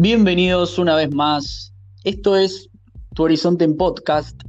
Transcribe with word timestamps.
Bienvenidos 0.00 0.78
una 0.78 0.94
vez 0.94 1.12
más. 1.12 1.74
Esto 2.04 2.36
es 2.36 2.70
Tu 3.16 3.24
Horizonte 3.24 3.64
en 3.64 3.76
Podcast. 3.76 4.40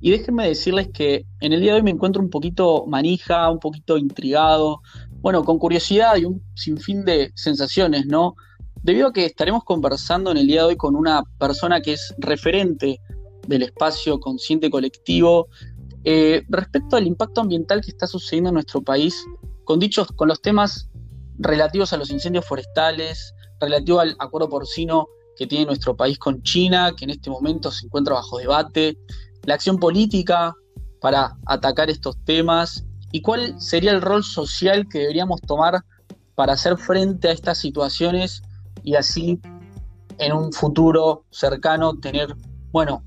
Y 0.00 0.10
déjenme 0.10 0.48
decirles 0.48 0.88
que 0.88 1.26
en 1.40 1.52
el 1.52 1.60
día 1.60 1.72
de 1.72 1.80
hoy 1.80 1.82
me 1.82 1.90
encuentro 1.90 2.22
un 2.22 2.30
poquito 2.30 2.86
manija, 2.86 3.50
un 3.50 3.58
poquito 3.58 3.98
intrigado, 3.98 4.80
bueno, 5.20 5.44
con 5.44 5.58
curiosidad 5.58 6.16
y 6.16 6.24
un 6.24 6.42
sinfín 6.54 7.04
de 7.04 7.30
sensaciones, 7.34 8.06
¿no? 8.06 8.36
Debido 8.82 9.08
a 9.08 9.12
que 9.12 9.26
estaremos 9.26 9.64
conversando 9.64 10.30
en 10.30 10.38
el 10.38 10.46
día 10.46 10.62
de 10.62 10.68
hoy 10.68 10.76
con 10.76 10.96
una 10.96 11.22
persona 11.38 11.82
que 11.82 11.92
es 11.92 12.14
referente 12.16 12.98
del 13.46 13.64
espacio 13.64 14.18
consciente 14.18 14.70
colectivo 14.70 15.48
eh, 16.04 16.42
respecto 16.48 16.96
al 16.96 17.06
impacto 17.06 17.42
ambiental 17.42 17.82
que 17.82 17.90
está 17.90 18.06
sucediendo 18.06 18.48
en 18.48 18.54
nuestro 18.54 18.80
país, 18.80 19.26
con 19.64 19.78
dichos, 19.78 20.08
con 20.16 20.28
los 20.28 20.40
temas 20.40 20.88
relativos 21.36 21.92
a 21.92 21.98
los 21.98 22.08
incendios 22.08 22.46
forestales, 22.46 23.34
relativo 23.60 24.00
al 24.00 24.16
acuerdo 24.18 24.48
porcino 24.48 25.08
que 25.36 25.46
tiene 25.46 25.66
nuestro 25.66 25.96
país 25.96 26.18
con 26.18 26.42
China, 26.42 26.92
que 26.96 27.04
en 27.04 27.10
este 27.10 27.30
momento 27.30 27.70
se 27.70 27.86
encuentra 27.86 28.14
bajo 28.14 28.38
debate, 28.38 28.98
la 29.44 29.54
acción 29.54 29.78
política 29.78 30.54
para 31.00 31.36
atacar 31.46 31.90
estos 31.90 32.16
temas 32.24 32.84
y 33.12 33.20
cuál 33.20 33.60
sería 33.60 33.92
el 33.92 34.02
rol 34.02 34.24
social 34.24 34.88
que 34.88 35.00
deberíamos 35.00 35.40
tomar 35.42 35.84
para 36.34 36.54
hacer 36.54 36.76
frente 36.76 37.28
a 37.28 37.32
estas 37.32 37.58
situaciones 37.58 38.42
y 38.82 38.94
así 38.94 39.40
en 40.18 40.32
un 40.32 40.52
futuro 40.52 41.24
cercano 41.30 41.98
tener, 41.98 42.34
bueno, 42.72 43.02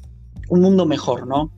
un 0.49 0.61
mundo 0.61 0.85
mejor, 0.85 1.27
¿no? 1.27 1.51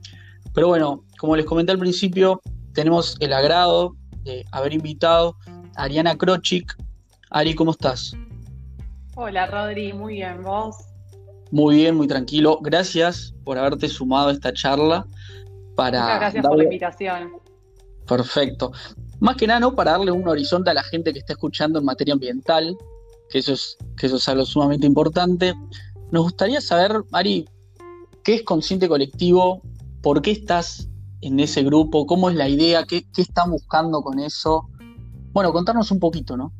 Pero 0.54 0.68
bueno, 0.68 1.04
como 1.18 1.36
les 1.36 1.46
comenté 1.46 1.72
al 1.72 1.78
principio, 1.78 2.40
tenemos 2.72 3.16
el 3.20 3.32
agrado 3.32 3.96
de 4.24 4.44
haber 4.52 4.72
invitado 4.72 5.36
a 5.76 5.84
Ariana 5.84 6.16
Krochik. 6.16 6.76
Ari, 7.30 7.54
¿cómo 7.54 7.70
estás? 7.70 8.14
Hola 9.14 9.46
Rodri, 9.46 9.92
muy 9.92 10.14
bien, 10.14 10.42
¿vos? 10.42 10.76
Muy 11.50 11.76
bien, 11.76 11.96
muy 11.96 12.08
tranquilo. 12.08 12.58
Gracias 12.62 13.34
por 13.44 13.58
haberte 13.58 13.88
sumado 13.88 14.30
a 14.30 14.32
esta 14.32 14.54
charla. 14.54 15.06
Para 15.76 16.00
Muchas 16.00 16.20
gracias 16.20 16.46
por 16.46 16.56
la 16.56 16.64
invitación. 16.64 17.32
Perfecto. 18.06 18.72
Más 19.20 19.36
que 19.36 19.46
nada, 19.46 19.60
¿no? 19.60 19.74
Para 19.74 19.92
darle 19.92 20.12
un 20.12 20.26
horizonte 20.26 20.70
a 20.70 20.74
la 20.74 20.82
gente 20.82 21.12
que 21.12 21.18
está 21.18 21.34
escuchando 21.34 21.78
en 21.78 21.84
materia 21.84 22.14
ambiental, 22.14 22.74
que 23.28 23.38
eso 23.38 23.52
es, 23.52 23.76
que 23.98 24.06
eso 24.06 24.16
es 24.16 24.26
algo 24.30 24.46
sumamente 24.46 24.86
importante. 24.86 25.52
Nos 26.10 26.22
gustaría 26.22 26.62
saber, 26.62 27.02
Ari, 27.12 27.46
¿qué 28.24 28.36
es 28.36 28.42
consciente 28.44 28.88
colectivo? 28.88 29.60
¿Por 30.00 30.22
qué 30.22 30.30
estás 30.30 30.88
en 31.20 31.38
ese 31.38 31.62
grupo? 31.62 32.06
¿Cómo 32.06 32.30
es 32.30 32.36
la 32.36 32.48
idea? 32.48 32.84
¿Qué, 32.84 33.04
qué 33.14 33.20
están 33.20 33.50
buscando 33.50 34.00
con 34.00 34.18
eso? 34.20 34.70
Bueno, 35.32 35.52
contarnos 35.52 35.90
un 35.90 36.00
poquito, 36.00 36.34
¿no? 36.34 36.50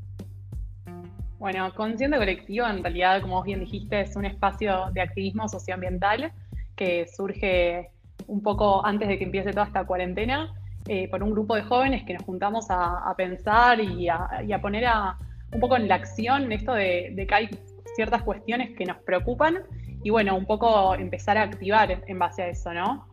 Bueno, 1.43 1.75
Consciente 1.75 2.19
Colectivo, 2.19 2.69
en 2.69 2.85
realidad, 2.85 3.21
como 3.21 3.35
vos 3.35 3.45
bien 3.45 3.59
dijiste, 3.59 4.03
es 4.03 4.15
un 4.15 4.25
espacio 4.25 4.91
de 4.93 5.01
activismo 5.01 5.49
socioambiental 5.49 6.31
que 6.77 7.09
surge 7.09 7.91
un 8.29 8.45
poco 8.45 8.87
antes 8.87 9.09
de 9.09 9.19
que 9.19 9.25
empiece 9.25 9.51
toda 9.51 9.67
esta 9.67 9.85
cuarentena, 9.85 10.55
eh, 10.87 11.09
por 11.09 11.21
un 11.21 11.33
grupo 11.33 11.57
de 11.57 11.63
jóvenes 11.63 12.05
que 12.05 12.15
nos 12.15 12.23
juntamos 12.23 12.67
a, 12.69 13.13
pensar 13.17 13.81
y 13.81 14.09
a, 14.09 14.61
poner 14.63 14.87
a, 14.87 15.19
un 15.53 15.59
poco 15.59 15.75
en 15.75 15.89
la 15.89 15.97
acción 15.97 16.53
esto 16.53 16.75
de, 16.75 17.13
que 17.29 17.35
hay 17.35 17.51
ciertas 17.97 18.23
cuestiones 18.23 18.77
que 18.77 18.85
nos 18.85 18.99
preocupan 18.99 19.65
y 20.05 20.11
bueno, 20.11 20.37
un 20.37 20.47
poco 20.47 20.95
empezar 20.95 21.39
a 21.39 21.43
activar 21.43 22.05
en 22.07 22.19
base 22.21 22.43
a 22.43 22.49
eso, 22.51 22.73
¿no? 22.73 23.09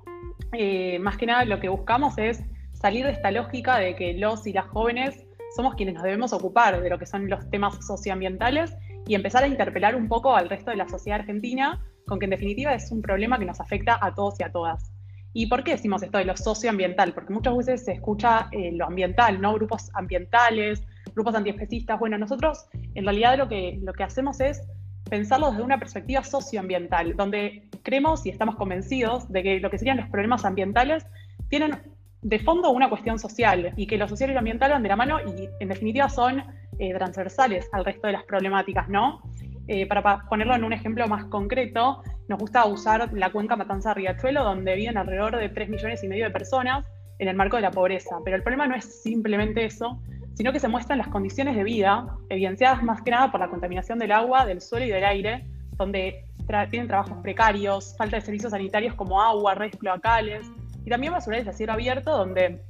Eh, 0.54 1.00
más 1.00 1.18
que 1.18 1.26
nada 1.26 1.46
lo 1.46 1.60
que 1.60 1.68
buscamos 1.68 2.16
es 2.20 2.44
salir 2.74 3.08
de 3.08 3.12
esta 3.14 3.32
lógica 3.32 3.80
de 3.80 3.96
que 3.96 4.14
los 4.14 4.46
y 4.46 4.54
las 4.54 4.68
jóvenes 4.68 5.26
somos 5.56 5.76
quienes 5.76 5.96
nos 5.96 6.04
debemos 6.04 6.34
ocupar 6.34 6.82
de 6.82 6.90
lo 6.90 7.00
que 7.00 7.06
son 7.06 7.30
los 7.30 7.50
temas 7.50 7.86
socioambientales 7.86 8.76
y 9.08 9.16
empezar 9.16 9.44
a 9.44 9.48
interpelar 9.48 9.96
un 9.96 10.08
poco 10.08 10.36
al 10.36 10.50
resto 10.50 10.72
de 10.72 10.78
la 10.78 10.88
sociedad 10.88 11.20
argentina, 11.22 11.84
con 12.06 12.20
que 12.20 12.26
en 12.26 12.32
definitiva 12.32 12.74
es 12.74 12.92
un 12.92 13.02
problema 13.02 13.40
que 13.40 13.46
nos 13.46 13.60
afecta 13.60 13.98
a 14.02 14.14
todos 14.14 14.40
y 14.40 14.44
a 14.44 14.52
todas. 14.52 14.92
¿Y 15.34 15.48
por 15.48 15.64
qué 15.64 15.72
decimos 15.72 16.02
esto 16.02 16.18
de 16.18 16.26
lo 16.26 16.36
socioambiental? 16.36 17.14
Porque 17.14 17.34
muchas 17.34 17.56
veces 17.56 17.86
se 17.86 17.94
escucha 17.94 18.50
eh, 18.52 18.72
lo 18.74 18.86
ambiental, 18.86 19.40
¿no? 19.40 19.54
Grupos 19.54 19.92
ambientales, 19.94 20.84
grupos 21.14 21.36
antiespecistas. 21.36 22.00
Bueno, 22.00 22.18
nosotros 22.18 22.66
en 22.96 23.04
realidad 23.04 23.38
lo 23.38 23.48
que, 23.48 23.80
lo 23.82 23.94
que 23.94 24.04
hacemos 24.04 24.40
es 24.40 24.62
pensarlo 25.10 25.52
desde 25.52 25.64
una 25.64 25.80
perspectiva 25.80 26.24
socioambiental, 26.24 27.16
donde 27.16 27.68
creemos 27.84 28.26
y 28.26 28.30
estamos 28.30 28.56
convencidos 28.56 29.32
de 29.32 29.44
que 29.44 29.60
lo 29.60 29.70
que 29.70 29.78
serían 29.78 29.98
los 29.98 30.10
problemas 30.10 30.46
ambientales 30.46 31.06
tienen 31.50 31.80
de 32.22 32.40
fondo 32.40 32.70
una 32.72 32.90
cuestión 32.90 33.18
social 33.18 33.74
y 33.76 33.88
que 33.88 33.98
lo 33.98 34.08
social 34.08 34.30
y 34.30 34.34
lo 34.34 34.40
ambiental 34.40 34.72
van 34.72 34.84
de 34.84 34.90
la 34.90 34.96
mano 34.96 35.20
y 35.20 35.50
en 35.60 35.70
definitiva 35.70 36.10
son 36.10 36.44
eh, 36.78 36.94
transversales 36.94 37.70
al 37.72 37.86
resto 37.86 38.08
de 38.08 38.14
las 38.14 38.24
problemáticas, 38.24 38.90
¿no? 38.90 39.22
Eh, 39.68 39.86
para, 39.86 40.26
ponerlo 40.28 40.56
en 40.56 40.64
un 40.64 40.74
ejemplo 40.74 41.08
más 41.08 41.26
concreto, 41.26 42.02
nos 42.28 42.40
gusta 42.40 42.66
usar 42.66 43.14
la 43.14 43.32
cuenca 43.32 43.56
Matanza-Riachuelo, 43.56 44.44
donde 44.44 44.76
viven 44.76 44.98
alrededor 44.98 45.38
de 45.38 45.50
3 45.50 45.70
millones 45.70 46.04
y 46.04 46.08
medio 46.08 46.26
de 46.26 46.32
personas 46.32 46.86
en 47.20 47.28
el 47.28 47.36
marco 47.36 47.58
de 47.58 47.62
la 47.62 47.72
pobreza. 47.72 48.18
Pero 48.24 48.36
el 48.36 48.44
problema 48.44 48.66
no 48.68 48.76
es 48.76 49.02
simplemente 49.04 49.64
eso, 49.66 50.02
sino 50.34 50.52
que 50.52 50.60
se 50.60 50.68
muestran 50.68 50.98
las 50.98 51.10
condiciones 51.10 51.56
de 51.56 51.64
vida, 51.64 52.08
evidenciadas 52.30 52.82
más 52.82 53.02
que 53.02 53.12
nada 53.12 53.30
por 53.30 53.40
la 53.42 53.50
contaminación 53.50 54.00
del 54.00 54.12
agua, 54.12 54.46
del 54.46 54.62
suelo 54.62 54.86
y 54.86 54.90
del 54.90 55.04
aire, 55.04 55.46
donde 55.78 56.26
tienen 56.72 56.88
trabajos 56.88 57.18
precarios, 57.22 57.96
falta 57.98 58.16
de 58.16 58.22
servicios 58.22 58.52
sanitarios 58.52 58.96
como 58.96 59.22
agua, 59.22 59.54
redes 59.54 59.78
cloacales, 59.78 60.50
y 60.86 60.90
también 60.90 61.14
basurales 61.14 61.48
a 61.48 61.54
cielo 61.54 61.74
abierto, 61.74 62.18
donde 62.18 62.62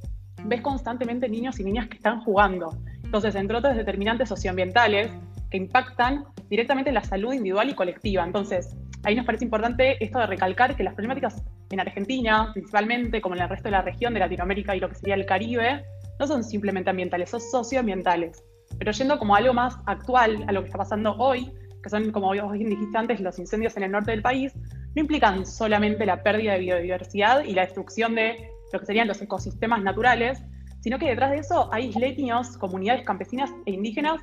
ves 0.44 0.60
constantemente 0.60 1.28
niños 1.28 1.58
y 1.60 1.64
niñas 1.64 1.88
que 1.88 1.96
están 1.96 2.20
jugando. 2.20 2.76
Entonces, 3.04 3.34
entre 3.34 3.56
otros 3.56 3.76
determinantes 3.76 4.28
socioambientales 4.28 5.10
que 5.50 5.56
impactan 5.56 6.24
directamente 6.48 6.90
en 6.90 6.94
la 6.94 7.02
salud 7.02 7.32
individual 7.32 7.68
y 7.70 7.74
colectiva. 7.74 8.24
Entonces, 8.24 8.76
ahí 9.02 9.16
nos 9.16 9.26
parece 9.26 9.44
importante 9.44 10.02
esto 10.02 10.18
de 10.18 10.26
recalcar 10.26 10.76
que 10.76 10.84
las 10.84 10.94
problemáticas 10.94 11.42
en 11.70 11.80
Argentina, 11.80 12.50
principalmente, 12.52 13.20
como 13.20 13.34
en 13.36 13.42
el 13.42 13.48
resto 13.48 13.64
de 13.64 13.72
la 13.72 13.82
región 13.82 14.14
de 14.14 14.20
Latinoamérica 14.20 14.74
y 14.74 14.80
lo 14.80 14.88
que 14.88 14.94
sería 14.94 15.14
el 15.14 15.26
Caribe, 15.26 15.84
no 16.18 16.26
son 16.26 16.44
simplemente 16.44 16.90
ambientales, 16.90 17.30
son 17.30 17.40
socioambientales. 17.40 18.44
Pero 18.78 18.92
yendo 18.92 19.18
como 19.18 19.34
algo 19.34 19.54
más 19.54 19.76
actual 19.86 20.44
a 20.46 20.52
lo 20.52 20.60
que 20.60 20.66
está 20.66 20.78
pasando 20.78 21.14
hoy, 21.16 21.52
que 21.82 21.88
son, 21.88 22.10
como 22.12 22.30
bien 22.32 22.68
dijiste 22.68 22.96
antes, 22.96 23.20
los 23.20 23.38
incendios 23.38 23.76
en 23.76 23.84
el 23.84 23.92
norte 23.92 24.10
del 24.10 24.22
país, 24.22 24.52
no 24.94 25.02
implican 25.02 25.46
solamente 25.46 26.04
la 26.06 26.22
pérdida 26.22 26.54
de 26.54 26.60
biodiversidad 26.60 27.44
y 27.44 27.52
la 27.52 27.62
destrucción 27.62 28.14
de 28.14 28.50
lo 28.72 28.80
que 28.80 28.86
serían 28.86 29.08
los 29.08 29.20
ecosistemas 29.20 29.82
naturales, 29.82 30.42
sino 30.80 30.98
que 30.98 31.08
detrás 31.08 31.30
de 31.30 31.38
eso 31.38 31.72
hay 31.72 31.86
isleños, 31.86 32.56
comunidades 32.58 33.04
campesinas 33.04 33.50
e 33.66 33.72
indígenas 33.72 34.20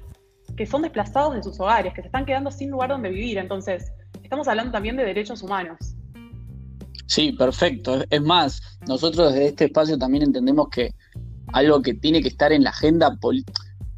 que 0.56 0.66
son 0.66 0.82
desplazados 0.82 1.36
de 1.36 1.44
sus 1.44 1.60
hogares, 1.60 1.94
que 1.94 2.02
se 2.02 2.08
están 2.08 2.26
quedando 2.26 2.52
sin 2.52 2.72
lugar 2.72 2.90
donde 2.90 3.10
vivir. 3.10 3.38
Entonces, 3.38 3.92
estamos 4.24 4.48
hablando 4.48 4.72
también 4.72 4.96
de 4.98 5.04
derechos 5.04 5.44
humanos. 5.44 5.78
Sí, 7.06 7.32
perfecto. 7.32 8.04
Es 8.10 8.22
más, 8.22 8.62
nosotros 8.88 9.34
desde 9.34 9.48
este 9.48 9.66
espacio 9.66 9.98
también 9.98 10.24
entendemos 10.24 10.70
que 10.70 10.94
algo 11.54 11.82
que 11.82 11.94
tiene 11.94 12.22
que 12.22 12.30
estar 12.30 12.52
en 12.52 12.64
la 12.64 12.72
agenda, 12.72 13.18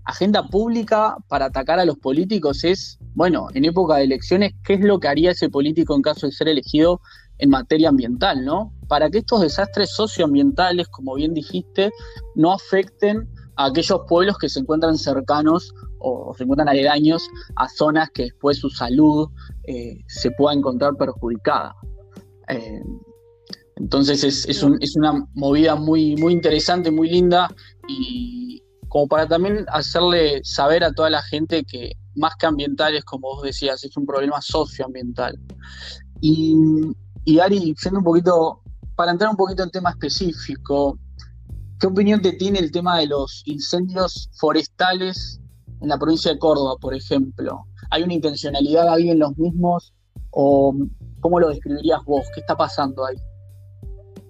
agenda 0.05 0.47
pública 0.47 1.15
para 1.27 1.45
atacar 1.45 1.79
a 1.79 1.85
los 1.85 1.97
políticos 1.97 2.63
es 2.63 2.99
bueno, 3.19 3.47
en 3.53 3.65
época 3.65 3.97
de 3.97 4.03
elecciones, 4.03 4.53
¿qué 4.63 4.75
es 4.75 4.79
lo 4.79 4.99
que 4.99 5.07
haría 5.07 5.31
ese 5.31 5.49
político 5.49 5.95
en 5.95 6.01
caso 6.01 6.25
de 6.25 6.31
ser 6.31 6.47
elegido 6.47 7.01
en 7.39 7.49
materia 7.49 7.89
ambiental, 7.89 8.45
¿no? 8.45 8.73
Para 8.87 9.09
que 9.09 9.19
estos 9.19 9.41
desastres 9.41 9.91
socioambientales, 9.91 10.87
como 10.87 11.15
bien 11.15 11.33
dijiste, 11.33 11.91
no 12.35 12.53
afecten 12.53 13.27
a 13.55 13.65
aquellos 13.65 14.01
pueblos 14.07 14.37
que 14.37 14.49
se 14.49 14.59
encuentran 14.59 14.97
cercanos 14.97 15.73
o 15.99 16.33
se 16.37 16.43
encuentran 16.43 16.69
aledaños 16.69 17.29
a 17.55 17.67
zonas 17.67 18.09
que 18.11 18.23
después 18.23 18.57
su 18.57 18.69
salud 18.69 19.29
eh, 19.67 19.99
se 20.07 20.31
pueda 20.31 20.55
encontrar 20.55 20.95
perjudicada. 20.95 21.75
Eh, 22.47 22.81
entonces 23.75 24.23
es, 24.23 24.47
es, 24.47 24.95
una 24.95 25.25
movida 25.33 25.75
muy, 25.75 26.15
muy 26.17 26.33
interesante, 26.33 26.91
muy 26.91 27.09
linda 27.09 27.53
y 27.87 28.61
como 28.89 29.07
para 29.07 29.27
también 29.27 29.65
hacerle 29.69 30.41
saber 30.43 30.83
a 30.83 30.91
toda 30.91 31.09
la 31.11 31.21
gente 31.21 31.63
que 31.63 31.93
más 32.15 32.35
que 32.35 32.47
ambientales, 32.47 33.05
como 33.05 33.29
vos 33.29 33.43
decías, 33.43 33.83
es 33.83 33.95
un 33.95 34.05
problema 34.05 34.41
socioambiental. 34.41 35.39
Y, 36.21 37.39
Ari, 37.39 37.75
siendo 37.77 37.99
un 37.99 38.03
poquito, 38.03 38.61
para 38.95 39.11
entrar 39.11 39.29
un 39.29 39.37
poquito 39.37 39.63
en 39.63 39.69
tema 39.69 39.91
específico, 39.91 40.97
¿qué 41.79 41.87
opinión 41.87 42.21
te 42.21 42.33
tiene 42.33 42.59
el 42.59 42.71
tema 42.71 42.97
de 42.97 43.07
los 43.07 43.43
incendios 43.45 44.29
forestales 44.37 45.39
en 45.81 45.87
la 45.87 45.97
provincia 45.97 46.33
de 46.33 46.39
Córdoba, 46.39 46.75
por 46.81 46.93
ejemplo? 46.93 47.65
¿Hay 47.91 48.03
una 48.03 48.15
intencionalidad 48.15 48.91
ahí 48.91 49.11
en 49.11 49.19
los 49.19 49.37
mismos? 49.37 49.93
¿O 50.31 50.75
cómo 51.21 51.39
lo 51.39 51.49
describirías 51.49 52.03
vos? 52.05 52.25
¿Qué 52.33 52.41
está 52.41 52.57
pasando 52.57 53.05
ahí? 53.05 53.15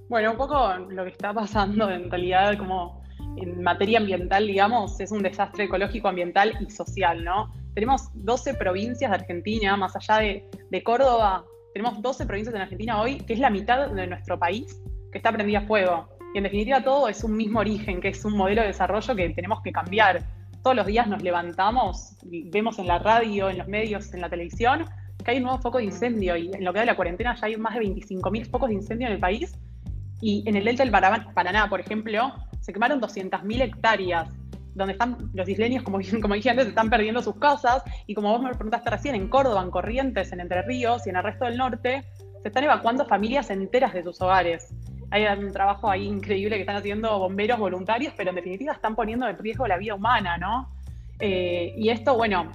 Bueno, 0.10 0.32
un 0.32 0.38
poco 0.38 0.76
lo 0.90 1.04
que 1.06 1.12
está 1.12 1.34
pasando 1.34 1.90
en 1.90 2.10
realidad 2.12 2.58
como 2.58 2.99
en 3.42 3.64
materia 3.64 4.00
ambiental, 4.00 4.48
digamos, 4.48 5.00
es 5.00 5.12
un 5.12 5.24
desastre 5.24 5.66
ecológico, 5.66 6.08
ambiental 6.08 6.54
y 6.60 6.70
social, 6.70 7.24
¿no? 7.24 7.52
Tenemos 7.74 8.10
12 8.14 8.56
provincias 8.56 9.12
de 9.12 9.18
Argentina, 9.18 9.78
más 9.78 9.96
allá 9.96 10.18
de, 10.18 10.84
Córdoba, 10.84 11.46
tenemos 11.74 12.02
12 12.02 12.26
provincias 12.26 12.56
en 12.56 12.62
Argentina 12.62 13.02
hoy, 13.02 13.18
que 13.20 13.34
es 13.34 13.40
la 13.40 13.50
mitad 13.50 13.90
de 13.90 14.08
nuestro 14.08 14.38
país 14.40 14.82
que 15.12 15.18
está 15.18 15.32
prendida 15.32 15.60
a 15.60 15.62
fuego. 15.62 16.10
Y 16.34 16.38
en 16.38 16.44
definitiva 16.44 16.84
todo 16.84 17.08
es 17.08 17.24
un 17.24 17.36
mismo 17.36 17.60
origen, 17.60 18.02
que 18.02 18.10
es 18.10 18.24
un 18.26 18.36
modelo 18.36 18.62
de 18.62 18.68
desarrollo 18.68 19.16
que 19.16 19.30
tenemos 19.30 19.62
que 19.62 19.72
cambiar. 19.72 20.24
Todos 20.64 20.76
los 20.76 20.86
días 20.86 21.08
nos 21.08 21.24
levantamos, 21.24 22.18
vemos 22.24 22.80
en 22.80 22.88
la 22.88 23.00
radio, 23.00 23.50
en 23.50 23.58
los 23.58 23.68
medios, 23.68 24.14
en 24.14 24.22
la 24.22 24.30
televisión, 24.30 24.86
que 25.24 25.32
hay 25.32 25.38
un 25.38 25.44
nuevo 25.44 25.60
foco 25.60 25.78
de 25.78 25.86
incendio 25.86 26.36
y 26.38 26.52
en 26.54 26.64
lo 26.64 26.74
que 26.74 26.80
da 26.80 26.86
la 26.86 26.96
cuarentena 26.96 27.36
ya 27.36 27.48
hay 27.48 27.58
más 27.58 27.76
de 27.76 27.82
25.000 27.82 28.50
focos 28.50 28.70
de 28.70 28.76
incendio 28.76 29.08
en 29.08 29.14
el 29.14 29.20
país 29.20 29.58
y 30.22 30.44
en 30.48 30.56
el 30.56 30.66
delta 30.66 30.84
del 30.84 30.92
Paraná, 30.92 31.70
por 31.70 31.80
ejemplo, 31.80 32.34
se 32.60 32.74
quemaron 32.74 33.02
200.000 33.02 33.62
hectáreas 33.62 34.30
donde 34.76 34.94
están 34.94 35.30
los 35.34 35.48
isleños, 35.48 35.84
como, 35.84 36.00
dije 36.00 36.50
antes, 36.50 36.68
están 36.68 36.90
perdiendo 36.90 37.22
sus 37.22 37.36
casas, 37.36 37.84
y 38.08 38.16
como 38.16 38.32
vos 38.32 38.42
me 38.42 38.50
preguntaste 38.50 38.90
recién, 38.90 39.16
en 39.16 39.30
Córdoba, 39.30 39.62
en 39.62 39.72
Corrientes, 39.72 40.32
en 40.32 40.40
Entre 40.40 40.62
Ríos 40.64 41.06
y 41.06 41.10
en 41.10 41.18
el 41.18 41.24
resto 41.24 41.46
del 41.46 41.58
norte, 41.58 42.04
se 42.42 42.48
están 42.48 42.64
evacuando 42.64 43.06
familias 43.06 43.50
enteras 43.50 43.94
de 43.94 44.04
sus 44.04 44.22
hogares. 44.22 44.74
Hay 45.12 45.26
un 45.26 45.52
trabajo 45.52 45.90
ahí 45.90 46.08
increíble 46.08 46.56
que 46.56 46.62
están 46.62 46.78
haciendo 46.78 47.18
bomberos 47.20 47.60
voluntarios, 47.60 48.14
pero 48.16 48.30
en 48.30 48.36
definitiva 48.36 48.74
están 48.74 48.96
poniendo 48.96 49.28
en 49.28 49.38
riesgo 49.38 49.68
la 49.68 49.78
vida 49.78 49.96
humana, 49.96 50.38
¿no? 50.38 50.70
Eh, 51.20 51.74
y 51.76 51.90
esto, 51.90 52.16
bueno, 52.16 52.52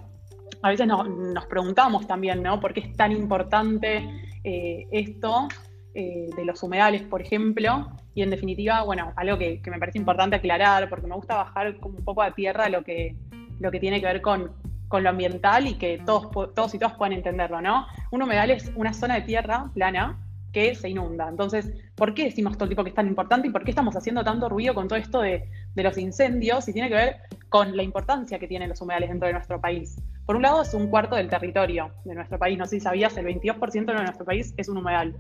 a 0.63 0.69
veces 0.71 0.87
nos 0.87 1.47
preguntamos 1.47 2.07
también, 2.07 2.43
¿no? 2.43 2.61
¿Por 2.61 2.73
qué 2.73 2.81
es 2.81 2.97
tan 2.97 3.13
importante 3.13 4.09
eh, 4.45 4.87
esto 4.93 5.49
eh, 5.95 6.31
de 6.35 6.45
los 6.45 6.63
humedales, 6.63 7.03
por 7.03 7.21
ejemplo? 7.21 7.91
Y 8.15 8.23
en 8.23 8.31
definitiva, 8.31 8.83
bueno, 8.83 9.13
algo 9.17 9.39
que, 9.39 9.61
me 9.67 9.79
parece 9.79 9.99
importante 9.99 10.37
aclarar, 10.37 10.89
porque 10.89 11.07
me 11.07 11.15
gusta 11.15 11.37
bajar 11.37 11.77
como 11.79 11.99
un 11.99 12.05
poco 12.05 12.23
a 12.23 12.33
tierra 12.33 12.69
lo 12.69 12.85
que, 12.85 13.17
lo 13.61 13.71
que 13.71 13.81
tiene 13.81 14.01
que 14.01 14.07
ver 14.07 14.21
con, 14.21 14.53
con 14.89 15.03
lo 15.03 15.11
ambiental 15.11 15.67
y 15.67 15.75
que 15.75 16.01
todos, 16.05 16.31
todos 16.55 16.75
y 16.75 16.79
todas 16.79 16.95
puedan 16.95 17.13
entenderlo, 17.13 17.61
¿no? 17.61 17.87
Un 18.13 18.23
humedal 18.23 18.51
es 18.51 18.71
una 18.77 18.93
zona 18.93 19.17
de 19.17 19.23
tierra 19.23 19.71
plana 19.75 20.21
que 20.53 20.75
se 20.77 20.89
inunda. 20.89 21.29
Entonces, 21.29 21.69
¿por 21.97 22.15
qué 22.15 22.25
decimos 22.25 22.57
todo 22.57 22.65
el 22.65 22.71
tipo 22.71 22.85
que 22.85 22.91
es 22.91 22.95
tan 22.95 23.09
importante 23.09 23.49
y 23.49 23.51
por 23.51 23.65
qué 23.65 23.73
estamos 23.73 23.97
haciendo 23.97 24.23
tanto 24.23 24.49
ruido 24.49 24.73
con 24.73 24.87
todo 24.87 24.99
esto 24.99 25.21
de, 25.21 25.49
de, 25.75 25.83
los 25.83 25.99
incendios? 25.99 26.69
Y 26.69 26.73
tiene 26.73 26.89
que 26.89 26.95
ver 26.95 27.17
con 27.49 27.77
la 27.77 27.83
importancia 27.83 28.39
que 28.39 28.47
tienen 28.47 28.69
los 28.69 28.81
humedales 28.81 29.11
dentro 29.11 29.27
de 29.27 29.35
nuestro 29.35 29.61
país. 29.61 29.97
Por 30.25 30.37
un 30.37 30.43
lado, 30.43 30.63
es 30.63 30.73
un 30.73 30.87
cuarto 30.87 31.17
del 31.17 31.29
territorio 31.29 31.91
de 32.05 32.15
nuestro 32.15 32.39
país. 32.39 32.57
No 32.57 32.65
sé 32.67 32.77
si 32.77 32.81
sabías, 32.81 33.17
el 33.17 33.27
22% 33.27 33.85
de 33.85 33.95
nuestro 33.95 34.25
país 34.25 34.55
es 34.57 34.69
un 34.69 34.79
humedal. 34.79 35.17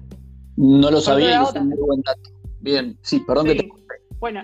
No 0.56 0.90
lo 0.90 1.00
sabía, 1.00 1.42
es 1.42 1.52
un 1.52 1.68
muy 1.68 1.78
buen 1.78 2.00
dato. 2.02 2.30
Bien, 2.64 2.98
sí, 3.02 3.20
perdón 3.20 3.46
que 3.46 3.54
te... 3.56 3.68
Bueno, 4.18 4.42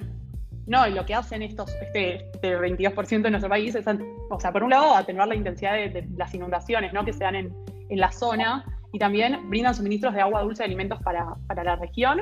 no, 0.67 0.87
y 0.87 0.93
lo 0.93 1.07
que 1.07 1.15
hacen 1.15 1.41
estos, 1.41 1.71
este, 1.81 2.27
este 2.35 2.59
22% 2.59 3.23
de 3.23 3.31
nuestro 3.31 3.49
país 3.49 3.75
es, 3.75 3.87
o 4.29 4.39
sea, 4.39 4.53
por 4.53 4.63
un 4.63 4.71
lado, 4.71 4.95
atenuar 4.95 5.29
la 5.29 5.35
intensidad 5.35 5.73
de, 5.73 6.07
las 6.19 6.35
inundaciones 6.35 6.93
¿no? 6.93 7.03
que 7.03 7.15
se 7.15 7.25
dan 7.25 7.35
en, 7.35 7.57
en, 7.89 7.99
la 7.99 8.13
zona 8.13 8.67
y 8.93 8.99
también 8.99 9.49
brindan 9.49 9.75
suministros 9.75 10.13
de 10.13 10.21
agua 10.21 10.43
dulce 10.43 10.63
y 10.63 10.67
alimentos 10.67 11.01
para, 11.03 11.35
para 11.47 11.65
la 11.65 11.77
región 11.77 12.21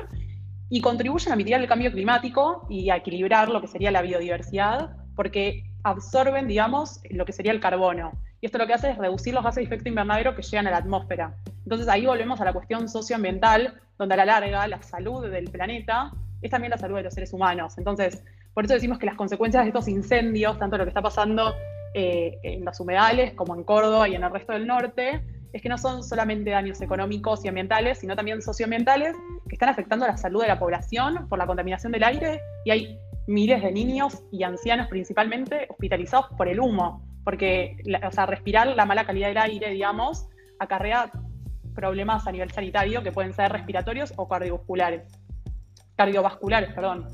y 0.69 0.79
contribuyen 0.79 1.33
a 1.33 1.35
mitigar 1.35 1.59
el 1.59 1.67
cambio 1.67 1.91
climático 1.91 2.65
y 2.69 2.89
a 2.89 2.95
equilibrar 2.95 3.49
lo 3.49 3.59
que 3.59 3.67
sería 3.67 3.91
la 3.91 4.01
biodiversidad, 4.01 4.95
porque 5.17 5.65
absorben, 5.83 6.47
digamos, 6.47 7.01
lo 7.09 7.25
que 7.25 7.33
sería 7.33 7.51
el 7.51 7.59
carbono. 7.59 8.13
Y 8.39 8.45
esto 8.45 8.57
lo 8.57 8.67
que 8.67 8.73
hace 8.73 8.91
es 8.91 8.97
reducir 8.97 9.33
los 9.33 9.43
gases 9.43 9.57
de 9.57 9.63
efecto 9.63 9.89
invernadero 9.89 10.33
que 10.33 10.43
llegan 10.43 10.67
a 10.67 10.71
la 10.71 10.77
atmósfera. 10.77 11.35
Entonces 11.63 11.89
ahí 11.89 12.05
volvemos 12.05 12.39
a 12.39 12.45
la 12.45 12.53
cuestión 12.53 12.87
socioambiental, 12.87 13.81
donde 13.99 14.15
a 14.15 14.17
la 14.17 14.25
larga 14.25 14.67
la 14.67 14.81
salud 14.81 15.29
del 15.29 15.51
planeta 15.51 16.11
es 16.41 16.49
también 16.49 16.71
la 16.71 16.77
salud 16.77 16.95
de 16.95 17.03
los 17.03 17.13
seres 17.13 17.33
humanos. 17.33 17.77
Entonces, 17.77 18.23
por 18.53 18.65
eso 18.65 18.73
decimos 18.73 18.97
que 18.97 19.05
las 19.05 19.15
consecuencias 19.15 19.63
de 19.63 19.69
estos 19.69 19.87
incendios, 19.87 20.57
tanto 20.57 20.77
lo 20.77 20.85
que 20.85 20.89
está 20.89 21.01
pasando 21.01 21.53
eh, 21.93 22.39
en 22.43 22.63
los 22.63 22.79
humedales 22.79 23.33
como 23.33 23.55
en 23.55 23.63
Córdoba 23.63 24.07
y 24.07 24.15
en 24.15 24.23
el 24.23 24.31
resto 24.31 24.53
del 24.53 24.65
norte, 24.65 25.21
es 25.51 25.61
que 25.61 25.69
no 25.69 25.77
son 25.77 26.03
solamente 26.03 26.51
daños 26.51 26.79
económicos 26.81 27.43
y 27.43 27.49
ambientales, 27.49 27.99
sino 27.99 28.15
también 28.15 28.41
socioambientales 28.41 29.15
que 29.47 29.55
están 29.55 29.69
afectando 29.69 30.07
la 30.07 30.15
salud 30.15 30.41
de 30.41 30.47
la 30.47 30.59
población 30.59 31.27
por 31.27 31.37
la 31.37 31.45
contaminación 31.45 31.91
del 31.91 32.03
aire 32.03 32.39
y 32.65 32.71
hay 32.71 32.99
miles 33.27 33.61
de 33.61 33.71
niños 33.71 34.23
y 34.31 34.43
ancianos 34.43 34.87
principalmente 34.87 35.67
hospitalizados 35.69 36.27
por 36.37 36.47
el 36.47 36.59
humo, 36.59 37.03
porque 37.25 37.77
o 38.07 38.11
sea, 38.11 38.27
respirar 38.27 38.67
la 38.67 38.85
mala 38.85 39.05
calidad 39.05 39.27
del 39.27 39.37
aire, 39.39 39.71
digamos, 39.71 40.27
acarrea 40.59 41.11
problemas 41.79 42.27
a 42.27 42.31
nivel 42.31 42.51
sanitario 42.51 43.01
que 43.01 43.11
pueden 43.11 43.33
ser 43.33 43.51
respiratorios 43.51 44.13
o 44.17 44.27
cardiovasculares. 44.27 45.03
Cardiovasculares, 45.95 46.73
perdón. 46.73 47.07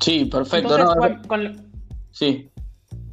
Sí, 0.00 0.24
perfecto. 0.24 0.76
no, 0.76 0.94
sí. 2.10 2.50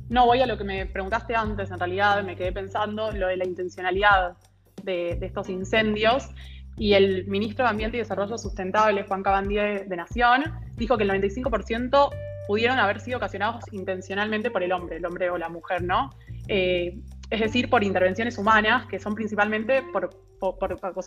No, 0.10 0.26
voy 0.26 0.40
a 0.40 0.48
lo 0.48 0.58
que 0.58 0.64
me 0.64 0.86
preguntaste 0.86 1.36
antes, 1.36 1.70
en 1.70 1.78
realidad 1.78 2.24
me 2.24 2.36
quedé 2.36 2.52
pensando 2.52 3.12
lo 3.12 3.28
de 3.28 3.38
la 3.38 3.46
intencionalidad 3.46 4.38
de, 4.84 5.20
estos 5.22 5.50
incendios. 5.50 6.30
Y 6.78 6.94
el 6.94 7.28
ministro 7.28 7.66
de 7.66 7.72
Ambiente 7.72 7.98
y 7.98 8.00
Desarrollo 8.00 8.38
Sustentable, 8.38 9.04
Juan 9.04 9.22
Cabandier 9.22 9.88
de 9.88 9.96
Nación, 9.96 10.44
dijo 10.76 10.98
que 10.98 11.04
el 11.04 11.10
95% 11.10 12.10
pudieron 12.48 12.80
haber 12.80 13.00
sido 13.02 13.18
ocasionados 13.18 13.66
intencionalmente 13.72 14.50
por 14.50 14.64
el 14.64 14.72
hombre, 14.72 14.98
el 14.98 15.06
hombre 15.06 15.30
o 15.30 15.38
la 15.38 15.50
mujer, 15.50 15.84
¿no? 15.84 16.12
Eh, 16.48 17.00
es 17.30 17.40
decir, 17.42 17.70
por 17.70 17.84
intervenciones 17.84 18.38
humanas, 18.38 18.86
que 18.88 19.00
son 19.00 19.14
principalmente 19.14 19.84
por, 19.92 20.10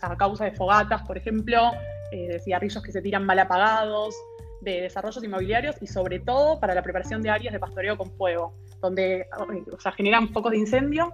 a 0.01 0.17
causa 0.17 0.45
de 0.45 0.51
fogatas, 0.51 1.01
por 1.03 1.17
ejemplo, 1.17 1.71
eh, 2.11 2.27
de 2.27 2.39
cigarrillos 2.39 2.83
que 2.83 2.91
se 2.91 3.01
tiran 3.01 3.25
mal 3.25 3.39
apagados, 3.39 4.15
de 4.61 4.81
desarrollos 4.81 5.23
inmobiliarios 5.23 5.75
y 5.81 5.87
sobre 5.87 6.19
todo 6.19 6.59
para 6.59 6.75
la 6.75 6.83
preparación 6.83 7.21
de 7.23 7.31
áreas 7.31 7.51
de 7.51 7.59
pastoreo 7.59 7.97
con 7.97 8.11
fuego, 8.11 8.53
donde 8.79 9.25
generan 9.95 10.29
focos 10.29 10.51
de 10.51 10.59
incendio 10.59 11.13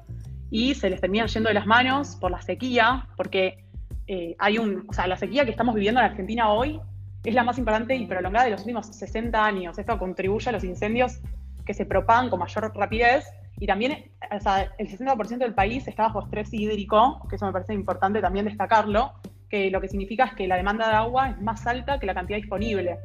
y 0.49 0.75
se 0.75 0.89
les 0.89 0.99
terminan 0.99 1.27
yendo 1.27 1.47
de 1.47 1.53
las 1.53 1.65
manos 1.65 2.17
por 2.17 2.31
la 2.31 2.41
sequía, 2.41 3.07
porque 3.15 3.63
eh, 4.07 4.35
hay 4.39 4.57
un, 4.57 4.85
o 4.87 4.93
sea, 4.93 5.07
la 5.07 5.15
sequía 5.15 5.45
que 5.45 5.51
estamos 5.51 5.75
viviendo 5.75 6.01
en 6.01 6.07
Argentina 6.07 6.49
hoy 6.49 6.79
es 7.23 7.33
la 7.33 7.43
más 7.43 7.57
importante 7.57 7.95
y 7.95 8.05
prolongada 8.05 8.45
de 8.45 8.51
los 8.51 8.61
últimos 8.61 8.87
60 8.87 9.45
años. 9.45 9.77
Esto 9.77 9.97
contribuye 9.97 10.49
a 10.49 10.51
los 10.51 10.63
incendios 10.63 11.19
que 11.65 11.73
se 11.73 11.85
propagan 11.85 12.29
con 12.29 12.39
mayor 12.39 12.73
rapidez 12.75 13.25
y 13.59 13.65
también 13.65 14.11
o 14.35 14.39
sea, 14.39 14.73
el 14.77 14.87
60% 14.87 15.37
del 15.37 15.53
país 15.53 15.87
está 15.87 16.03
bajo 16.03 16.21
estrés 16.21 16.53
hídrico, 16.53 17.21
que 17.29 17.37
eso 17.37 17.45
me 17.45 17.51
parece 17.51 17.73
importante 17.73 18.21
también 18.21 18.45
destacarlo, 18.45 19.13
que 19.49 19.71
lo 19.71 19.81
que 19.81 19.87
significa 19.87 20.25
es 20.25 20.35
que 20.35 20.47
la 20.47 20.57
demanda 20.57 20.87
de 20.87 20.95
agua 20.95 21.29
es 21.29 21.41
más 21.41 21.65
alta 21.65 21.99
que 21.99 22.05
la 22.05 22.13
cantidad 22.13 22.37
disponible. 22.37 22.99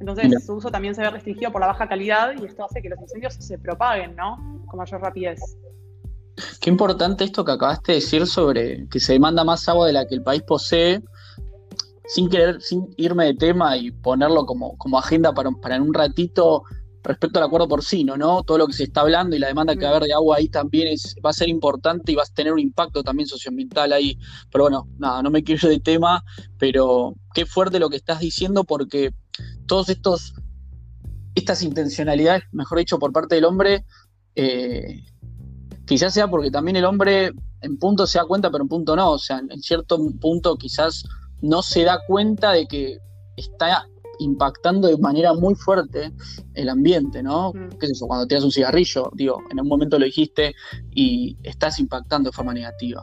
Entonces 0.00 0.44
su 0.44 0.54
uso 0.54 0.70
también 0.70 0.94
se 0.94 1.02
ve 1.02 1.10
restringido 1.10 1.52
por 1.52 1.60
la 1.60 1.68
baja 1.68 1.88
calidad 1.88 2.32
y 2.38 2.44
esto 2.44 2.64
hace 2.64 2.82
que 2.82 2.88
los 2.88 3.00
incendios 3.00 3.34
se 3.34 3.58
propaguen, 3.58 4.16
¿no? 4.16 4.36
Con 4.66 4.78
mayor 4.78 5.00
rapidez. 5.00 5.40
Qué 6.60 6.68
importante 6.68 7.24
esto 7.24 7.44
que 7.44 7.52
acabaste 7.52 7.92
de 7.92 8.00
decir 8.00 8.26
sobre 8.26 8.88
que 8.88 8.98
se 8.98 9.12
demanda 9.12 9.44
más 9.44 9.68
agua 9.68 9.86
de 9.86 9.92
la 9.92 10.06
que 10.06 10.16
el 10.16 10.22
país 10.22 10.42
posee 10.42 11.00
sin 12.06 12.28
querer, 12.28 12.60
sin 12.60 12.92
irme 12.96 13.26
de 13.26 13.34
tema 13.34 13.76
y 13.76 13.92
ponerlo 13.92 14.44
como, 14.44 14.76
como 14.76 14.98
agenda 14.98 15.32
para, 15.32 15.50
para 15.52 15.76
en 15.76 15.82
un 15.82 15.94
ratito 15.94 16.64
respecto 17.04 17.38
al 17.38 17.44
acuerdo 17.44 17.68
porcino, 17.68 18.16
¿no? 18.16 18.42
Todo 18.42 18.58
lo 18.58 18.66
que 18.66 18.72
se 18.72 18.84
está 18.84 19.02
hablando 19.02 19.36
y 19.36 19.38
la 19.38 19.48
demanda 19.48 19.76
que 19.76 19.84
va 19.84 19.88
a 19.88 19.96
haber 19.96 20.08
de 20.08 20.14
agua 20.14 20.38
ahí 20.38 20.48
también 20.48 20.88
es, 20.88 21.14
va 21.24 21.30
a 21.30 21.34
ser 21.34 21.50
importante 21.50 22.10
y 22.10 22.14
va 22.14 22.22
a 22.22 22.34
tener 22.34 22.52
un 22.52 22.58
impacto 22.58 23.02
también 23.02 23.28
socioambiental 23.28 23.92
ahí. 23.92 24.18
Pero 24.50 24.64
bueno, 24.64 24.88
nada, 24.98 25.22
no 25.22 25.30
me 25.30 25.44
quiero 25.44 25.68
de 25.68 25.80
tema, 25.80 26.24
pero 26.58 27.14
qué 27.34 27.44
fuerte 27.44 27.78
lo 27.78 27.90
que 27.90 27.96
estás 27.96 28.20
diciendo 28.20 28.64
porque 28.64 29.12
todos 29.66 29.90
estos, 29.90 30.34
estas 31.34 31.62
intencionalidades, 31.62 32.44
mejor 32.52 32.78
dicho, 32.78 32.98
por 32.98 33.12
parte 33.12 33.34
del 33.34 33.44
hombre, 33.44 33.84
eh, 34.34 35.02
quizás 35.86 36.14
sea 36.14 36.28
porque 36.28 36.50
también 36.50 36.76
el 36.76 36.86
hombre 36.86 37.32
en 37.60 37.78
punto 37.78 38.06
se 38.06 38.18
da 38.18 38.24
cuenta, 38.24 38.50
pero 38.50 38.64
en 38.64 38.68
punto 38.68 38.96
no. 38.96 39.12
O 39.12 39.18
sea, 39.18 39.42
en 39.46 39.60
cierto 39.60 39.98
punto 40.20 40.56
quizás 40.56 41.04
no 41.42 41.60
se 41.60 41.84
da 41.84 41.98
cuenta 42.06 42.52
de 42.52 42.66
que 42.66 42.98
está 43.36 43.86
impactando 44.18 44.88
de 44.88 44.98
manera 44.98 45.34
muy 45.34 45.54
fuerte 45.54 46.12
el 46.54 46.68
ambiente, 46.68 47.22
¿no? 47.22 47.52
Mm. 47.52 47.70
¿Qué 47.78 47.86
es 47.86 47.92
eso? 47.92 48.06
Cuando 48.06 48.26
te 48.26 48.34
das 48.34 48.44
un 48.44 48.52
cigarrillo, 48.52 49.10
digo, 49.14 49.42
en 49.50 49.60
un 49.60 49.68
momento 49.68 49.98
lo 49.98 50.04
dijiste 50.04 50.54
y 50.90 51.36
estás 51.42 51.78
impactando 51.78 52.30
de 52.30 52.36
forma 52.36 52.54
negativa. 52.54 53.02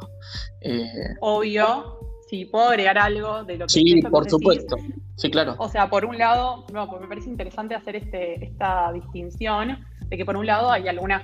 Eh, 0.61 1.15
Obvio, 1.21 1.99
si 2.29 2.45
puedo 2.45 2.69
agregar 2.69 2.97
algo 2.97 3.43
de 3.43 3.57
lo 3.57 3.65
que 3.67 3.73
Sí, 3.73 4.01
por 4.09 4.29
supuesto. 4.29 4.77
Sí, 5.15 5.29
claro. 5.29 5.55
O 5.57 5.69
sea, 5.69 5.89
por 5.89 6.05
un 6.05 6.17
lado, 6.17 6.65
no, 6.71 6.87
me 6.99 7.07
parece 7.07 7.29
interesante 7.29 7.75
hacer 7.75 7.95
este, 7.95 8.43
esta 8.43 8.91
distinción 8.93 9.85
de 10.07 10.17
que 10.17 10.25
por 10.25 10.37
un 10.37 10.45
lado 10.45 10.71
hay 10.71 10.87
algunas 10.87 11.23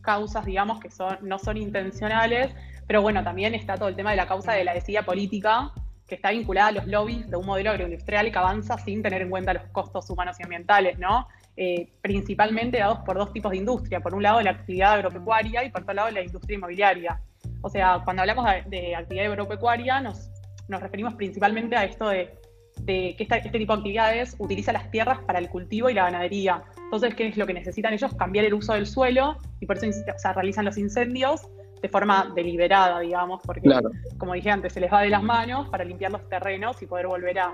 causas, 0.00 0.44
digamos, 0.46 0.80
que 0.80 0.90
son, 0.90 1.18
no 1.22 1.38
son 1.38 1.56
intencionales, 1.56 2.54
pero 2.86 3.02
bueno, 3.02 3.22
también 3.24 3.54
está 3.54 3.76
todo 3.76 3.88
el 3.88 3.96
tema 3.96 4.12
de 4.12 4.16
la 4.16 4.26
causa 4.26 4.52
de 4.52 4.64
la 4.64 4.72
desidia 4.72 5.02
política, 5.04 5.72
que 6.06 6.14
está 6.14 6.30
vinculada 6.30 6.68
a 6.68 6.72
los 6.72 6.86
lobbies 6.86 7.28
de 7.28 7.36
un 7.36 7.46
modelo 7.46 7.70
agroindustrial 7.70 8.30
que 8.30 8.38
avanza 8.38 8.78
sin 8.78 9.02
tener 9.02 9.22
en 9.22 9.30
cuenta 9.30 9.54
los 9.54 9.64
costos 9.72 10.08
humanos 10.08 10.36
y 10.38 10.44
ambientales, 10.44 10.98
¿no? 10.98 11.26
Eh, 11.56 11.88
principalmente 12.00 12.78
dados 12.78 12.98
por 13.00 13.16
dos 13.16 13.32
tipos 13.32 13.50
de 13.50 13.58
industria. 13.58 14.00
Por 14.00 14.14
un 14.14 14.22
lado, 14.22 14.40
la 14.40 14.50
actividad 14.52 14.94
agropecuaria 14.94 15.64
y 15.64 15.70
por 15.70 15.82
otro 15.82 15.94
lado, 15.94 16.10
la 16.10 16.22
industria 16.22 16.56
inmobiliaria. 16.56 17.20
O 17.62 17.68
sea, 17.68 18.02
cuando 18.04 18.22
hablamos 18.22 18.46
de, 18.66 18.94
actividad 18.94 19.26
agropecuaria, 19.26 20.00
nos, 20.00 20.30
nos, 20.68 20.80
referimos 20.80 21.14
principalmente 21.14 21.74
a 21.74 21.84
esto 21.84 22.08
de, 22.08 22.34
que 22.86 23.16
este 23.18 23.58
tipo 23.58 23.72
de 23.72 23.78
actividades 23.78 24.36
utiliza 24.38 24.72
las 24.72 24.90
tierras 24.90 25.18
para 25.20 25.38
el 25.38 25.48
cultivo 25.48 25.90
y 25.90 25.94
la 25.94 26.04
ganadería. 26.04 26.62
Entonces, 26.76 27.14
¿qué 27.14 27.26
es 27.26 27.36
lo 27.36 27.46
que 27.46 27.54
necesitan 27.54 27.92
ellos? 27.94 28.14
Cambiar 28.14 28.44
el 28.44 28.54
uso 28.54 28.74
del 28.74 28.86
suelo 28.86 29.38
y 29.58 29.66
por 29.66 29.78
eso 29.78 29.86
realizan 30.34 30.66
los 30.66 30.78
incendios 30.78 31.48
de 31.80 31.88
forma 31.88 32.32
deliberada, 32.34 33.00
digamos, 33.00 33.42
porque, 33.44 33.68
como 34.18 34.34
dije 34.34 34.50
antes, 34.50 34.72
se 34.72 34.80
les 34.80 34.92
va 34.92 35.02
de 35.02 35.10
las 35.10 35.22
manos 35.22 35.68
para 35.68 35.84
limpiar 35.84 36.12
los 36.12 36.28
terrenos 36.28 36.80
y 36.82 36.86
poder 36.86 37.06
volver 37.06 37.38
a, 37.38 37.52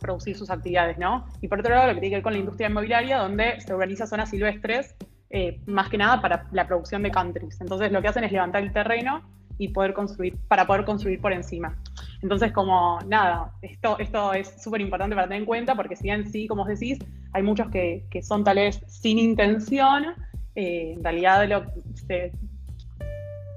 producir 0.00 0.36
sus 0.36 0.50
actividades, 0.50 0.98
¿no? 0.98 1.24
Y 1.40 1.48
por 1.48 1.60
otro 1.60 1.72
lado, 1.72 1.88
lo 1.88 1.94
que 1.94 2.00
tiene 2.00 2.10
que 2.10 2.16
ver 2.16 2.22
con 2.24 2.32
la 2.32 2.40
industria 2.40 2.68
inmobiliaria, 2.68 3.18
donde 3.18 3.60
se 3.60 3.72
organiza 3.72 4.06
zonas 4.06 4.28
silvestres 4.28 4.96
eh, 5.30 5.60
más 5.66 5.88
que 5.88 5.96
nada 5.96 6.20
para 6.20 6.48
la 6.50 6.66
producción 6.66 7.04
de 7.04 7.12
countries. 7.12 7.60
Entonces 7.60 7.92
lo 7.92 8.02
que 8.02 8.08
hacen 8.08 8.24
es 8.24 8.32
levantar 8.32 8.62
el 8.62 8.72
terreno 8.72 9.22
y 9.56 9.68
poder 9.68 9.92
construir, 9.92 10.36
para 10.48 10.66
poder 10.66 10.84
construir 10.84 11.20
por 11.20 11.32
encima. 11.32 11.76
Entonces, 12.22 12.50
como 12.50 12.98
nada, 13.06 13.52
esto, 13.62 13.98
esto 13.98 14.32
es 14.32 14.60
súper 14.60 14.80
importante 14.80 15.14
para 15.14 15.28
tener 15.28 15.42
en 15.42 15.46
cuenta, 15.46 15.74
porque 15.76 15.94
si 15.94 16.04
bien 16.04 16.26
sí, 16.26 16.48
como 16.48 16.62
os 16.62 16.68
decís, 16.68 16.98
hay 17.32 17.42
muchos 17.42 17.68
que, 17.70 18.04
que 18.10 18.22
son 18.22 18.42
tal 18.42 18.56
vez 18.56 18.82
sin 18.88 19.18
intención, 19.18 20.06
eh, 20.54 20.94
en 20.96 21.04
realidad 21.04 21.46
lo, 21.46 21.64
se, 21.94 22.32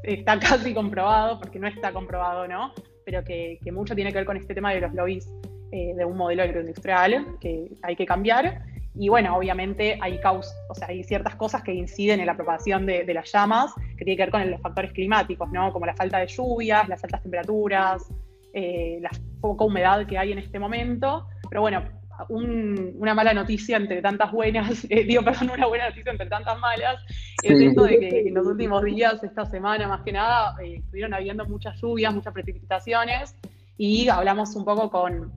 está 0.04 0.40
casi 0.40 0.74
comprobado, 0.74 1.40
porque 1.40 1.60
no 1.60 1.68
está 1.68 1.92
comprobado, 1.92 2.48
¿no? 2.48 2.74
Pero 3.06 3.24
que, 3.24 3.60
que 3.64 3.72
mucho 3.72 3.96
tiene 3.96 4.12
que 4.12 4.18
ver 4.18 4.26
con 4.26 4.38
este 4.38 4.54
tema 4.54 4.74
de 4.74 4.82
los 4.82 4.94
lobbies 4.94 5.28
eh, 5.76 5.96
de 5.96 6.06
un 6.06 6.16
modelo 6.16 6.44
agroindustrial 6.44 7.40
que 7.42 7.68
hay 7.82 7.96
que 7.96 8.06
cambiar. 8.06 8.62
Y 8.94 9.10
bueno, 9.10 9.36
obviamente 9.36 9.98
hay 10.00 10.20
causas, 10.20 10.56
o 10.70 10.76
sea, 10.76 10.90
hay 10.90 11.04
ciertas 11.04 11.36
cosas 11.36 11.64
que 11.64 11.74
inciden 11.74 12.20
en 12.20 12.28
la 12.28 12.36
propagación 12.36 12.86
de, 12.86 13.12
las 13.12 13.32
llamas, 13.32 13.74
que 13.98 14.06
tiene 14.06 14.16
que 14.16 14.22
ver 14.22 14.30
con 14.30 14.52
los 14.52 14.62
factores 14.62 14.92
climáticos, 14.94 15.52
¿no? 15.52 15.74
Como 15.74 15.88
la 15.88 15.96
falta 15.96 16.20
de 16.20 16.28
lluvias, 16.28 16.88
las 16.88 17.04
altas 17.04 17.24
temperaturas, 17.24 18.08
eh, 18.54 19.00
la 19.02 19.10
poca 19.42 19.66
humedad 19.66 20.06
que 20.06 20.16
hay 20.16 20.32
en 20.32 20.38
este 20.38 20.60
momento. 20.60 21.26
Pero 21.50 21.62
bueno, 21.62 21.82
una 22.30 23.14
mala 23.14 23.34
noticia 23.34 23.78
entre 23.78 24.02
tantas 24.02 24.32
buenas, 24.32 24.86
eh, 24.90 25.04
digo, 25.04 25.24
perdón, 25.24 25.52
una 25.52 25.68
buena 25.68 25.90
noticia 25.90 26.12
entre 26.12 26.28
tantas 26.28 26.60
malas, 26.60 27.02
es 27.42 27.60
esto 27.60 27.84
de 27.84 28.00
que 28.00 28.28
en 28.28 28.34
los 28.34 28.48
últimos 28.48 28.84
días, 28.84 29.24
esta 29.24 29.46
semana 29.46 29.88
más 29.88 30.02
que 30.02 30.12
nada, 30.12 30.56
eh, 30.62 30.76
estuvieron 30.78 31.14
habiendo 31.14 31.46
muchas 31.46 31.80
lluvias, 31.82 32.14
muchas 32.14 32.34
precipitaciones, 32.34 33.36
y 33.78 34.08
hablamos 34.10 34.56
un 34.56 34.66
poco 34.66 34.90
con, 34.90 35.32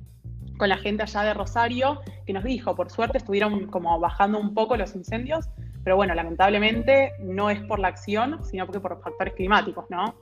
con 0.59 0.69
la 0.69 0.77
gente 0.77 1.03
allá 1.03 1.23
de 1.23 1.35
Rosario, 1.35 2.01
que 2.27 2.33
nos 2.33 2.45
dijo, 2.45 2.75
por 2.75 2.91
suerte 2.91 3.19
estuvieron 3.19 3.67
como 3.67 3.99
bajando 3.99 4.39
un 4.39 4.55
poco 4.55 4.77
los 4.77 4.95
incendios, 4.95 5.49
pero 5.85 5.97
bueno, 5.97 6.15
lamentablemente 6.15 7.13
no 7.21 7.49
es 7.49 7.61
por 7.63 7.79
la 7.79 7.89
acción, 7.89 8.45
sino 8.45 8.67
porque 8.67 8.81
por 8.81 9.01
factores 9.03 9.35
climáticos, 9.35 9.85
¿no? 9.89 10.15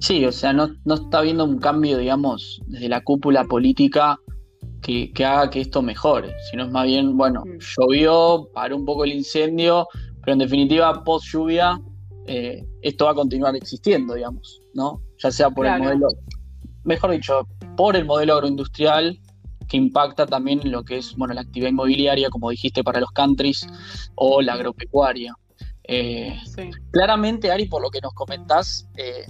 Sí, 0.00 0.24
o 0.26 0.32
sea, 0.32 0.52
no, 0.52 0.68
no 0.84 0.94
está 0.94 1.18
habiendo 1.18 1.44
un 1.44 1.58
cambio, 1.58 1.96
digamos, 1.96 2.60
desde 2.66 2.88
la 2.88 3.02
cúpula 3.02 3.44
política 3.44 4.18
que, 4.84 5.24
haga 5.24 5.48
que 5.48 5.62
esto 5.62 5.80
mejore, 5.80 6.34
sino 6.50 6.64
es 6.64 6.70
más 6.70 6.84
bien, 6.84 7.16
bueno, 7.16 7.42
mm. 7.44 7.58
llovió, 7.58 8.48
paró 8.52 8.76
un 8.76 8.84
poco 8.84 9.04
el 9.04 9.12
incendio, 9.12 9.88
pero 10.20 10.34
en 10.34 10.40
definitiva, 10.40 11.02
post 11.02 11.26
lluvia, 11.32 11.80
eh, 12.26 12.64
esto 12.82 13.06
va 13.06 13.12
a 13.12 13.14
continuar 13.14 13.56
existiendo, 13.56 14.14
digamos, 14.14 14.60
¿no? 14.74 15.00
Ya 15.18 15.30
sea 15.30 15.50
por 15.50 15.66
el 15.66 15.78
modelo, 15.78 16.08
mejor 16.84 17.12
dicho, 17.12 17.48
por 17.76 17.96
el 17.96 18.04
modelo 18.04 18.34
agroindustrial 18.34 19.18
que 19.68 19.78
impacta 19.78 20.26
también 20.26 20.60
en 20.62 20.72
lo 20.72 20.84
que 20.84 20.98
es 20.98 21.16
bueno, 21.16 21.32
la 21.32 21.40
actividad 21.40 21.70
inmobiliaria, 21.70 22.28
como 22.28 22.50
dijiste, 22.50 22.84
para 22.84 23.00
los 23.00 23.10
countries 23.12 23.66
o 24.16 24.42
la 24.42 24.52
agropecuaria. 24.52 25.34
Eh, 25.84 26.36
claramente, 26.90 27.50
Ari, 27.50 27.66
por 27.66 27.80
lo 27.80 27.90
que 27.90 28.00
nos 28.02 28.12
comentás, 28.12 28.86
eh, 28.96 29.24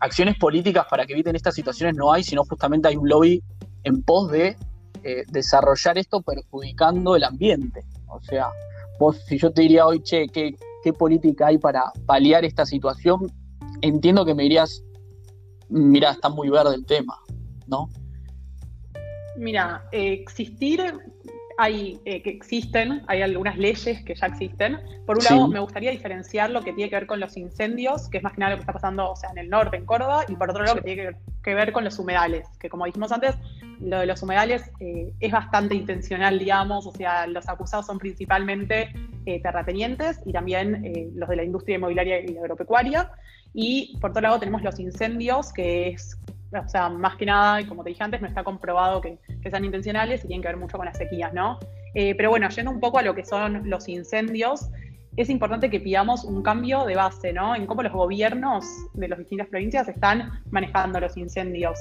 acciones 0.00 0.36
políticas 0.36 0.86
para 0.90 1.06
que 1.06 1.14
eviten 1.14 1.36
estas 1.36 1.54
situaciones 1.54 1.96
no 1.96 2.12
hay, 2.12 2.22
sino 2.22 2.44
justamente 2.44 2.88
hay 2.88 2.96
un 2.96 3.08
lobby 3.08 3.42
en 3.84 4.02
pos 4.02 4.30
de 4.30 4.56
eh, 5.04 5.24
desarrollar 5.28 5.98
esto 5.98 6.22
perjudicando 6.22 7.14
el 7.14 7.24
ambiente. 7.24 7.84
O 8.08 8.20
sea, 8.22 8.48
vos, 8.98 9.22
si 9.26 9.38
yo 9.38 9.52
te 9.52 9.62
diría 9.62 9.86
hoy, 9.86 10.02
che, 10.02 10.26
¿qué, 10.28 10.54
qué 10.82 10.92
política 10.92 11.48
hay 11.48 11.58
para 11.58 11.92
paliar 12.06 12.44
esta 12.44 12.64
situación? 12.64 13.30
Entiendo 13.82 14.24
que 14.24 14.34
me 14.34 14.44
dirías, 14.44 14.82
mira, 15.68 16.12
está 16.12 16.30
muy 16.30 16.48
verde 16.48 16.76
el 16.76 16.86
tema, 16.86 17.18
¿no? 17.66 17.90
Mira, 19.36 19.84
existir, 19.92 20.80
hay 21.58 22.00
eh, 22.04 22.22
que 22.22 22.30
existen, 22.30 23.02
hay 23.06 23.20
algunas 23.20 23.58
leyes 23.58 24.02
que 24.04 24.14
ya 24.14 24.26
existen. 24.26 24.78
Por 25.06 25.18
un 25.18 25.24
lado, 25.24 25.48
me 25.48 25.60
gustaría 25.60 25.90
diferenciar 25.90 26.50
lo 26.50 26.62
que 26.62 26.72
tiene 26.72 26.88
que 26.88 26.96
ver 26.96 27.06
con 27.06 27.20
los 27.20 27.36
incendios, 27.36 28.08
que 28.08 28.18
es 28.18 28.22
más 28.22 28.32
que 28.32 28.40
nada 28.40 28.52
lo 28.52 28.56
que 28.56 28.62
está 28.62 28.72
pasando 28.72 29.10
o 29.10 29.16
sea, 29.16 29.30
en 29.30 29.38
el 29.38 29.50
norte, 29.50 29.76
en 29.76 29.84
Córdoba, 29.84 30.24
y 30.28 30.36
por 30.36 30.48
otro 30.48 30.62
lado, 30.62 30.76
lo 30.76 30.82
que 30.82 30.86
tiene 30.86 31.02
que 31.02 31.06
ver 31.08 31.33
con 31.72 31.84
los 31.84 31.98
humedales, 31.98 32.48
que 32.58 32.68
como 32.68 32.86
dijimos 32.86 33.12
antes, 33.12 33.36
lo 33.80 33.98
de 33.98 34.06
los 34.06 34.22
humedales 34.22 34.70
eh, 34.80 35.12
es 35.20 35.32
bastante 35.32 35.74
intencional, 35.74 36.38
digamos, 36.38 36.86
o 36.86 36.92
sea, 36.92 37.26
los 37.26 37.48
acusados 37.48 37.86
son 37.86 37.98
principalmente 37.98 38.92
eh, 39.26 39.42
terratenientes 39.42 40.20
y 40.24 40.32
también 40.32 41.12
los 41.14 41.28
de 41.28 41.36
la 41.36 41.44
industria 41.44 41.76
inmobiliaria 41.76 42.20
y 42.20 42.36
agropecuaria. 42.38 43.10
Y 43.52 43.96
por 44.00 44.10
otro 44.10 44.22
lado 44.22 44.38
tenemos 44.40 44.62
los 44.62 44.78
incendios, 44.80 45.52
que 45.52 45.88
es 45.90 46.18
o 46.58 46.68
sea, 46.68 46.88
más 46.88 47.16
que 47.16 47.26
nada, 47.26 47.66
como 47.66 47.82
te 47.82 47.90
dije 47.90 48.02
antes, 48.02 48.20
no 48.20 48.28
está 48.28 48.44
comprobado 48.44 49.00
que, 49.00 49.18
sean 49.42 49.64
intencionales 49.64 50.24
y 50.24 50.28
tienen 50.28 50.42
que 50.42 50.48
ver 50.48 50.56
mucho 50.56 50.76
con 50.76 50.86
las 50.86 50.96
sequías, 50.96 51.32
¿no? 51.34 51.58
Eh, 51.94 52.14
pero 52.14 52.30
bueno, 52.30 52.48
yendo 52.48 52.70
un 52.70 52.80
poco 52.80 52.98
a 52.98 53.02
lo 53.02 53.14
que 53.14 53.24
son 53.24 53.68
los 53.68 53.88
incendios, 53.88 54.68
es 55.16 55.30
importante 55.30 55.70
que 55.70 55.80
pidamos 55.80 56.24
un 56.24 56.42
cambio 56.42 56.84
de 56.84 56.96
base, 56.96 57.32
¿no? 57.32 57.54
En 57.54 57.66
cómo 57.66 57.82
los 57.82 57.92
gobiernos 57.92 58.64
de 58.94 59.08
las 59.08 59.18
distintas 59.18 59.48
provincias 59.48 59.88
están 59.88 60.42
manejando 60.50 60.98
los 61.00 61.16
incendios 61.16 61.78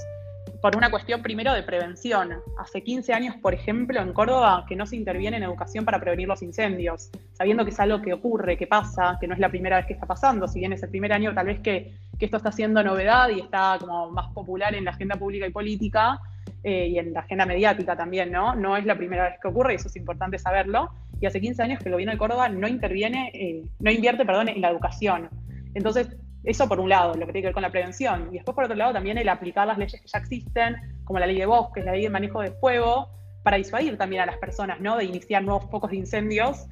por 0.61 0.77
una 0.77 0.89
cuestión 0.89 1.21
primero 1.21 1.51
de 1.53 1.61
prevención. 1.61 2.35
Hace 2.57 2.83
15 2.83 3.11
años, 3.11 3.35
por 3.41 3.53
ejemplo, 3.53 3.99
en 3.99 4.13
Córdoba, 4.13 4.65
que 4.65 4.77
no 4.77 4.85
se 4.85 4.95
interviene 4.95 5.35
en 5.35 5.43
educación 5.43 5.83
para 5.83 5.99
prevenir 5.99 6.27
los 6.29 6.41
incendios, 6.41 7.09
sabiendo 7.33 7.65
que 7.65 7.71
es 7.71 7.79
algo 7.81 8.01
que 8.01 8.13
ocurre, 8.13 8.55
que 8.55 8.65
pasa, 8.65 9.17
que 9.19 9.27
no 9.27 9.33
es 9.33 9.41
la 9.41 9.49
primera 9.49 9.75
vez 9.75 9.87
que 9.87 9.93
está 9.93 10.05
pasando, 10.05 10.47
si 10.47 10.59
bien 10.59 10.71
es 10.71 10.81
el 10.81 10.89
primer 10.89 11.11
año 11.11 11.33
tal 11.33 11.47
vez 11.47 11.59
que, 11.59 11.93
esto 12.23 12.37
está 12.37 12.53
siendo 12.53 12.81
novedad 12.81 13.27
y 13.27 13.41
está 13.41 13.75
como 13.81 14.09
más 14.09 14.31
popular 14.31 14.73
en 14.73 14.85
la 14.85 14.91
agenda 14.91 15.17
pública 15.17 15.45
y 15.45 15.49
política 15.49 16.21
eh, 16.63 16.87
y 16.87 16.97
en 16.97 17.13
la 17.13 17.21
agenda 17.21 17.45
mediática 17.45 17.95
también, 17.95 18.31
¿no? 18.31 18.55
No 18.55 18.77
es 18.77 18.85
la 18.85 18.95
primera 18.95 19.25
vez 19.25 19.39
que 19.41 19.47
ocurre 19.49 19.73
y 19.73 19.75
eso 19.75 19.89
es 19.89 19.95
importante 19.95 20.39
saberlo. 20.39 20.89
Y 21.19 21.25
hace 21.25 21.41
15 21.41 21.61
años 21.61 21.79
que 21.79 21.89
el 21.89 21.93
gobierno 21.93 22.13
de 22.13 22.17
Córdoba 22.17 22.49
no 22.49 22.67
interviene, 22.67 23.31
eh, 23.33 23.63
no 23.79 23.91
invierte, 23.91 24.25
perdón, 24.25 24.49
en 24.49 24.61
la 24.61 24.69
educación. 24.69 25.29
Entonces, 25.73 26.15
eso 26.43 26.67
por 26.67 26.79
un 26.79 26.89
lado, 26.89 27.15
lo 27.15 27.25
que 27.25 27.31
tiene 27.31 27.41
que 27.41 27.47
ver 27.47 27.53
con 27.53 27.63
la 27.63 27.71
prevención. 27.71 28.29
Y 28.31 28.35
después 28.35 28.55
por 28.55 28.65
otro 28.65 28.75
lado 28.75 28.93
también 28.93 29.17
el 29.17 29.29
aplicar 29.29 29.67
las 29.67 29.77
leyes 29.77 30.01
que 30.01 30.07
ya 30.07 30.19
existen, 30.19 30.75
como 31.03 31.19
la 31.19 31.25
ley 31.25 31.37
de 31.37 31.45
bosques, 31.45 31.83
la 31.83 31.93
ley 31.93 32.03
de 32.03 32.09
manejo 32.09 32.41
de 32.41 32.51
fuego, 32.51 33.09
para 33.43 33.57
disuadir 33.57 33.97
también 33.97 34.21
a 34.21 34.25
las 34.25 34.37
personas, 34.37 34.79
¿no? 34.79 34.97
De 34.97 35.05
iniciar 35.05 35.43
nuevos 35.43 35.69
focos 35.69 35.91
de 35.91 35.97
incendios 35.97 36.65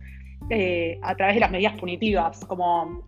eh, 0.50 1.00
a 1.02 1.16
través 1.16 1.36
de 1.36 1.42
las 1.42 1.52
medidas 1.52 1.78
punitivas, 1.78 2.40
como 2.46 3.04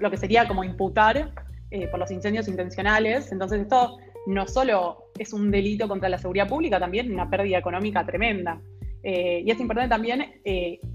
lo 0.00 0.10
que 0.10 0.16
sería 0.16 0.46
como 0.46 0.64
imputar 0.64 1.32
eh, 1.70 1.88
por 1.88 2.00
los 2.00 2.10
incendios 2.10 2.48
intencionales. 2.48 3.30
Entonces 3.32 3.60
esto 3.60 3.98
no 4.28 4.46
solo 4.46 5.10
es 5.18 5.32
un 5.32 5.50
delito 5.50 5.88
contra 5.88 6.08
la 6.08 6.18
seguridad 6.18 6.48
pública, 6.48 6.78
también 6.78 7.12
una 7.12 7.28
pérdida 7.28 7.58
económica 7.58 8.04
tremenda. 8.04 8.60
Eh, 9.02 9.42
y 9.44 9.50
es 9.50 9.60
importante 9.60 9.88
también 9.88 10.24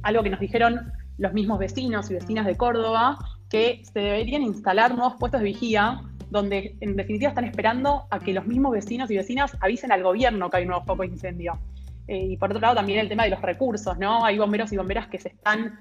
algo 0.03 0.23
que 0.23 0.29
nos 0.29 0.39
dijeron 0.39 0.91
los 1.17 1.33
mismos 1.33 1.59
vecinos 1.59 2.09
y 2.11 2.15
vecinas 2.15 2.45
de 2.45 2.55
Córdoba, 2.55 3.17
que 3.49 3.81
se 3.91 3.99
deberían 3.99 4.41
instalar 4.41 4.95
nuevos 4.95 5.15
puestos 5.19 5.41
de 5.41 5.45
vigía 5.45 6.01
donde 6.33 6.75
en 6.81 6.95
definitiva 6.95 7.29
están 7.29 7.45
esperando 7.45 8.07
a 8.09 8.19
que 8.19 8.33
los 8.33 8.47
mismos 8.47 8.71
vecinos 8.71 9.09
y 9.11 9.17
vecinas 9.17 9.55
avisen 9.61 9.91
al 9.91 10.01
gobierno 10.01 10.49
que 10.49 10.57
hay 10.57 10.63
un 10.63 10.69
nuevo 10.69 10.83
foco 10.83 11.03
de 11.03 11.09
incendio. 11.09 11.59
Eh, 12.07 12.25
y 12.31 12.37
por 12.37 12.49
otro 12.49 12.59
lado 12.59 12.73
también 12.73 12.99
el 12.99 13.07
tema 13.07 13.23
de 13.23 13.29
los 13.29 13.41
recursos, 13.41 13.99
¿no? 13.99 14.25
Hay 14.25 14.39
bomberos 14.39 14.73
y 14.73 14.77
bomberas 14.77 15.07
que 15.07 15.19
se 15.19 15.29
están 15.29 15.79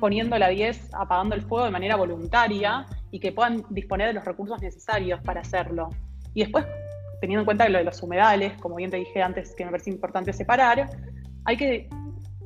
poniendo 0.00 0.36
la 0.38 0.48
10, 0.48 0.90
apagando 0.92 1.34
el 1.34 1.40
fuego 1.40 1.64
de 1.64 1.70
manera 1.70 1.96
voluntaria 1.96 2.84
y 3.10 3.18
que 3.18 3.32
puedan 3.32 3.64
disponer 3.70 4.08
de 4.08 4.12
los 4.12 4.26
recursos 4.26 4.60
necesarios 4.60 5.22
para 5.22 5.40
hacerlo. 5.40 5.88
Y 6.34 6.40
después, 6.40 6.66
teniendo 7.20 7.40
en 7.40 7.44
cuenta 7.46 7.68
lo 7.68 7.78
de 7.78 7.84
los 7.84 8.02
humedales, 8.02 8.52
como 8.60 8.76
bien 8.76 8.90
te 8.90 8.96
dije 8.96 9.22
antes, 9.22 9.54
que 9.54 9.64
me 9.64 9.70
parece 9.70 9.90
importante 9.90 10.32
separar, 10.32 10.90
hay 11.44 11.56
que 11.56 11.88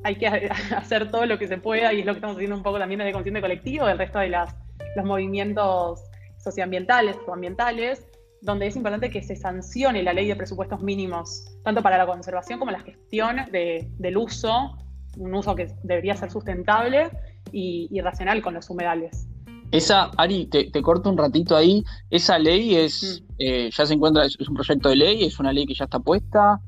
hay 0.03 0.15
que 0.15 0.27
hacer 0.75 1.11
todo 1.11 1.25
lo 1.25 1.37
que 1.37 1.47
se 1.47 1.57
pueda 1.57 1.93
y 1.93 2.01
es 2.01 2.05
lo 2.05 2.13
que 2.13 2.17
estamos 2.17 2.37
haciendo 2.37 2.55
un 2.55 2.63
poco 2.63 2.79
también 2.79 2.99
desde 2.99 3.11
Consciente 3.11 3.41
Colectivo, 3.41 3.85
del 3.85 3.97
resto 3.97 4.19
de 4.19 4.29
las 4.29 4.55
los 4.95 5.05
movimientos 5.05 6.03
socioambientales 6.37 7.17
o 7.27 7.33
ambientales, 7.33 8.05
donde 8.41 8.67
es 8.67 8.75
importante 8.75 9.09
que 9.09 9.21
se 9.21 9.35
sancione 9.35 10.03
la 10.03 10.13
ley 10.13 10.27
de 10.27 10.35
presupuestos 10.35 10.81
mínimos, 10.81 11.45
tanto 11.63 11.81
para 11.81 11.97
la 11.97 12.05
conservación 12.05 12.59
como 12.59 12.71
la 12.71 12.79
gestión 12.79 13.37
del 13.51 14.17
uso, 14.17 14.77
un 15.17 15.33
uso 15.33 15.55
que 15.55 15.67
debería 15.83 16.15
ser 16.15 16.31
sustentable 16.31 17.09
y, 17.51 17.99
racional 18.01 18.41
con 18.41 18.53
los 18.53 18.69
humedales. 18.69 19.27
Esa, 19.71 20.11
Ari, 20.17 20.47
te, 20.47 20.81
corto 20.81 21.09
un 21.09 21.17
ratito 21.17 21.55
ahí. 21.55 21.83
Esa 22.09 22.39
ley 22.39 22.75
es, 22.75 23.23
eh, 23.37 23.69
ya 23.71 23.85
se 23.85 23.93
encuentra, 23.93 24.25
es, 24.25 24.37
un 24.47 24.55
proyecto 24.55 24.89
de 24.89 24.95
ley, 24.95 25.25
es 25.25 25.39
una 25.39 25.53
ley 25.53 25.65
que 25.65 25.75
ya 25.75 25.85
está 25.85 25.99
puesta. 25.99 26.59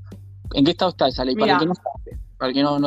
¿En 0.54 0.66
qué 0.66 0.72
estado 0.72 0.92
está 0.92 1.08
esa 1.08 1.26
ley? 1.26 1.36
para 1.36 2.54
que 2.54 2.64
no 2.64 2.80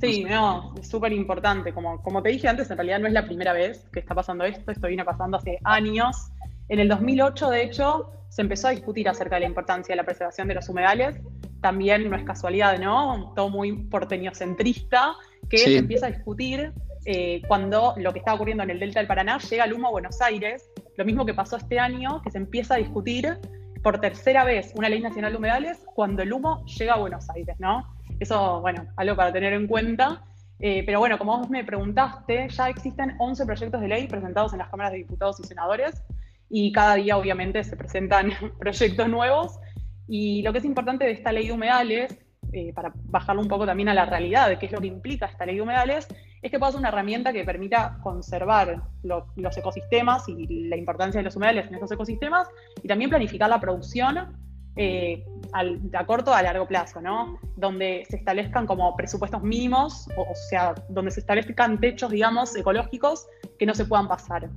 sí, 0.00 0.24
no, 0.24 0.74
es 0.80 0.88
súper 0.88 1.12
importante. 1.12 1.72
Como, 1.72 2.02
como 2.02 2.22
te 2.24 2.30
dije 2.30 2.48
antes, 2.48 2.68
en 2.72 2.76
realidad 2.76 2.98
no 2.98 3.06
es 3.06 3.12
la 3.12 3.24
primera 3.24 3.52
vez 3.52 3.86
que 3.92 4.00
está 4.00 4.16
pasando 4.16 4.42
esto, 4.42 4.72
esto 4.72 4.88
viene 4.88 5.04
pasando 5.04 5.36
hace 5.36 5.60
años. 5.62 6.32
En 6.68 6.80
el 6.80 6.88
2008, 6.88 7.50
de 7.50 7.62
hecho, 7.62 8.10
se 8.30 8.42
empezó 8.42 8.66
a 8.66 8.72
discutir 8.72 9.08
acerca 9.08 9.36
de 9.36 9.42
la 9.42 9.46
importancia 9.46 9.92
de 9.92 9.96
la 9.96 10.04
preservación 10.04 10.48
de 10.48 10.54
los 10.54 10.68
humedales. 10.68 11.20
También 11.60 12.10
no 12.10 12.16
es 12.16 12.24
casualidad, 12.24 12.80
¿no? 12.80 13.32
Todo 13.36 13.48
muy 13.48 13.84
porteñocentrista, 13.84 15.14
que 15.48 15.58
se 15.58 15.78
empieza 15.78 16.06
a 16.06 16.10
discutir 16.10 16.72
eh, 17.06 17.40
cuando 17.46 17.94
lo 17.96 18.12
que 18.12 18.18
está 18.18 18.34
ocurriendo 18.34 18.64
en 18.64 18.70
el 18.70 18.80
Delta 18.80 18.98
del 19.00 19.06
Paraná 19.06 19.38
llega 19.38 19.64
al 19.64 19.72
humo 19.72 19.88
a 19.88 19.90
Buenos 19.92 20.20
Aires. 20.20 20.68
Lo 20.96 21.04
mismo 21.04 21.24
que 21.24 21.34
pasó 21.34 21.56
este 21.56 21.78
año, 21.78 22.20
que 22.22 22.32
se 22.32 22.38
empieza 22.38 22.74
a 22.74 22.78
discutir 22.78 23.38
por 23.82 24.00
tercera 24.00 24.42
vez 24.42 24.72
una 24.74 24.88
ley 24.88 25.00
nacional 25.00 25.30
de 25.30 25.38
humedales 25.38 25.78
cuando 25.94 26.22
el 26.22 26.32
humo 26.32 26.64
llega 26.66 26.94
a 26.94 26.98
Buenos 26.98 27.30
Aires, 27.30 27.54
¿no? 27.60 27.86
Eso, 28.18 28.60
bueno, 28.60 28.86
algo 28.96 29.14
para 29.14 29.32
tener 29.32 29.52
en 29.52 29.68
cuenta. 29.68 30.24
Eh, 30.58 30.82
pero 30.84 30.98
bueno, 30.98 31.16
como 31.18 31.38
vos 31.38 31.48
me 31.48 31.62
preguntaste, 31.64 32.48
ya 32.48 32.68
existen 32.68 33.14
11 33.18 33.46
proyectos 33.46 33.80
de 33.80 33.88
ley 33.88 34.08
presentados 34.08 34.52
en 34.52 34.58
las 34.58 34.68
cámaras 34.68 34.92
de 34.92 34.98
diputados 34.98 35.38
y 35.38 35.44
senadores 35.44 36.02
y 36.48 36.72
cada 36.72 36.96
día 36.96 37.16
obviamente 37.16 37.62
se 37.62 37.76
presentan 37.76 38.32
proyectos 38.58 39.08
nuevos. 39.08 39.60
Y 40.08 40.42
lo 40.42 40.52
que 40.52 40.58
es 40.58 40.64
importante 40.64 41.04
de 41.04 41.12
esta 41.12 41.32
ley 41.32 41.46
de 41.46 41.52
humedales, 41.52 42.18
eh, 42.52 42.72
para 42.72 42.92
bajarlo 42.94 43.42
un 43.42 43.48
poco 43.48 43.66
también 43.66 43.88
a 43.88 43.94
la 43.94 44.06
realidad 44.06 44.48
de 44.48 44.58
qué 44.58 44.66
es 44.66 44.72
lo 44.72 44.80
que 44.80 44.86
implica 44.86 45.26
esta 45.26 45.46
ley 45.46 45.56
de 45.56 45.62
humedales, 45.62 46.08
es 46.42 46.50
que 46.50 46.58
pueda 46.58 46.72
ser 46.72 46.80
una 46.80 46.88
herramienta 46.88 47.32
que 47.32 47.44
permita 47.44 47.98
conservar 48.02 48.82
los 49.02 49.56
ecosistemas 49.56 50.28
y 50.28 50.68
la 50.68 50.76
importancia 50.76 51.18
de 51.18 51.24
los 51.24 51.36
humedales 51.36 51.66
en 51.68 51.74
esos 51.74 51.90
ecosistemas 51.92 52.48
y 52.82 52.88
también 52.88 53.10
planificar 53.10 53.50
la 53.50 53.60
producción 53.60 54.36
eh, 54.78 55.24
a 55.54 56.04
corto 56.04 56.34
a 56.34 56.42
largo 56.42 56.68
plazo, 56.68 57.00
¿no? 57.00 57.38
Donde 57.56 58.04
se 58.10 58.16
establezcan 58.16 58.66
como 58.66 58.94
presupuestos 58.94 59.42
mínimos, 59.42 60.06
o, 60.18 60.34
sea, 60.50 60.74
donde 60.90 61.10
se 61.12 61.20
establezcan 61.20 61.80
techos, 61.80 62.10
digamos, 62.10 62.54
ecológicos 62.54 63.26
que 63.58 63.64
no 63.64 63.74
se 63.74 63.86
puedan 63.86 64.06
pasar. 64.06 64.50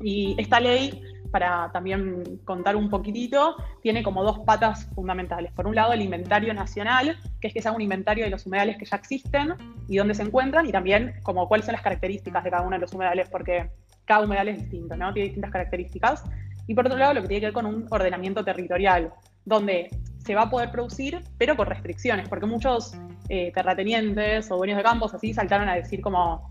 Y 0.00 0.36
esta 0.38 0.60
ley, 0.60 1.02
para 1.30 1.70
también 1.72 2.40
contar 2.44 2.76
un 2.76 2.90
poquitito, 2.90 3.56
tiene 3.82 4.02
como 4.02 4.22
dos 4.22 4.40
patas 4.40 4.88
fundamentales. 4.94 5.52
Por 5.52 5.66
un 5.66 5.74
lado, 5.74 5.92
el 5.92 6.02
inventario 6.02 6.52
nacional, 6.54 7.16
que 7.40 7.48
es 7.48 7.54
que 7.54 7.62
se 7.62 7.68
haga 7.68 7.76
un 7.76 7.82
inventario 7.82 8.24
de 8.24 8.30
los 8.30 8.46
humedales 8.46 8.76
que 8.76 8.84
ya 8.84 8.96
existen 8.96 9.54
y 9.88 9.96
dónde 9.96 10.14
se 10.14 10.22
encuentran, 10.22 10.66
y 10.66 10.72
también 10.72 11.14
como 11.22 11.48
cuáles 11.48 11.66
son 11.66 11.72
las 11.72 11.82
características 11.82 12.44
de 12.44 12.50
cada 12.50 12.62
uno 12.62 12.76
de 12.76 12.80
los 12.80 12.92
humedales, 12.92 13.28
porque 13.28 13.70
cada 14.04 14.24
humedal 14.24 14.48
es 14.48 14.58
distinto, 14.58 14.96
¿no? 14.96 15.12
Tiene 15.12 15.26
distintas 15.26 15.50
características. 15.50 16.24
Y 16.66 16.74
por 16.74 16.86
otro 16.86 16.98
lado, 16.98 17.14
lo 17.14 17.22
que 17.22 17.28
tiene 17.28 17.40
que 17.40 17.46
ver 17.46 17.54
con 17.54 17.66
un 17.66 17.86
ordenamiento 17.90 18.44
territorial, 18.44 19.12
donde 19.44 19.90
se 20.18 20.34
va 20.34 20.42
a 20.42 20.50
poder 20.50 20.70
producir, 20.70 21.20
pero 21.38 21.56
con 21.56 21.66
restricciones, 21.66 22.28
porque 22.28 22.46
muchos 22.46 22.94
eh, 23.28 23.52
terratenientes 23.54 24.50
o 24.50 24.56
dueños 24.56 24.76
de 24.76 24.82
campos 24.82 25.14
así 25.14 25.32
saltaron 25.32 25.68
a 25.68 25.74
decir 25.74 26.00
como, 26.00 26.50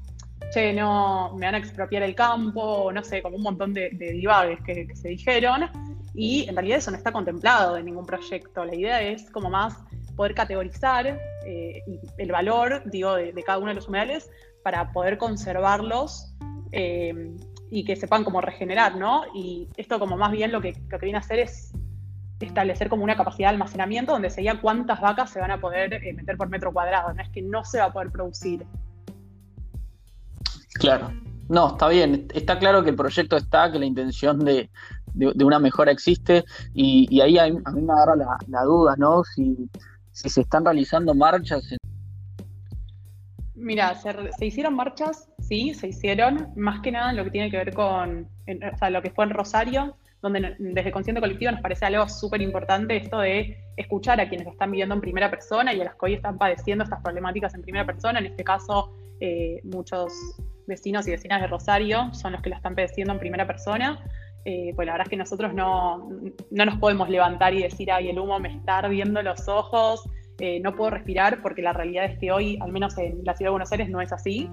che, 0.53 0.73
no, 0.73 1.33
me 1.35 1.45
van 1.45 1.55
a 1.55 1.57
expropiar 1.57 2.03
el 2.03 2.15
campo, 2.15 2.91
no 2.91 3.03
sé, 3.03 3.21
como 3.21 3.37
un 3.37 3.43
montón 3.43 3.73
de, 3.73 3.89
de 3.91 4.57
que, 4.65 4.95
se 4.95 5.09
dijeron, 5.09 5.69
y 6.13 6.47
en 6.49 6.55
realidad 6.55 6.79
eso 6.79 6.91
no 6.91 6.97
está 6.97 7.11
contemplado 7.11 7.77
en 7.77 7.85
ningún 7.85 8.05
proyecto. 8.05 8.65
La 8.65 8.75
idea 8.75 9.01
es 9.01 9.29
como 9.31 9.49
más 9.49 9.77
poder 10.15 10.33
categorizar 10.33 11.19
eh, 11.45 11.83
el 12.17 12.31
valor, 12.31 12.81
digo, 12.85 13.15
de, 13.15 13.43
cada 13.43 13.59
uno 13.59 13.67
de 13.67 13.75
los 13.75 13.87
humedales 13.87 14.29
para 14.63 14.91
poder 14.91 15.17
conservarlos 15.17 16.33
eh, 16.71 17.35
y 17.69 17.85
que 17.85 17.95
sepan 17.95 18.23
cómo 18.23 18.41
regenerar, 18.41 18.95
¿no? 18.95 19.23
Y 19.35 19.69
esto 19.77 19.99
como 19.99 20.17
más 20.17 20.31
bien 20.31 20.51
lo 20.51 20.59
que, 20.59 20.73
lo 20.89 20.99
que 20.99 21.05
viene 21.05 21.17
a 21.17 21.21
hacer 21.21 21.39
es 21.39 21.71
establecer 22.39 22.89
como 22.89 23.03
una 23.03 23.15
capacidad 23.15 23.49
de 23.49 23.53
almacenamiento 23.53 24.11
donde 24.11 24.29
se 24.29 24.41
diga 24.41 24.59
cuántas 24.61 25.01
vacas 25.01 25.31
se 25.31 25.39
van 25.39 25.51
a 25.51 25.59
poder 25.59 25.93
eh, 25.93 26.13
meter 26.13 26.37
por 26.37 26.49
metro 26.49 26.71
cuadrado, 26.71 27.13
no 27.13 27.21
es 27.21 27.29
que 27.29 27.41
no 27.41 27.63
se 27.63 27.79
va 27.79 27.85
a 27.85 27.93
poder 27.93 28.11
producir. 28.11 28.65
Claro, 30.79 31.11
no, 31.49 31.69
está 31.69 31.87
bien, 31.87 32.27
está 32.33 32.59
claro 32.59 32.83
que 32.83 32.89
el 32.89 32.95
proyecto 32.95 33.37
está, 33.37 33.71
que 33.71 33.79
la 33.79 33.85
intención 33.85 34.43
de, 34.43 34.69
una 35.43 35.59
mejora 35.59 35.91
existe 35.91 36.43
y, 36.73 37.21
ahí 37.21 37.37
a 37.39 37.47
mí, 37.47 37.59
me 37.81 37.93
agarra 37.93 38.15
la, 38.47 38.63
duda, 38.63 38.95
¿no? 38.97 39.23
Si, 39.23 39.69
se 40.11 40.41
están 40.41 40.65
realizando 40.65 41.13
marchas. 41.13 41.75
Mira, 43.55 43.95
se, 43.95 44.45
hicieron 44.45 44.75
marchas, 44.75 45.29
sí, 45.39 45.73
se 45.73 45.87
hicieron, 45.87 46.49
más 46.55 46.81
que 46.81 46.91
nada 46.91 47.11
en 47.11 47.17
lo 47.17 47.23
que 47.23 47.31
tiene 47.31 47.49
que 47.49 47.57
ver 47.57 47.73
con, 47.73 48.27
o 48.47 48.77
sea, 48.77 48.89
lo 48.89 49.01
que 49.01 49.11
fue 49.11 49.25
en 49.25 49.31
Rosario, 49.31 49.95
donde 50.21 50.55
desde 50.59 50.91
Consciente 50.91 51.21
Colectivo 51.21 51.51
nos 51.51 51.61
parece 51.61 51.85
algo 51.85 52.09
súper 52.09 52.41
importante 52.41 52.97
esto 52.97 53.19
de 53.19 53.57
escuchar 53.77 54.19
a 54.19 54.27
quienes 54.27 54.47
están 54.47 54.71
viviendo 54.71 54.95
en 54.95 55.01
primera 55.01 55.29
persona 55.29 55.73
y 55.73 55.81
a 55.81 55.85
las 55.85 55.93
que 55.93 56.05
hoy 56.07 56.13
están 56.15 56.37
padeciendo 56.37 56.83
estas 56.83 57.01
problemáticas 57.01 57.53
en 57.53 57.61
primera 57.61 57.85
persona. 57.85 58.19
En 58.19 58.25
este 58.25 58.43
caso, 58.43 58.91
eh, 59.19 59.61
muchos 59.63 60.11
vecinos 60.67 61.07
y 61.07 61.11
vecinas 61.11 61.41
de 61.41 61.47
Rosario 61.47 62.13
son 62.13 62.33
los 62.33 62.41
que 62.41 62.49
la 62.49 62.57
están 62.57 62.75
padeciendo 62.75 63.13
en 63.13 63.19
primera 63.19 63.47
persona. 63.47 63.99
Eh, 64.45 64.71
pues 64.75 64.85
la 64.85 64.93
verdad 64.93 65.07
es 65.07 65.09
que 65.09 65.17
nosotros 65.17 65.53
no, 65.53 66.09
no, 66.51 66.65
nos 66.65 66.77
podemos 66.77 67.09
levantar 67.09 67.53
y 67.53 67.63
decir, 67.63 67.91
ay, 67.91 68.09
el 68.09 68.19
humo 68.19 68.39
me 68.39 68.55
está 68.55 68.77
ardiendo 68.77 69.21
los 69.21 69.47
ojos, 69.49 70.07
eh, 70.39 70.59
no 70.61 70.75
puedo 70.75 70.91
respirar, 70.91 71.41
porque 71.41 71.61
la 71.61 71.73
realidad 71.73 72.05
es 72.05 72.17
que 72.19 72.31
hoy, 72.31 72.57
al 72.61 72.71
menos 72.71 72.97
en 72.97 73.23
la 73.25 73.35
ciudad 73.35 73.47
de 73.47 73.51
Buenos 73.51 73.71
Aires, 73.71 73.89
no 73.89 73.99
es 73.99 74.13
así. 74.13 74.49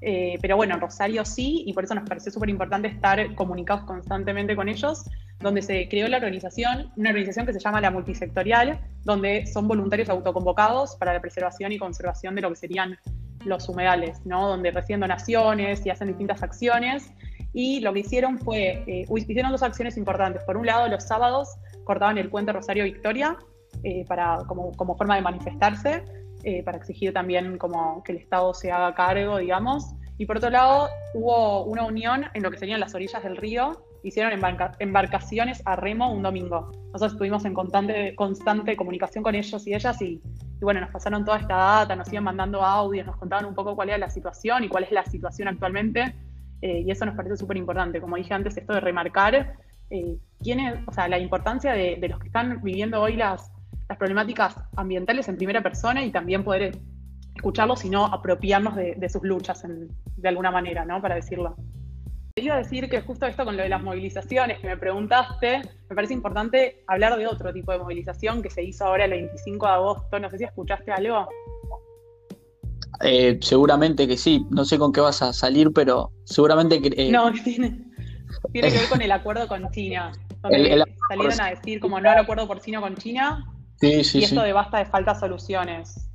Eh, 0.00 0.38
pero 0.40 0.56
bueno, 0.56 0.74
en 0.74 0.80
Rosario 0.80 1.24
sí, 1.24 1.64
y 1.66 1.72
por 1.72 1.84
eso 1.84 1.94
nos 1.94 2.08
pareció 2.08 2.30
súper 2.30 2.50
importante 2.50 2.88
estar 2.88 3.34
comunicados 3.34 3.84
constantemente 3.84 4.54
con 4.54 4.68
ellos, 4.68 5.04
donde 5.40 5.62
se 5.62 5.88
creó 5.88 6.08
la 6.08 6.18
organización, 6.18 6.92
una 6.96 7.10
organización 7.10 7.46
que 7.46 7.52
se 7.52 7.60
llama 7.60 7.80
la 7.80 7.90
multisectorial, 7.90 8.80
donde 9.04 9.46
son 9.46 9.66
voluntarios 9.66 10.08
autoconvocados 10.08 10.96
para 10.96 11.12
la 11.12 11.20
preservación 11.20 11.72
y 11.72 11.78
conservación 11.78 12.34
de 12.34 12.42
lo 12.42 12.50
que 12.50 12.56
serían 12.56 12.98
los 13.44 13.68
humedales, 13.68 14.24
¿no? 14.24 14.48
donde 14.48 14.70
reciben 14.70 15.00
donaciones 15.00 15.84
y 15.86 15.90
hacen 15.90 16.08
distintas 16.08 16.42
acciones. 16.42 17.12
Y 17.52 17.80
lo 17.80 17.92
que 17.92 18.00
hicieron 18.00 18.38
fue, 18.38 18.84
eh, 18.86 19.06
hicieron 19.14 19.50
dos 19.50 19.62
acciones 19.62 19.96
importantes. 19.96 20.42
Por 20.44 20.56
un 20.56 20.66
lado, 20.66 20.88
los 20.88 21.04
sábados 21.04 21.56
cortaban 21.84 22.18
el 22.18 22.28
puente 22.28 22.52
Rosario 22.52 22.84
Victoria 22.84 23.36
eh, 23.82 24.04
para, 24.06 24.38
como, 24.46 24.96
forma 24.96 25.16
de 25.16 25.22
manifestarse 25.22 26.04
eh, 26.44 26.62
para 26.62 26.78
exigir 26.78 27.12
también 27.12 27.58
como 27.58 28.02
que 28.04 28.12
el 28.12 28.18
Estado 28.18 28.54
se 28.54 28.70
haga 28.70 28.94
cargo, 28.94 29.38
digamos. 29.38 29.84
Y 30.18 30.26
por 30.26 30.36
otro 30.36 30.50
lado, 30.50 30.88
hubo 31.14 31.64
una 31.64 31.84
unión 31.84 32.24
en 32.34 32.42
lo 32.42 32.50
que 32.50 32.58
serían 32.58 32.80
las 32.80 32.94
orillas 32.94 33.22
del 33.22 33.36
río, 33.36 33.84
hicieron 34.02 34.32
embarcaciones 34.78 35.62
a 35.64 35.76
remo 35.76 36.12
un 36.12 36.22
domingo. 36.22 36.70
Nosotros 36.92 37.12
estuvimos 37.12 37.44
en 37.44 37.54
constante, 37.54 38.14
constante 38.14 38.76
comunicación 38.76 39.22
con 39.22 39.34
ellos 39.34 39.66
y 39.66 39.74
ellas 39.74 40.00
y, 40.02 40.20
bueno, 40.60 40.80
nos 40.80 40.90
pasaron 40.90 41.24
toda 41.24 41.38
esta 41.38 41.54
data, 41.54 41.96
nos 41.96 42.12
iban 42.12 42.24
mandando 42.24 42.62
audios, 42.62 43.06
nos 43.06 43.16
contaban 43.16 43.44
un 43.44 43.54
poco 43.54 43.74
cuál 43.76 43.90
era 43.90 43.98
la 43.98 44.10
situación 44.10 44.64
y 44.64 44.68
cuál 44.68 44.84
es 44.84 44.92
la 44.92 45.04
situación 45.04 45.48
actualmente. 45.48 46.14
Eh, 46.60 46.82
y 46.86 46.90
eso 46.90 47.06
nos 47.06 47.14
parece 47.14 47.36
súper 47.36 47.56
importante. 47.56 48.00
Como 48.00 48.16
dije 48.16 48.34
antes, 48.34 48.56
esto 48.56 48.74
de 48.74 48.80
remarcar 48.80 49.56
eh, 49.90 50.16
quién 50.42 50.84
o 50.86 50.92
sea, 50.92 51.08
la 51.08 51.18
importancia 51.18 51.72
de, 51.72 51.96
de, 52.00 52.08
los 52.08 52.18
que 52.18 52.26
están 52.26 52.60
viviendo 52.62 53.00
hoy 53.00 53.16
las, 53.16 53.52
las 53.88 53.98
problemáticas 53.98 54.56
ambientales 54.76 55.28
en 55.28 55.36
primera 55.36 55.62
persona 55.62 56.04
y 56.04 56.10
también 56.10 56.44
poder 56.44 56.78
escucharlos 57.34 57.84
y 57.84 57.90
no 57.90 58.04
apropiarnos 58.04 58.74
de, 58.74 59.08
sus 59.08 59.22
luchas 59.22 59.64
de 60.16 60.28
alguna 60.28 60.50
manera, 60.50 60.84
¿no? 60.84 61.00
Para 61.00 61.14
decirlo. 61.14 61.56
Iba 62.40 62.54
a 62.54 62.58
decir 62.58 62.88
que 62.88 63.00
justo 63.00 63.26
esto 63.26 63.44
con 63.44 63.56
lo 63.56 63.62
de 63.62 63.68
las 63.68 63.82
movilizaciones 63.82 64.58
que 64.60 64.66
me 64.66 64.76
preguntaste, 64.76 65.62
me 65.88 65.96
parece 65.96 66.14
importante 66.14 66.84
hablar 66.86 67.16
de 67.16 67.26
otro 67.26 67.52
tipo 67.52 67.72
de 67.72 67.78
movilización 67.78 68.42
que 68.42 68.50
se 68.50 68.62
hizo 68.62 68.84
ahora 68.84 69.04
el 69.04 69.10
25 69.10 69.66
de 69.66 69.72
agosto. 69.72 70.18
No 70.18 70.30
sé 70.30 70.38
si 70.38 70.44
escuchaste 70.44 70.92
algo. 70.92 71.28
Eh, 73.00 73.38
seguramente 73.40 74.08
que 74.08 74.16
sí. 74.16 74.46
No 74.50 74.64
sé 74.64 74.78
con 74.78 74.92
qué 74.92 75.00
vas 75.00 75.22
a 75.22 75.32
salir, 75.32 75.72
pero 75.72 76.12
seguramente 76.24 76.80
que. 76.80 76.90
Eh, 76.96 77.10
no, 77.10 77.32
tiene, 77.44 77.84
tiene 78.52 78.70
que 78.70 78.78
ver 78.78 78.88
con 78.88 79.02
el 79.02 79.12
acuerdo 79.12 79.46
con 79.48 79.70
China. 79.70 80.12
Donde 80.42 80.84
salieron 81.08 81.40
a 81.40 81.50
decir 81.50 81.80
como 81.80 82.00
no 82.00 82.10
al 82.10 82.18
acuerdo 82.18 82.46
porcino 82.46 82.80
con 82.80 82.96
China, 82.96 83.44
y 83.80 84.00
esto 84.00 84.42
de 84.42 84.52
basta 84.52 84.78
de 84.78 84.86
falta 84.86 85.14
soluciones. 85.14 86.08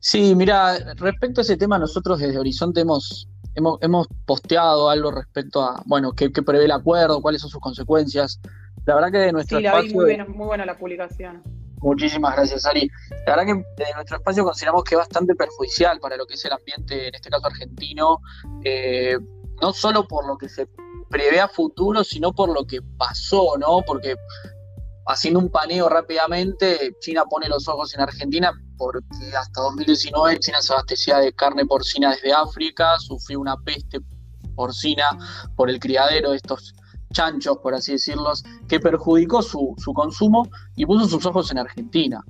Sí, 0.00 0.34
mira, 0.34 0.94
respecto 0.96 1.40
a 1.40 1.42
ese 1.42 1.56
tema, 1.56 1.78
nosotros 1.78 2.18
desde 2.18 2.38
Horizonte 2.38 2.80
hemos, 2.80 3.28
hemos, 3.54 4.08
posteado 4.26 4.88
algo 4.88 5.10
respecto 5.10 5.62
a, 5.62 5.82
bueno, 5.86 6.12
qué, 6.12 6.30
prevé 6.30 6.64
el 6.64 6.70
acuerdo, 6.70 7.20
cuáles 7.20 7.40
son 7.40 7.50
sus 7.50 7.60
consecuencias. 7.60 8.40
La 8.84 8.94
verdad 8.94 9.12
que 9.12 9.18
de 9.18 9.32
nuestro 9.32 9.58
sí, 9.58 9.66
espacio... 9.66 9.94
muy, 9.94 10.16
muy 10.28 10.46
buena 10.46 10.66
la 10.66 10.78
publicación. 10.78 11.42
Muchísimas 11.82 12.36
gracias, 12.36 12.64
Ari. 12.64 12.88
La 13.26 13.36
verdad 13.36 13.54
que 13.54 13.64
desde 13.76 13.94
nuestro 13.94 14.16
espacio 14.16 14.44
consideramos 14.44 14.84
que 14.84 14.94
es 14.94 14.98
bastante 14.98 15.34
perjudicial 15.34 15.98
para 15.98 16.16
lo 16.16 16.26
que 16.26 16.34
es 16.34 16.44
el 16.44 16.52
ambiente, 16.52 17.08
en 17.08 17.14
este 17.14 17.28
caso 17.28 17.46
argentino, 17.46 18.20
eh, 18.64 19.18
no 19.60 19.72
solo 19.72 20.06
por 20.06 20.26
lo 20.26 20.38
que 20.38 20.48
se 20.48 20.68
prevé 21.10 21.40
a 21.40 21.48
futuro, 21.48 22.04
sino 22.04 22.32
por 22.32 22.48
lo 22.48 22.64
que 22.66 22.80
pasó, 22.96 23.58
¿no? 23.58 23.82
Porque 23.84 24.14
haciendo 25.06 25.40
un 25.40 25.50
paneo 25.50 25.88
rápidamente, 25.88 26.96
China 27.00 27.24
pone 27.28 27.48
los 27.48 27.66
ojos 27.66 27.92
en 27.94 28.00
Argentina 28.00 28.52
porque 28.82 29.36
hasta 29.36 29.60
2019 29.60 30.40
China 30.40 30.60
se 30.60 30.72
abastecía 30.72 31.18
de 31.18 31.32
carne 31.32 31.64
porcina 31.64 32.10
desde 32.10 32.32
África, 32.32 32.98
sufrió 32.98 33.38
una 33.38 33.56
peste 33.56 34.00
porcina 34.56 35.04
por 35.54 35.70
el 35.70 35.78
criadero 35.78 36.30
de 36.30 36.38
estos 36.38 36.74
chanchos, 37.12 37.58
por 37.58 37.74
así 37.74 37.92
decirlos, 37.92 38.42
que 38.66 38.80
perjudicó 38.80 39.40
su, 39.40 39.76
consumo 39.94 40.48
y 40.74 40.84
puso 40.84 41.06
sus 41.06 41.24
ojos 41.26 41.52
en 41.52 41.58
Argentina. 41.58 42.24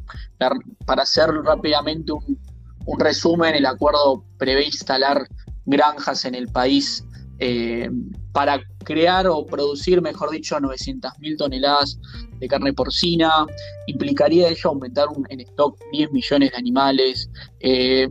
Para 0.85 1.03
hacer 1.05 1.31
rápidamente 1.31 2.13
un, 2.13 2.39
un 2.85 3.01
resumen, 3.01 3.55
el 3.55 3.65
acuerdo 3.65 4.23
prevé 4.37 4.67
instalar 4.67 5.27
granjas 5.65 6.27
en 6.27 6.35
el 6.35 6.49
país 6.49 7.03
eh, 7.45 7.91
para 8.31 8.63
crear 8.85 9.27
o 9.27 9.45
producir, 9.45 10.01
mejor 10.01 10.31
dicho, 10.31 10.57
900.000 10.57 11.37
toneladas 11.37 11.99
de 12.39 12.47
carne 12.47 12.73
porcina. 12.73 13.47
Implicaría 13.89 14.49
ello 14.49 14.71
aumentar 14.71 15.09
en 15.29 15.41
stock 15.41 15.77
10 15.91 16.13
millones 16.13 16.53
de 16.53 16.57
animales. 16.57 17.29
Eh, 17.59 18.09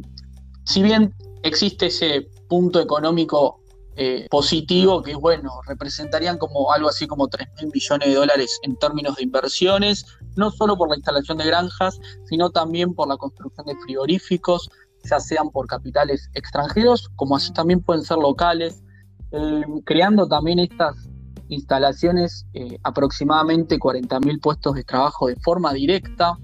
si 0.65 0.84
bien 0.84 1.15
existe 1.44 1.86
ese 1.86 2.28
punto 2.50 2.82
económico 2.82 3.62
eh, 3.96 4.28
positivo, 4.30 5.02
que 5.02 5.15
bueno, 5.15 5.62
representarían 5.65 6.38
como 6.38 6.74
algo 6.74 6.89
así 6.89 7.08
como 7.08 7.30
3 7.30 7.48
mil 7.62 7.72
millones 7.74 8.10
de 8.10 8.15
dólares 8.15 8.60
en 8.63 8.76
términos 8.76 9.15
de 9.15 9.24
inversiones, 9.24 10.06
no 10.36 10.52
solo 10.52 10.76
por 10.76 10.89
la 10.89 10.98
instalación 10.98 11.38
de 11.38 11.46
granjas, 11.46 12.02
sino 12.26 12.50
también 12.50 12.94
por 12.94 13.08
la 13.08 13.15
construcción 13.15 13.65
de 13.65 13.78
frigoríficos, 13.78 14.70
ya 15.10 15.22
sean 15.22 15.50
por 15.52 15.67
capitales 15.67 16.30
extranjeros, 16.34 17.10
como 17.15 17.38
así 17.38 17.54
también 17.54 17.82
pueden 17.82 18.04
ser 18.04 18.17
locales, 18.17 18.84
eh, 19.32 19.63
creando 19.86 20.28
también 20.28 20.60
estas 20.60 21.10
instalaciones 21.48 22.46
eh, 22.54 22.78
aproximadamente 22.84 23.78
40.000 23.78 24.41
puestos 24.41 24.76
de 24.76 24.84
trabajo 24.84 25.28
de 25.28 25.36
forma 25.38 25.74
directa. 25.74 26.38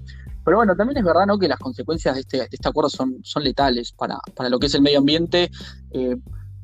Pero 0.44 0.58
bueno, 0.58 0.76
también 0.76 0.98
es 0.98 1.04
verdad 1.04 1.26
¿no? 1.26 1.38
que 1.38 1.48
las 1.48 1.58
consecuencias 1.58 2.14
de 2.14 2.20
este, 2.20 2.48
este 2.50 2.68
acuerdo 2.68 2.90
son, 2.90 3.18
son 3.22 3.44
letales 3.44 3.92
para, 3.92 4.18
para, 4.34 4.48
lo 4.48 4.58
que 4.58 4.66
es 4.66 4.74
el 4.74 4.82
medio 4.82 4.98
ambiente, 4.98 5.50
eh, 5.90 6.16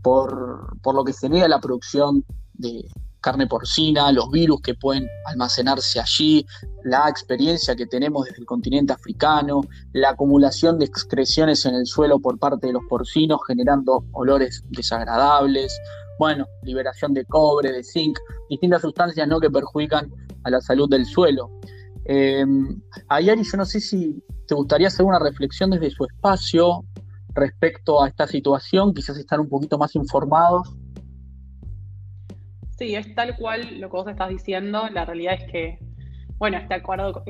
por, 0.03 0.79
por, 0.83 0.95
lo 0.95 1.05
que 1.05 1.13
se 1.13 1.29
niega 1.29 1.49
la 1.49 1.61
producción 1.61 2.25
de 2.55 2.87
carne 3.21 3.47
porcina, 3.47 4.13
los 4.13 4.31
virus 4.31 4.61
que 4.61 4.75
pueden 4.75 5.09
almacenarse 5.25 5.99
allí, 5.99 6.47
la 6.85 7.09
experiencia 7.09 7.75
que 7.75 7.87
tenemos 7.87 8.27
desde 8.27 8.41
el 8.41 8.45
continente 8.45 8.93
africano, 8.93 9.63
la 9.95 10.11
acumulación 10.11 10.79
de 10.79 10.85
excreciones 10.85 11.65
en 11.65 11.75
el 11.75 11.87
suelo 11.87 12.19
por 12.19 12.39
parte 12.39 12.67
de 12.67 12.75
los 12.75 12.83
porcinos 12.87 13.41
generando 13.47 14.05
olores 14.13 14.63
desagradables, 14.69 15.75
bueno, 16.18 16.46
liberación 16.62 17.12
de 17.14 17.24
cobre, 17.24 17.72
de 17.72 17.83
zinc, 17.83 18.18
distintas 18.48 18.83
sustancias 18.83 19.27
¿no? 19.27 19.40
que 19.40 19.50
perjudican 19.50 20.11
a 20.44 20.50
la 20.50 20.61
salud 20.61 20.88
del 20.88 21.07
suelo. 21.07 21.50
Eh, 22.07 22.44
Ayari, 23.09 23.42
yo 23.42 23.57
no 23.57 23.64
sé 23.64 23.81
si 23.81 24.22
te 24.46 24.55
gustaría 24.55 24.88
hacer 24.88 25.07
una 25.07 25.18
reflexión 25.18 25.70
desde 25.70 25.90
su 25.90 26.05
espacio 26.05 26.85
respecto 27.35 28.03
a 28.03 28.09
esta 28.09 28.27
situación, 28.27 28.94
quizás 28.94 29.18
estar 29.18 29.40
un 29.40 29.48
poquito 29.48 29.79
más 29.79 29.94
informados. 29.94 30.77
Sí, 32.79 32.94
es 32.94 33.14
tal 33.14 33.37
cual 33.37 33.81
lo 33.81 33.88
que 33.88 33.96
vos 33.96 34.09
estás 34.09 34.29
diciendo. 34.29 34.88
La 34.92 35.05
realidad 35.05 35.35
es 35.35 35.50
que, 35.50 35.79
bueno, 36.38 36.59
este 36.59 36.74
acuerdo 36.74 37.24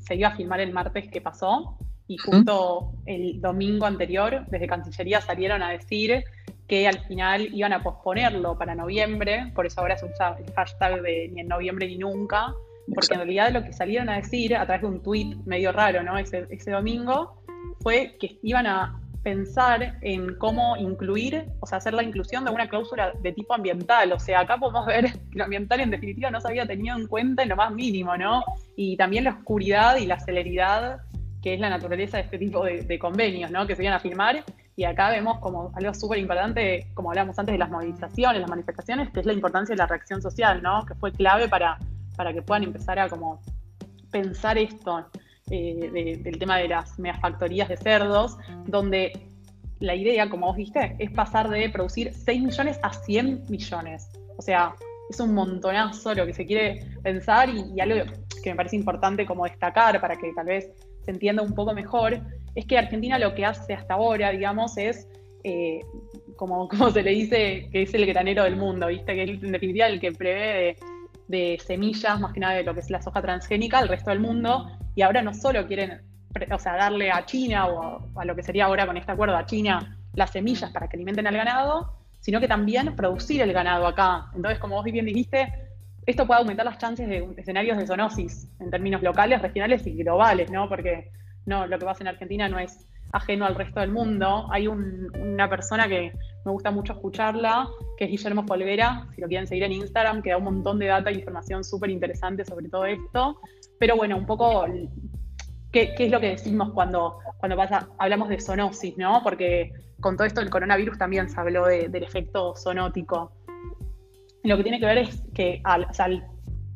se 0.00 0.14
iba 0.14 0.28
a 0.28 0.36
firmar 0.36 0.60
el 0.60 0.72
martes 0.72 1.10
que 1.10 1.20
pasó 1.20 1.78
y 2.06 2.18
justo 2.18 2.92
el 3.06 3.40
domingo 3.40 3.86
anterior, 3.86 4.44
desde 4.50 4.66
Cancillería 4.66 5.20
salieron 5.20 5.62
a 5.62 5.70
decir 5.70 6.24
que 6.72 6.88
al 6.88 7.00
final 7.00 7.50
iban 7.52 7.74
a 7.74 7.82
posponerlo 7.82 8.56
para 8.56 8.74
noviembre, 8.74 9.52
por 9.54 9.66
eso 9.66 9.82
ahora 9.82 9.98
se 9.98 10.06
usa 10.06 10.38
el 10.38 10.50
hashtag 10.54 11.02
de 11.02 11.28
ni 11.30 11.42
en 11.42 11.48
noviembre 11.48 11.86
ni 11.86 11.98
nunca, 11.98 12.54
porque 12.94 13.12
en 13.12 13.20
realidad 13.20 13.52
lo 13.52 13.62
que 13.62 13.74
salieron 13.74 14.08
a 14.08 14.16
decir 14.16 14.56
a 14.56 14.64
través 14.64 14.80
de 14.80 14.88
un 14.88 15.02
tuit 15.02 15.36
medio 15.44 15.70
raro, 15.70 16.02
¿no? 16.02 16.16
Ese, 16.16 16.46
ese 16.48 16.70
domingo, 16.70 17.44
fue 17.82 18.16
que 18.18 18.38
iban 18.42 18.66
a 18.66 18.98
pensar 19.22 19.98
en 20.00 20.34
cómo 20.36 20.78
incluir, 20.78 21.44
o 21.60 21.66
sea, 21.66 21.76
hacer 21.76 21.92
la 21.92 22.04
inclusión 22.04 22.46
de 22.46 22.52
una 22.52 22.66
cláusula 22.66 23.12
de 23.20 23.32
tipo 23.32 23.52
ambiental. 23.52 24.10
O 24.14 24.18
sea, 24.18 24.40
acá 24.40 24.56
podemos 24.56 24.86
ver 24.86 25.12
que 25.12 25.38
lo 25.38 25.44
ambiental 25.44 25.80
en 25.80 25.90
definitiva 25.90 26.30
no 26.30 26.40
se 26.40 26.48
había 26.48 26.64
tenido 26.64 26.96
en 26.96 27.06
cuenta 27.06 27.42
en 27.42 27.50
lo 27.50 27.56
más 27.56 27.70
mínimo, 27.74 28.16
¿no? 28.16 28.42
Y 28.76 28.96
también 28.96 29.24
la 29.24 29.32
oscuridad 29.32 29.98
y 29.98 30.06
la 30.06 30.18
celeridad 30.18 31.02
que 31.42 31.52
es 31.52 31.60
la 31.60 31.68
naturaleza 31.68 32.16
de 32.16 32.22
este 32.22 32.38
tipo 32.38 32.64
de, 32.64 32.80
de 32.80 32.98
convenios, 32.98 33.50
¿no? 33.50 33.66
Que 33.66 33.76
se 33.76 33.82
iban 33.82 33.94
a 33.94 34.00
firmar 34.00 34.42
y 34.74 34.84
acá 34.84 35.10
vemos 35.10 35.38
como 35.40 35.70
algo 35.74 35.92
súper 35.92 36.18
importante, 36.18 36.86
como 36.94 37.10
hablábamos 37.10 37.38
antes 37.38 37.52
de 37.52 37.58
las 37.58 37.70
movilizaciones, 37.70 38.40
las 38.40 38.50
manifestaciones, 38.50 39.10
que 39.10 39.20
es 39.20 39.26
la 39.26 39.32
importancia 39.32 39.74
de 39.74 39.78
la 39.78 39.86
reacción 39.86 40.22
social, 40.22 40.62
¿no? 40.62 40.86
Que 40.86 40.94
fue 40.94 41.12
clave 41.12 41.48
para, 41.48 41.78
para 42.16 42.32
que 42.32 42.40
puedan 42.40 42.62
empezar 42.62 42.98
a 42.98 43.08
como 43.08 43.40
pensar 44.10 44.56
esto 44.56 45.06
eh, 45.50 46.18
del 46.22 46.38
tema 46.38 46.56
de 46.56 46.68
las 46.68 46.98
megafactorías 46.98 47.68
de 47.68 47.76
cerdos, 47.76 48.38
donde 48.66 49.12
la 49.80 49.94
idea, 49.94 50.30
como 50.30 50.46
vos 50.46 50.56
viste, 50.56 50.96
es 50.98 51.10
pasar 51.10 51.50
de 51.50 51.68
producir 51.68 52.12
6 52.14 52.42
millones 52.42 52.78
a 52.82 52.92
100 52.92 53.44
millones. 53.50 54.08
O 54.38 54.42
sea, 54.42 54.74
es 55.10 55.20
un 55.20 55.34
montonazo 55.34 56.14
lo 56.14 56.24
que 56.24 56.32
se 56.32 56.46
quiere 56.46 56.86
pensar 57.02 57.50
y, 57.50 57.74
y 57.74 57.80
algo 57.80 58.10
que 58.42 58.50
me 58.50 58.56
parece 58.56 58.76
importante 58.76 59.26
como 59.26 59.44
destacar 59.44 60.00
para 60.00 60.16
que 60.16 60.32
tal 60.32 60.46
vez 60.46 60.70
se 61.04 61.10
entienda 61.10 61.42
un 61.42 61.54
poco 61.54 61.74
mejor, 61.74 62.20
es 62.54 62.66
que 62.66 62.78
Argentina 62.78 63.18
lo 63.18 63.34
que 63.34 63.44
hace 63.44 63.74
hasta 63.74 63.94
ahora, 63.94 64.30
digamos, 64.30 64.76
es, 64.76 65.08
eh, 65.44 65.80
como, 66.36 66.68
se 66.92 67.02
le 67.02 67.10
dice, 67.10 67.68
que 67.72 67.82
es 67.82 67.94
el 67.94 68.06
granero 68.06 68.44
del 68.44 68.56
mundo, 68.56 68.88
¿viste? 68.88 69.14
Que 69.14 69.22
es 69.24 69.42
en 69.42 69.52
definitiva 69.52 69.86
el 69.86 70.00
que 70.00 70.12
prevé 70.12 70.76
de, 71.28 71.58
semillas, 71.64 72.20
más 72.20 72.32
que 72.32 72.40
nada 72.40 72.54
de 72.54 72.62
lo 72.62 72.74
que 72.74 72.80
es 72.80 72.90
la 72.90 73.00
soja 73.00 73.22
transgénica, 73.22 73.78
al 73.78 73.88
resto 73.88 74.10
del 74.10 74.20
mundo, 74.20 74.70
y 74.94 75.02
ahora 75.02 75.22
no 75.22 75.32
solo 75.32 75.66
quieren, 75.66 76.02
o 76.52 76.58
sea, 76.58 76.76
darle 76.76 77.10
a 77.10 77.24
China 77.24 77.66
o 77.66 78.20
a, 78.20 78.24
lo 78.24 78.36
que 78.36 78.42
sería 78.42 78.66
ahora 78.66 78.86
con 78.86 78.96
este 78.96 79.12
acuerdo 79.12 79.36
a 79.36 79.46
China 79.46 79.98
las 80.14 80.30
semillas 80.30 80.70
para 80.72 80.88
que 80.88 80.96
alimenten 80.96 81.26
al 81.26 81.36
ganado, 81.36 81.94
sino 82.20 82.38
que 82.38 82.48
también 82.48 82.94
producir 82.94 83.40
el 83.40 83.52
ganado 83.52 83.86
acá. 83.86 84.26
Entonces, 84.34 84.58
como 84.58 84.76
vos 84.76 84.84
bien 84.84 85.06
dijiste, 85.06 85.71
esto 86.06 86.26
puede 86.26 86.40
aumentar 86.40 86.66
las 86.66 86.78
chances 86.78 87.08
de 87.08 87.26
escenarios 87.36 87.78
de 87.78 87.86
zoonosis 87.86 88.50
en 88.60 88.70
términos 88.70 89.02
locales, 89.02 89.40
regionales 89.40 89.86
y 89.86 89.94
globales, 89.94 90.50
¿no? 90.50 90.68
Porque 90.68 91.10
no, 91.46 91.66
lo 91.66 91.78
que 91.78 91.84
pasa 91.84 92.02
en 92.02 92.08
Argentina 92.08 92.48
no 92.48 92.58
es 92.58 92.88
ajeno 93.12 93.46
al 93.46 93.54
resto 93.54 93.80
del 93.80 93.92
mundo. 93.92 94.48
Hay 94.50 94.66
una 94.66 95.48
persona 95.48 95.86
que 95.86 96.12
me 96.44 96.50
gusta 96.50 96.70
mucho 96.70 96.94
escucharla, 96.94 97.68
que 97.96 98.06
es 98.06 98.10
Guillermo 98.10 98.44
Folguera, 98.44 99.06
si 99.14 99.20
lo 99.20 99.28
quieren 99.28 99.46
seguir 99.46 99.64
en 99.64 99.72
Instagram, 99.72 100.22
que 100.22 100.30
da 100.30 100.38
un 100.38 100.44
montón 100.44 100.78
de 100.78 100.86
data 100.86 101.10
e 101.10 101.14
información 101.14 101.62
súper 101.62 101.90
interesante 101.90 102.44
sobre 102.44 102.68
todo 102.68 102.84
esto. 102.84 103.40
Pero 103.78 103.96
bueno, 103.96 104.16
un 104.16 104.26
poco, 104.26 104.64
¿qué, 105.70 105.94
es 105.96 106.10
lo 106.10 106.20
que 106.20 106.30
decimos 106.30 106.72
cuando, 106.72 107.18
cuando 107.38 107.56
pasa, 107.56 107.88
hablamos 107.98 108.28
de 108.28 108.40
zoonosis, 108.40 108.96
¿no? 108.96 109.20
Porque 109.22 109.72
con 110.00 110.16
todo 110.16 110.26
esto 110.26 110.40
del 110.40 110.50
coronavirus 110.50 110.98
también 110.98 111.28
se 111.28 111.38
habló 111.38 111.66
del 111.66 112.02
efecto 112.02 112.54
zoonótico. 112.56 113.32
Lo 114.44 114.56
que 114.56 114.62
tiene 114.62 114.80
que 114.80 114.86
ver 114.86 114.98
es 114.98 115.22
que 115.34 115.60
al, 115.64 115.86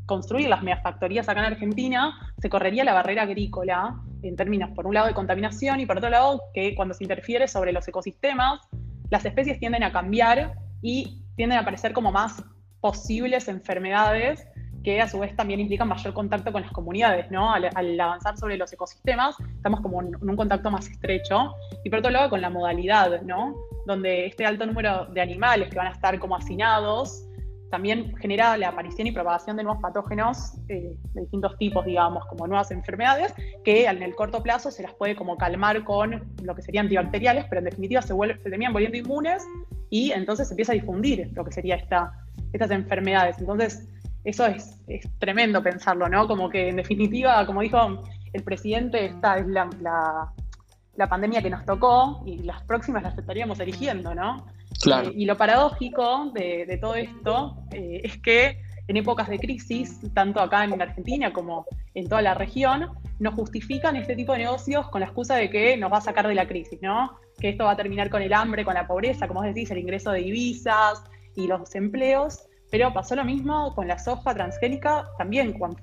construir 0.06 0.48
las 0.48 0.62
megafactorías 0.62 1.28
acá 1.28 1.40
en 1.40 1.46
Argentina, 1.46 2.32
se 2.38 2.48
correría 2.48 2.84
la 2.84 2.94
barrera 2.94 3.22
agrícola 3.22 3.96
en 4.22 4.36
términos, 4.36 4.70
por 4.70 4.86
un 4.86 4.94
lado, 4.94 5.08
de 5.08 5.14
contaminación 5.14 5.80
y 5.80 5.86
por 5.86 5.98
otro 5.98 6.10
lado, 6.10 6.42
que 6.54 6.74
cuando 6.74 6.94
se 6.94 7.04
interfiere 7.04 7.48
sobre 7.48 7.72
los 7.72 7.86
ecosistemas, 7.88 8.60
las 9.10 9.24
especies 9.24 9.58
tienden 9.58 9.82
a 9.82 9.92
cambiar 9.92 10.54
y 10.80 11.22
tienden 11.36 11.58
a 11.58 11.62
aparecer 11.62 11.92
como 11.92 12.12
más 12.12 12.44
posibles 12.80 13.48
enfermedades 13.48 14.46
que 14.86 15.00
a 15.00 15.08
su 15.08 15.18
vez 15.18 15.34
también 15.34 15.58
implican 15.58 15.88
mayor 15.88 16.14
contacto 16.14 16.52
con 16.52 16.62
las 16.62 16.70
comunidades, 16.70 17.28
¿no? 17.32 17.52
Al, 17.52 17.98
avanzar 18.00 18.38
sobre 18.38 18.56
los 18.56 18.72
ecosistemas, 18.72 19.34
estamos 19.56 19.80
como 19.80 20.00
en, 20.00 20.14
un 20.14 20.36
contacto 20.36 20.70
más 20.70 20.86
estrecho. 20.88 21.56
Y 21.82 21.90
por 21.90 21.98
otro 21.98 22.12
lado, 22.12 22.30
con 22.30 22.40
la 22.40 22.50
modalidad, 22.50 23.20
¿no? 23.22 23.56
Donde 23.84 24.26
este 24.26 24.46
alto 24.46 24.64
número 24.64 25.06
de 25.06 25.20
animales 25.20 25.70
que 25.70 25.76
van 25.76 25.88
a 25.88 25.90
estar 25.90 26.16
como 26.20 26.36
hacinados 26.36 27.26
también 27.70 28.14
genera 28.16 28.56
la 28.56 28.68
aparición 28.68 29.06
y 29.06 29.12
propagación 29.12 29.56
de 29.56 29.64
nuevos 29.64 29.82
patógenos 29.82 30.54
eh, 30.68 30.96
de 31.14 31.20
distintos 31.20 31.56
tipos, 31.58 31.84
digamos, 31.84 32.24
como 32.26 32.46
nuevas 32.46 32.70
enfermedades, 32.70 33.34
que 33.64 33.86
en 33.86 34.02
el 34.02 34.14
corto 34.14 34.42
plazo 34.42 34.70
se 34.70 34.82
las 34.82 34.94
puede 34.94 35.16
como 35.16 35.36
calmar 35.36 35.84
con 35.84 36.24
lo 36.42 36.54
que 36.54 36.62
serían 36.62 36.86
antibacteriales, 36.86 37.46
pero 37.48 37.60
en 37.60 37.66
definitiva 37.66 38.02
se, 38.02 38.12
vuelve, 38.12 38.36
se 38.42 38.50
terminan 38.50 38.72
volviendo 38.72 38.98
inmunes 38.98 39.44
y 39.90 40.12
entonces 40.12 40.48
se 40.48 40.54
empieza 40.54 40.72
a 40.72 40.74
difundir 40.74 41.30
lo 41.34 41.44
que 41.44 41.52
sería 41.52 41.76
esta, 41.76 42.12
estas 42.52 42.70
enfermedades. 42.70 43.38
Entonces, 43.38 43.88
eso 44.24 44.46
es, 44.46 44.80
es, 44.86 45.08
tremendo 45.18 45.62
pensarlo, 45.62 46.08
¿no? 46.08 46.26
Como 46.26 46.48
que 46.48 46.68
en 46.68 46.76
definitiva, 46.76 47.44
como 47.46 47.62
dijo 47.62 48.02
el 48.32 48.42
presidente, 48.42 49.06
esta 49.06 49.38
es 49.38 49.46
la, 49.46 49.68
la, 49.80 50.32
la 50.96 51.08
pandemia 51.08 51.42
que 51.42 51.50
nos 51.50 51.64
tocó 51.64 52.22
y 52.26 52.38
las 52.38 52.62
próximas 52.64 53.02
las 53.02 53.16
estaríamos 53.18 53.60
eligiendo, 53.60 54.14
¿no? 54.14 54.46
Eh, 54.86 55.12
y 55.14 55.24
lo 55.24 55.36
paradójico 55.36 56.30
de, 56.32 56.78
todo 56.80 56.94
esto 56.94 57.56
eh, 57.72 58.00
es 58.04 58.18
que 58.18 58.60
en 58.88 58.96
épocas 58.96 59.28
de 59.28 59.38
crisis, 59.38 60.00
tanto 60.14 60.40
acá 60.40 60.64
en 60.64 60.80
Argentina 60.80 61.32
como 61.32 61.66
en 61.94 62.08
toda 62.08 62.22
la 62.22 62.34
región, 62.34 62.88
nos 63.18 63.34
justifican 63.34 63.96
este 63.96 64.14
tipo 64.14 64.32
de 64.32 64.40
negocios 64.40 64.88
con 64.90 65.00
la 65.00 65.06
excusa 65.06 65.36
de 65.36 65.50
que 65.50 65.76
nos 65.76 65.92
va 65.92 65.98
a 65.98 66.02
sacar 66.02 66.28
de 66.28 66.34
la 66.34 66.46
crisis, 66.46 66.78
¿no? 66.82 67.18
Que 67.38 67.48
esto 67.48 67.64
va 67.64 67.72
a 67.72 67.76
terminar 67.76 68.10
con 68.10 68.22
el 68.22 68.32
hambre, 68.32 68.64
con 68.64 68.74
la 68.74 68.86
pobreza, 68.86 69.26
como 69.26 69.40
vos 69.40 69.48
decís, 69.48 69.70
el 69.70 69.78
ingreso 69.78 70.12
de 70.12 70.20
divisas 70.20 71.02
y 71.34 71.48
los 71.48 71.74
empleos. 71.74 72.46
Pero 72.70 72.92
pasó 72.92 73.16
lo 73.16 73.24
mismo 73.24 73.74
con 73.74 73.88
la 73.88 73.98
soja 73.98 74.34
transgénica, 74.34 75.08
también 75.18 75.58
con, 75.58 75.76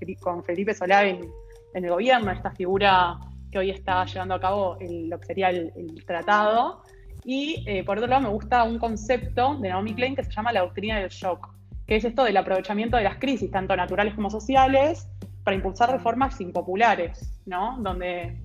Felipe 0.44 0.74
Solá 0.74 1.06
en, 1.06 1.30
el 1.74 1.90
gobierno, 1.90 2.32
esta 2.32 2.52
figura 2.52 3.18
que 3.52 3.58
hoy 3.58 3.72
está 3.72 4.06
llevando 4.06 4.36
a 4.36 4.40
cabo 4.40 4.78
lo 4.80 5.20
que 5.20 5.26
sería 5.26 5.50
el 5.50 6.06
tratado, 6.06 6.84
y 7.26 7.64
eh, 7.68 7.84
por 7.84 7.98
otro 7.98 8.10
lado, 8.10 8.22
me 8.22 8.30
gusta 8.30 8.64
un 8.64 8.80
concepto 8.80 9.56
de 9.56 9.70
Naomi 9.70 9.94
Klein 9.94 10.16
que 10.16 10.24
se 10.24 10.32
llama 10.32 10.52
la 10.52 10.62
doctrina 10.62 11.00
del 11.00 11.10
shock, 11.10 11.50
que 11.88 11.98
es 11.98 12.06
esto 12.06 12.24
del 12.24 12.38
aprovechamiento 12.38 12.98
de 12.98 13.04
las 13.04 13.18
crisis, 13.18 13.52
tanto 13.52 13.76
naturales 13.76 14.14
como 14.14 14.30
sociales, 14.30 15.08
para 15.44 15.56
impulsar 15.56 15.92
reformas 15.92 16.40
impopulares, 16.40 17.42
¿no? 17.46 17.78
Donde, 17.80 18.40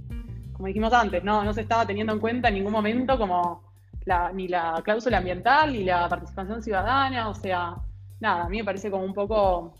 como 0.52 0.66
dijimos 0.66 0.92
antes, 0.92 1.22
no, 1.22 1.44
no 1.44 1.52
se 1.52 1.62
estaba 1.62 1.86
teniendo 1.86 2.12
en 2.12 2.18
cuenta 2.18 2.48
en 2.48 2.54
ningún 2.54 2.72
momento 2.72 3.16
como 3.18 3.62
la, 4.04 4.32
ni 4.32 4.48
la 4.48 4.80
cláusula 4.84 5.18
ambiental 5.18 5.72
ni 5.72 5.84
la 5.84 6.08
participación 6.08 6.62
ciudadana, 6.62 7.28
o 7.28 7.34
sea, 7.34 7.76
nada, 8.20 8.44
a 8.44 8.48
mí 8.48 8.58
me 8.58 8.64
parece 8.64 8.90
como 8.90 9.04
un 9.04 9.14
poco 9.14 9.74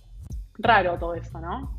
raro 0.58 0.98
todo 0.98 1.14
eso, 1.14 1.40
¿no? 1.40 1.78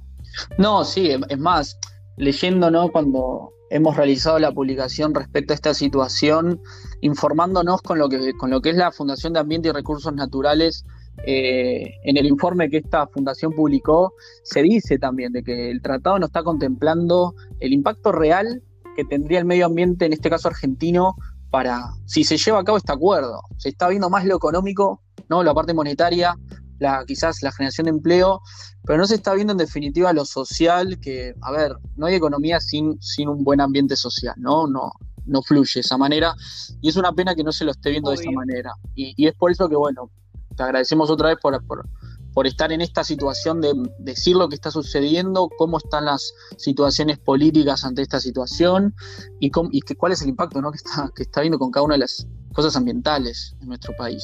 No, 0.57 0.83
sí, 0.83 1.15
es 1.29 1.37
más, 1.39 1.79
leyendo, 2.19 2.69
¿no? 2.69 2.89
Cuando 2.89 3.53
hemos 3.71 3.95
realizado 3.95 4.37
la 4.39 4.51
publicación 4.51 5.15
respecto 5.15 5.53
a 5.53 5.55
esta 5.55 5.73
situación, 5.73 6.61
informándonos 7.01 7.81
con 7.81 7.97
lo 7.97 8.09
que, 8.09 8.33
con 8.33 8.49
lo 8.49 8.61
que 8.61 8.71
es 8.71 8.75
la 8.75 8.91
Fundación 8.91 9.33
de 9.33 9.39
Ambiente 9.39 9.69
y 9.69 9.71
Recursos 9.71 10.13
Naturales. 10.13 10.85
Eh, 11.25 11.95
en 12.03 12.17
el 12.17 12.25
informe 12.25 12.69
que 12.69 12.77
esta 12.77 13.07
fundación 13.07 13.53
publicó, 13.53 14.13
se 14.43 14.61
dice 14.61 14.97
también 14.97 15.33
de 15.33 15.43
que 15.43 15.69
el 15.69 15.81
tratado 15.81 16.17
no 16.17 16.27
está 16.27 16.43
contemplando 16.43 17.35
el 17.59 17.73
impacto 17.73 18.13
real 18.13 18.63
que 18.95 19.03
tendría 19.03 19.39
el 19.39 19.45
medio 19.45 19.65
ambiente, 19.65 20.05
en 20.05 20.13
este 20.13 20.29
caso 20.29 20.47
argentino, 20.47 21.15
para, 21.49 21.93
si 22.05 22.23
se 22.23 22.37
lleva 22.37 22.59
a 22.59 22.63
cabo 22.63 22.77
este 22.77 22.93
acuerdo. 22.93 23.41
Se 23.57 23.69
está 23.69 23.89
viendo 23.89 24.09
más 24.09 24.25
lo 24.25 24.35
económico, 24.35 25.01
¿no? 25.29 25.43
La 25.43 25.53
parte 25.53 25.73
monetaria, 25.73 26.35
la, 26.79 27.03
quizás 27.05 27.41
la 27.43 27.51
generación 27.51 27.85
de 27.85 27.91
empleo, 27.91 28.41
pero 28.83 28.97
no 28.97 29.05
se 29.05 29.15
está 29.15 29.33
viendo 29.33 29.51
en 29.51 29.57
definitiva 29.57 30.13
lo 30.13 30.25
social, 30.25 30.99
que, 30.99 31.33
a 31.41 31.51
ver, 31.51 31.73
no 31.95 32.07
hay 32.07 32.15
economía 32.15 32.59
sin, 32.59 32.99
sin 33.01 33.29
un 33.29 33.43
buen 33.43 33.61
ambiente 33.61 33.95
social, 33.95 34.35
¿no? 34.37 34.67
No, 34.67 34.91
no 35.25 35.41
fluye 35.41 35.71
de 35.75 35.81
esa 35.81 35.97
manera, 35.97 36.33
y 36.81 36.89
es 36.89 36.95
una 36.95 37.11
pena 37.13 37.35
que 37.35 37.43
no 37.43 37.51
se 37.51 37.65
lo 37.65 37.71
esté 37.71 37.91
viendo 37.91 38.09
de 38.09 38.17
esa 38.17 38.31
manera. 38.31 38.73
Y, 38.95 39.27
es 39.27 39.35
por 39.35 39.51
eso 39.51 39.69
que, 39.69 39.75
bueno, 39.75 40.09
te 40.55 40.63
agradecemos 40.63 41.09
otra 41.09 41.29
vez 41.29 41.37
por, 41.41 41.63
por, 41.65 41.87
por 42.33 42.47
estar 42.47 42.71
en 42.71 42.81
esta 42.81 43.03
situación 43.03 43.61
de 43.61 43.73
decir 43.99 44.35
lo 44.35 44.49
que 44.49 44.55
está 44.55 44.71
sucediendo, 44.71 45.49
cómo 45.57 45.77
están 45.77 46.05
las 46.05 46.33
situaciones 46.57 47.19
políticas 47.19 47.83
ante 47.83 48.01
esta 48.01 48.19
situación 48.19 48.95
y, 49.39 49.51
y 49.71 49.81
que, 49.81 49.95
cuál 49.95 50.11
es 50.11 50.21
el 50.21 50.29
impacto 50.29 50.61
¿no? 50.61 50.71
que, 50.71 50.77
está, 50.77 51.11
que 51.15 51.23
está 51.23 51.41
viendo 51.41 51.59
con 51.59 51.71
cada 51.71 51.85
una 51.85 51.95
de 51.95 51.99
las 51.99 52.27
cosas 52.53 52.75
ambientales 52.75 53.55
en 53.61 53.67
nuestro 53.67 53.95
país. 53.95 54.23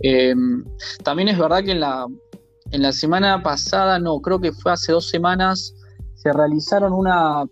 Em, 0.00 0.64
también 1.02 1.28
es 1.28 1.38
verdad 1.38 1.62
que 1.64 1.72
en 1.72 1.80
la, 1.80 2.06
en 2.70 2.82
la 2.82 2.92
semana 2.92 3.42
pasada, 3.42 3.98
no, 3.98 4.20
creo 4.20 4.40
que 4.40 4.52
fue 4.52 4.72
hace 4.72 4.92
dos 4.92 5.08
semanas, 5.08 5.74
se 6.14 6.32
realizaron 6.32 6.92
una, 6.92 7.44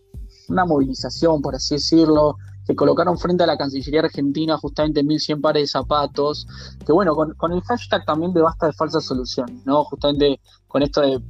una 0.49 0.65
movilización, 0.65 1.43
por 1.43 1.55
así 1.55 1.75
decirlo, 1.75 2.37
se 2.65 2.77
colocaron 2.77 3.19
frente 3.19 3.43
a 3.43 3.47
la 3.47 3.57
Cancillería 3.57 4.03
Argentina 4.03 4.57
justamente 4.57 5.03
1.100 5.03 5.41
pares 5.41 5.63
de 5.65 5.67
zapatos, 5.69 6.47
que 6.85 6.93
bueno, 6.93 7.15
con, 7.15 7.53
el 7.53 7.61
hashtag 7.63 8.05
también 8.05 8.33
de 8.33 8.43
basta 8.43 8.67
de 8.67 8.73
falsas 8.73 9.05
soluciones, 9.05 9.65
¿no? 9.67 9.85
Justamente 9.85 10.41
con 10.69 10.83
esto 10.83 11.01
de, 11.01 11.21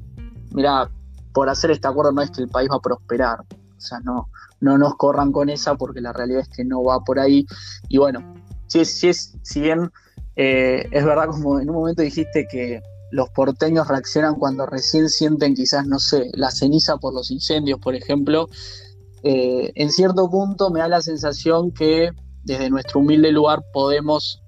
mira, 0.52 0.90
por 1.32 1.48
hacer 1.48 1.70
este 1.70 1.88
acuerdo 1.88 2.12
no 2.12 2.20
es 2.20 2.30
que 2.30 2.42
el 2.42 2.48
país 2.48 2.68
va 2.70 2.76
a 2.76 2.80
prosperar, 2.80 3.40
o 3.40 3.80
sea, 3.80 4.00
no, 4.00 4.28
no 4.60 4.76
nos 4.76 4.94
corran 4.96 5.32
con 5.32 5.48
esa 5.48 5.74
porque 5.74 6.00
la 6.00 6.12
realidad 6.12 6.42
es 6.42 6.48
que 6.48 6.64
no 6.64 6.82
va 6.84 7.00
por 7.00 7.18
ahí, 7.18 7.46
y 7.88 7.98
bueno, 7.98 8.20
si 8.72 8.84
si, 8.84 9.08
es, 9.08 9.34
si 9.42 9.60
bien 9.60 9.90
eh, 10.36 10.86
es 10.90 11.04
verdad 11.04 11.26
como 11.26 11.60
en 11.60 11.68
un 11.68 11.76
momento 11.76 12.02
dijiste 12.02 12.46
que 12.50 12.80
los 13.10 13.28
porteños 13.30 13.88
reaccionan 13.88 14.36
cuando 14.36 14.64
recién 14.64 15.10
sienten 15.10 15.54
quizás, 15.54 15.86
no 15.86 15.98
sé, 15.98 16.30
la 16.32 16.50
ceniza 16.50 16.96
por 16.96 17.12
los 17.12 17.30
incendios, 17.30 17.78
por 17.78 17.94
ejemplo, 17.94 18.48
eh, 19.22 19.70
en 19.74 19.90
cierto 19.90 20.30
punto 20.30 20.70
me 20.70 20.80
da 20.80 20.88
la 20.88 21.02
sensación 21.02 21.72
que 21.72 22.10
desde 22.44 22.70
nuestro 22.70 23.00
humilde 23.00 23.30
lugar 23.30 23.62
podemos, 23.72 24.42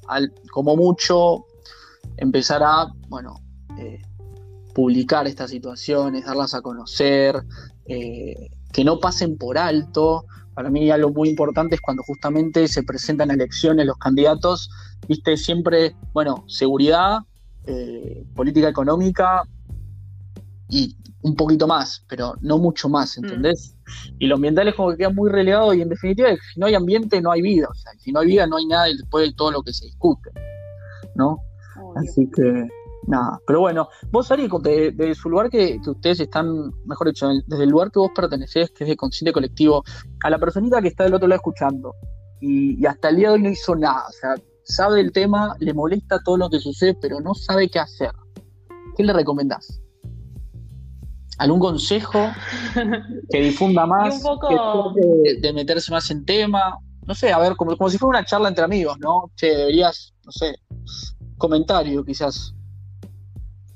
como 0.50 0.76
mucho, 0.76 1.44
empezar 2.16 2.62
a, 2.62 2.86
bueno, 3.08 3.34
eh, 3.78 4.00
publicar 4.74 5.26
estas 5.26 5.50
situaciones, 5.50 6.24
darlas 6.24 6.54
a 6.54 6.62
conocer, 6.62 7.44
que 7.86 8.84
no 8.84 8.98
pasen 8.98 9.36
por 9.36 9.58
alto. 9.58 10.24
Para 10.54 10.70
mí 10.70 10.90
algo 10.90 11.10
muy 11.10 11.28
importante 11.28 11.74
es 11.74 11.80
cuando 11.80 12.02
justamente 12.02 12.68
se 12.68 12.82
presentan 12.82 13.30
elecciones 13.30 13.86
los 13.86 13.98
candidatos, 13.98 14.70
viste, 15.08 15.36
siempre, 15.36 15.96
bueno, 16.12 16.44
seguridad, 16.46 17.18
política 18.34 18.68
económica 18.68 19.42
y 20.68 20.96
un 21.22 21.34
poquito 21.36 21.66
más, 21.66 22.04
pero 22.06 22.34
no 22.42 22.58
mucho 22.58 22.88
más, 22.88 23.16
mm. 23.16 23.24
¿entendés? 23.24 23.76
Y 24.18 24.26
lo 24.26 24.36
ambiental 24.36 24.68
es 24.68 24.74
como 24.74 24.90
que 24.90 24.98
queda 24.98 25.10
muy 25.10 25.30
relegado 25.30 25.72
y 25.72 25.80
en 25.80 25.88
definitiva, 25.88 26.28
si 26.52 26.60
no 26.60 26.66
hay 26.66 26.74
ambiente, 26.74 27.20
no 27.20 27.32
hay 27.32 27.40
vida. 27.40 27.66
O 27.70 27.74
sea, 27.74 27.92
si 27.98 28.12
no 28.12 28.20
hay 28.20 28.28
vida, 28.28 28.46
no 28.46 28.58
hay 28.58 28.66
nada 28.66 28.84
después 28.86 29.26
de 29.26 29.34
todo 29.34 29.50
lo 29.50 29.62
que 29.62 29.72
se 29.72 29.86
discute, 29.86 30.30
¿no? 31.14 31.38
Así 31.96 32.28
que, 32.30 32.68
nada. 33.06 33.40
Pero 33.46 33.60
bueno, 33.60 33.88
vos, 34.10 34.30
Ari, 34.30 34.48
de, 34.62 35.14
su 35.14 35.30
lugar 35.30 35.50
que, 35.50 35.78
ustedes 35.86 36.20
están, 36.20 36.72
mejor 36.86 37.08
dicho, 37.08 37.28
desde 37.46 37.64
el 37.64 37.70
lugar 37.70 37.90
que 37.90 37.98
vos 37.98 38.10
pertenecés, 38.14 38.70
que 38.70 38.84
es 38.84 38.90
de 38.90 38.96
consciente 38.96 39.32
colectivo, 39.32 39.82
a 40.22 40.30
la 40.30 40.38
personita 40.38 40.80
que 40.80 40.88
está 40.88 41.04
del 41.04 41.14
otro 41.14 41.28
lado 41.28 41.38
escuchando 41.38 41.94
y, 42.40 42.80
y 42.80 42.86
hasta 42.86 43.08
el 43.08 43.16
día 43.16 43.28
de 43.28 43.34
hoy 43.34 43.42
no 43.42 43.50
hizo 43.50 43.74
nada, 43.74 44.06
o 44.08 44.12
sea, 44.12 44.34
sabe 44.64 45.00
el 45.00 45.12
tema, 45.12 45.56
le 45.60 45.74
molesta 45.74 46.18
todo 46.24 46.36
lo 46.36 46.50
que 46.50 46.58
sucede, 46.58 46.96
pero 47.00 47.20
no 47.20 47.34
sabe 47.34 47.68
qué 47.68 47.78
hacer. 47.78 48.12
¿Qué 48.96 49.02
le 49.02 49.12
recomendás? 49.12 49.80
algún 51.38 51.58
consejo 51.58 52.30
que 53.30 53.40
difunda 53.40 53.86
más, 53.86 54.22
de, 54.22 55.52
meterse 55.52 55.90
más 55.90 56.10
en 56.10 56.24
tema, 56.24 56.78
no 57.06 57.14
sé, 57.14 57.32
a 57.32 57.38
ver, 57.38 57.56
como, 57.56 57.76
como 57.76 57.90
si 57.90 57.98
fuera 57.98 58.18
una 58.18 58.26
charla 58.26 58.48
entre 58.48 58.64
amigos, 58.64 58.98
¿no? 58.98 59.30
Che, 59.36 59.48
deberías, 59.48 60.14
no 60.24 60.32
sé, 60.32 60.56
comentario 61.36 62.04
quizás. 62.04 62.54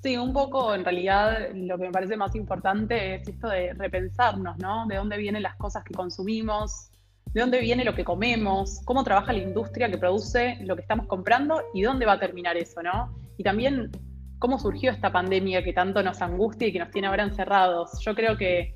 Sí, 0.02 0.16
un 0.16 0.32
poco 0.32 0.74
en 0.74 0.84
realidad 0.84 1.48
lo 1.54 1.76
que 1.76 1.87
me 1.87 1.90
parece 1.90 2.16
más 2.16 2.34
importante 2.37 3.16
es 3.16 3.28
esto 3.28 3.48
de 3.48 3.74
repensarnos, 3.74 4.56
¿no? 4.58 4.87
De 4.87 4.96
dónde 4.96 5.16
vienen 5.16 5.42
las 5.42 5.56
cosas 5.56 5.82
que 5.82 5.92
consumimos, 5.92 6.90
de 7.32 7.40
dónde 7.40 7.61
viene 7.61 7.84
lo 7.84 7.94
que 7.94 8.04
comemos, 8.04 8.80
cómo 8.84 9.02
trabaja 9.02 9.32
la 9.32 9.40
industria 9.40 9.90
que 9.90 9.98
produce 9.98 10.58
lo 10.62 10.76
que 10.76 10.82
estamos 10.82 11.06
comprando 11.06 11.62
y 11.74 11.82
dónde 11.82 12.06
va 12.06 12.12
a 12.12 12.20
terminar 12.20 12.56
eso, 12.56 12.80
¿no? 12.80 13.12
Y 13.37 13.42
también 13.42 13.90
cómo 14.38 14.58
surgió 14.58 14.92
esta 14.92 15.11
pandemia 15.11 15.64
que 15.64 15.72
tanto 15.72 16.00
nos 16.02 16.22
angustia 16.22 16.68
y 16.68 16.72
que 16.72 16.78
nos 16.78 16.90
tiene 16.90 17.08
ahora 17.08 17.24
encerrados. 17.24 17.98
Yo 18.00 18.14
creo 18.14 18.37
que, 18.37 18.74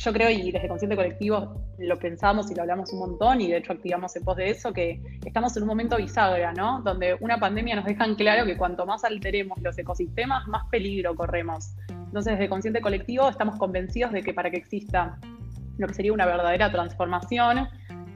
yo 0.00 0.12
creo, 0.14 0.30
y 0.30 0.50
desde 0.50 0.66
Consciente 0.66 0.96
Colectivo 0.96 1.62
lo 1.78 1.98
pensamos 1.98 2.50
y 2.50 2.54
lo 2.54 2.62
hablamos 2.62 2.92
un 2.92 3.00
montón, 3.00 3.40
y 3.40 3.48
de 3.48 3.58
hecho 3.58 3.72
activamos 3.72 4.16
en 4.16 4.24
pos 4.24 4.36
de 4.36 4.48
eso, 4.48 4.72
que 4.72 5.00
estamos 5.24 5.54
en 5.56 5.64
un 5.64 5.68
momento 5.68 5.96
bisagra, 5.98 6.52
¿no? 6.54 6.80
Donde 6.82 7.16
una 7.20 7.38
pandemia 7.38 7.76
nos 7.76 7.84
deja 7.84 8.06
en 8.06 8.14
claro 8.14 8.46
que 8.46 8.56
cuanto 8.56 8.86
más 8.86 9.04
alteremos 9.04 9.60
los 9.60 9.76
ecosistemas, 9.76 10.48
más 10.48 10.64
peligro 10.70 11.14
corremos. 11.14 11.74
Entonces, 11.90 12.32
desde 12.32 12.48
Consciente 12.48 12.80
Colectivo 12.80 13.28
estamos 13.28 13.56
convencidos 13.56 14.12
de 14.12 14.22
que 14.22 14.32
para 14.32 14.50
que 14.50 14.56
exista 14.56 15.18
lo 15.76 15.86
que 15.86 15.94
sería 15.94 16.12
una 16.14 16.24
verdadera 16.24 16.72
transformación, 16.72 17.68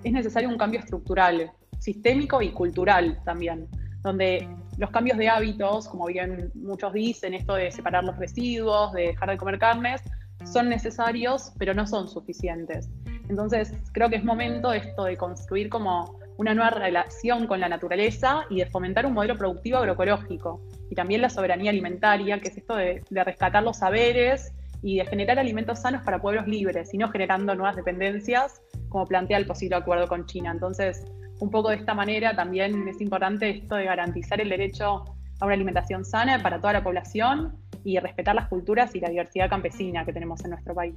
es 0.03 0.12
necesario 0.12 0.49
un 0.49 0.57
cambio 0.57 0.81
estructural, 0.81 1.51
sistémico 1.79 2.40
y 2.40 2.51
cultural 2.53 3.20
también, 3.25 3.68
donde 4.03 4.49
los 4.79 4.90
cambios 4.90 5.18
de 5.18 5.29
hábitos, 5.29 5.87
como 5.88 6.07
bien 6.07 6.51
muchos 6.55 6.94
dicen, 6.94 7.35
esto 7.35 7.55
de 7.55 7.70
separar 7.70 8.05
los 8.05 8.16
residuos, 8.16 8.92
de 8.92 9.09
dejar 9.09 9.31
de 9.31 9.37
comer 9.37 9.59
carnes, 9.59 10.03
son 10.44 10.68
necesarios, 10.68 11.52
pero 11.59 11.74
no 11.74 11.87
son 11.87 12.09
suficientes. 12.09 12.88
Entonces, 13.28 13.72
creo 13.92 14.11
que 14.11 14.16
es 14.16 14.24
momento 14.24 14.72
esto 14.72 15.04
de 15.04 15.16
construir 15.16 15.68
como 15.68 16.18
una 16.37 16.54
nueva 16.54 16.70
relación 16.70 17.46
con 17.46 17.61
la 17.61 17.68
naturaleza 17.68 18.44
y 18.50 18.59
de 18.59 18.66
fomentar 18.66 19.07
un 19.07 19.14
modelo 19.14 19.37
productivo 19.37 19.78
agroecológico. 19.78 20.61
Y 20.90 20.94
también 20.94 21.22
la 21.22 21.30
soberanía 21.30 21.70
alimentaria, 21.70 22.40
que 22.40 22.48
es 22.48 22.59
esto 22.59 22.76
de, 22.76 23.02
de 23.09 23.24
rescatar 23.24 23.62
los 23.62 23.78
saberes 23.78 24.52
y 24.83 24.98
de 24.98 25.07
generar 25.07 25.38
alimentos 25.38 25.80
sanos 25.80 26.02
para 26.02 26.20
pueblos 26.20 26.46
libres 26.46 26.92
y 26.92 26.98
no 26.98 27.09
generando 27.09 27.54
nuevas 27.54 27.76
dependencias, 27.76 28.61
como 28.88 29.07
plantea 29.07 29.38
el 29.38 29.46
posible 29.46 29.76
acuerdo 29.76 30.07
con 30.09 30.26
China. 30.26 30.50
Entonces, 30.50 31.04
un 31.40 31.50
poco 31.50 31.70
de 31.70 31.76
esta 31.76 31.94
manera 31.94 32.37
también 32.37 32.87
es 32.88 33.00
importante 33.00 33.48
esto 33.48 33.76
de 33.76 33.85
garantizar 33.85 34.40
el 34.40 34.48
derecho 34.48 35.04
a 35.40 35.46
una 35.46 35.54
alimentación 35.54 36.04
sana 36.04 36.42
para 36.42 36.61
toda 36.61 36.74
la 36.74 36.85
población 36.85 37.57
y 37.85 37.99
respetar 37.99 38.35
las 38.35 38.49
culturas 38.49 38.94
y 38.94 39.01
la 39.01 39.11
diversidad 39.11 39.49
campesina 39.49 40.05
que 40.05 40.12
tenemos 40.12 40.42
en 40.44 40.51
nuestro 40.51 40.75
país. 40.75 40.97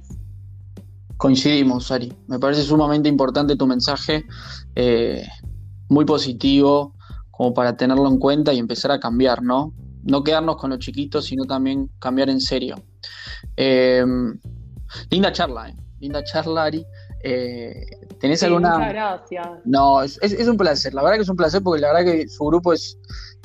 Coincidimos, 1.16 1.90
Ari. 1.90 2.12
Me 2.28 2.38
parece 2.38 2.62
sumamente 2.62 3.08
importante 3.08 3.56
tu 3.56 3.66
mensaje, 3.66 4.24
eh, 4.74 5.26
muy 5.88 6.04
positivo, 6.04 6.94
como 7.30 7.52
para 7.52 7.76
tenerlo 7.76 8.08
en 8.08 8.18
cuenta 8.18 8.52
y 8.52 8.58
empezar 8.58 8.90
a 8.92 9.00
cambiar, 9.00 9.42
¿no? 9.42 9.74
No 10.04 10.22
quedarnos 10.22 10.56
con 10.56 10.70
los 10.70 10.78
chiquitos, 10.78 11.26
sino 11.26 11.44
también 11.44 11.90
cambiar 11.98 12.30
en 12.30 12.40
serio. 12.40 12.76
Eh, 13.56 14.04
linda 15.10 15.32
charla, 15.32 15.70
¿eh? 15.70 15.76
Linda 16.00 16.22
charla, 16.22 16.64
Ari. 16.64 16.86
Eh, 17.22 17.84
¿Tenés 18.20 18.42
alguna.? 18.44 18.78
Muchas 18.78 18.92
gracias. 18.92 19.48
No, 19.64 20.02
es, 20.02 20.48
un 20.48 20.56
placer. 20.56 20.94
La 20.94 21.02
verdad 21.02 21.16
que 21.16 21.22
es 21.22 21.28
un 21.28 21.36
placer 21.36 21.62
porque 21.62 21.80
la 21.80 21.92
verdad 21.92 22.12
que 22.12 22.28
su 22.28 22.44
grupo 22.44 22.72
es, 22.72 22.96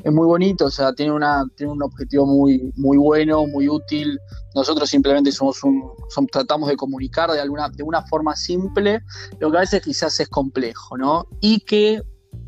es 0.03 0.11
muy 0.11 0.25
bonito, 0.25 0.65
o 0.65 0.71
sea, 0.71 0.93
tiene, 0.93 1.11
una, 1.11 1.45
tiene 1.55 1.71
un 1.71 1.81
objetivo 1.81 2.25
muy, 2.25 2.71
muy 2.75 2.97
bueno, 2.97 3.47
muy 3.47 3.69
útil. 3.69 4.19
Nosotros 4.53 4.89
simplemente 4.89 5.31
somos 5.31 5.63
un, 5.63 5.91
tratamos 6.31 6.69
de 6.69 6.75
comunicar 6.75 7.31
de 7.31 7.39
alguna, 7.39 7.69
de 7.69 7.83
una 7.83 8.01
forma 8.03 8.35
simple, 8.35 9.01
lo 9.39 9.51
que 9.51 9.57
a 9.57 9.61
veces 9.61 9.81
quizás 9.81 10.19
es 10.19 10.27
complejo, 10.27 10.97
¿no? 10.97 11.25
Y 11.39 11.61
que 11.61 12.01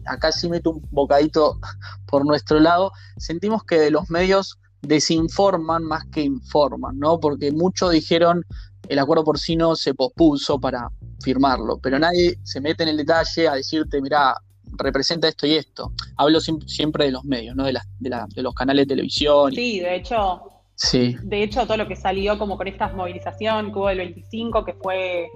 acá 0.06 0.32
sí 0.32 0.50
meto 0.50 0.72
un 0.72 0.88
bocadito 0.92 1.58
por 2.08 2.26
nuestro 2.26 2.60
lado, 2.60 2.92
sentimos 3.18 3.64
que 3.64 3.80
de 3.80 3.92
los 3.92 4.10
medios 4.10 4.60
desinforman 4.82 5.84
más 5.84 6.06
que 6.12 6.22
informan, 6.22 7.00
¿no? 7.00 7.20
Porque 7.20 7.52
muchos 7.52 7.92
dijeron 7.92 8.46
el 8.88 9.00
acuerdo 9.00 9.24
porcino 9.24 9.76
se 9.76 9.94
pospuso 9.94 10.60
para 10.60 10.90
firmarlo, 11.24 11.80
pero 11.80 11.98
nadie 11.98 12.38
se 12.44 12.62
mete 12.62 12.84
en 12.84 12.90
el 12.90 12.98
detalle 12.98 13.48
a 13.48 13.56
decirte, 13.56 14.02
mira, 14.02 14.36
representa 14.78 15.28
esto 15.28 15.48
y 15.48 15.56
esto. 15.56 15.92
Hablo 16.18 16.40
siempre 16.40 17.06
de 17.06 17.12
los 17.12 17.24
medios, 17.24 17.56
¿no? 17.56 17.64
De, 17.64 17.74
de, 18.00 18.42
los 18.42 18.54
canales 18.54 18.88
de 18.88 18.96
televisión. 18.96 19.52
Sí, 19.52 19.80
de 19.80 19.96
hecho, 19.96 20.44
sí. 20.76 21.16
de 21.24 21.44
hecho 21.44 21.66
todo 21.66 21.78
lo 21.78 21.88
que 21.88 21.96
salió 21.96 22.38
como 22.38 22.58
con 22.58 22.68
esta 22.68 22.90
movilización 22.90 23.72
que 23.72 23.80
hubo 23.80 23.90
el 23.90 23.98
25, 23.98 24.66
que 24.66 24.74
fue 24.74 25.28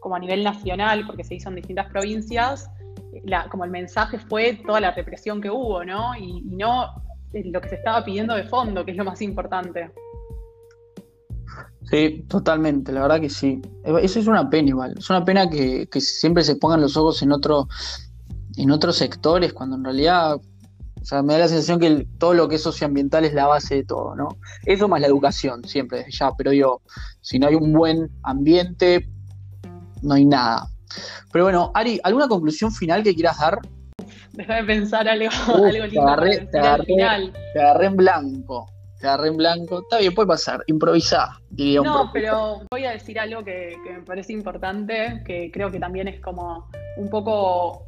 como 0.00 0.14
a 0.14 0.18
nivel 0.18 0.44
nacional, 0.44 1.04
porque 1.06 1.24
se 1.24 1.34
hizo 1.34 1.48
en 1.48 1.56
distintas 1.56 1.86
provincias, 1.90 2.70
como 3.50 3.64
el 3.64 3.70
mensaje 3.70 4.18
fue 4.18 4.60
toda 4.66 4.80
la 4.80 4.92
represión 4.92 5.40
que 5.40 5.50
hubo, 5.50 5.84
¿no? 5.84 6.16
y 6.16 6.42
no 6.42 6.86
lo 7.32 7.60
que 7.60 7.68
se 7.68 7.74
estaba 7.76 8.04
pidiendo 8.04 8.34
de 8.34 8.44
fondo, 8.44 8.84
que 8.84 8.92
es 8.92 8.96
lo 8.96 9.04
más 9.04 9.20
importante. 9.22 9.90
Sí, 11.90 12.24
totalmente, 12.28 12.92
la 12.92 13.02
verdad 13.02 13.20
que 13.20 13.30
sí. 13.30 13.62
Eso 13.84 14.20
es 14.20 14.26
una 14.26 14.50
pena 14.50 14.68
igual. 14.68 14.94
Es 14.98 15.08
una 15.08 15.24
pena 15.24 15.48
que, 15.48 15.88
siempre 16.00 16.44
se 16.44 16.56
pongan 16.56 16.82
los 16.82 16.96
ojos 16.96 17.22
en 17.22 17.32
otro, 17.32 17.68
en 18.58 18.70
otros 18.70 18.96
sectores, 18.96 19.52
cuando 19.52 19.76
en 19.76 19.84
realidad, 19.84 20.34
o 20.34 21.04
sea, 21.04 21.22
me 21.22 21.34
da 21.34 21.40
la 21.40 21.48
sensación 21.48 21.78
que 21.78 22.06
todo 22.18 22.34
lo 22.34 22.48
que 22.48 22.56
es 22.56 22.62
socioambiental 22.62 23.24
es 23.24 23.32
la 23.32 23.46
base 23.46 23.76
de 23.76 23.84
todo, 23.84 24.16
¿no? 24.16 24.28
Eso 24.64 24.88
más 24.88 25.00
la 25.00 25.06
educación, 25.06 25.64
siempre, 25.64 26.06
ya, 26.10 26.32
pero 26.36 26.52
yo, 26.52 26.82
si 27.20 27.38
no 27.38 27.46
hay 27.46 27.54
un 27.54 27.72
buen 27.72 28.10
ambiente, 28.24 29.08
no 30.02 30.14
hay 30.14 30.24
nada. 30.24 30.66
Pero 31.32 31.44
bueno, 31.44 31.70
Ari, 31.74 32.00
¿alguna 32.02 32.26
conclusión 32.26 32.72
final 32.72 33.02
que 33.02 33.14
quieras 33.14 33.38
dar? 33.38 33.58
Déjame 34.32 34.64
pensar 34.64 35.08
algo, 35.08 35.30
algo 35.48 35.66
lindo 35.68 35.88
te 35.88 36.00
agarré, 36.00 36.38
te 36.46 36.58
agarré, 36.58 36.84
Te 37.52 37.60
agarré 37.60 37.86
en 37.86 37.96
blanco. 37.96 38.66
Te 39.00 39.06
agarré 39.06 39.28
en 39.28 39.36
blanco. 39.36 39.80
Está 39.80 39.98
bien, 39.98 40.14
puede 40.14 40.28
pasar. 40.28 40.62
Improvisar, 40.66 41.28
diría 41.50 41.82
No, 41.82 42.10
pero 42.12 42.62
voy 42.70 42.84
a 42.84 42.90
decir 42.90 43.18
algo 43.20 43.44
que, 43.44 43.76
me 43.84 44.02
parece 44.02 44.32
importante, 44.32 45.22
que 45.24 45.50
creo 45.52 45.70
que 45.70 45.78
también 45.78 46.08
es 46.08 46.20
como 46.20 46.68
un 46.96 47.08
poco 47.08 47.87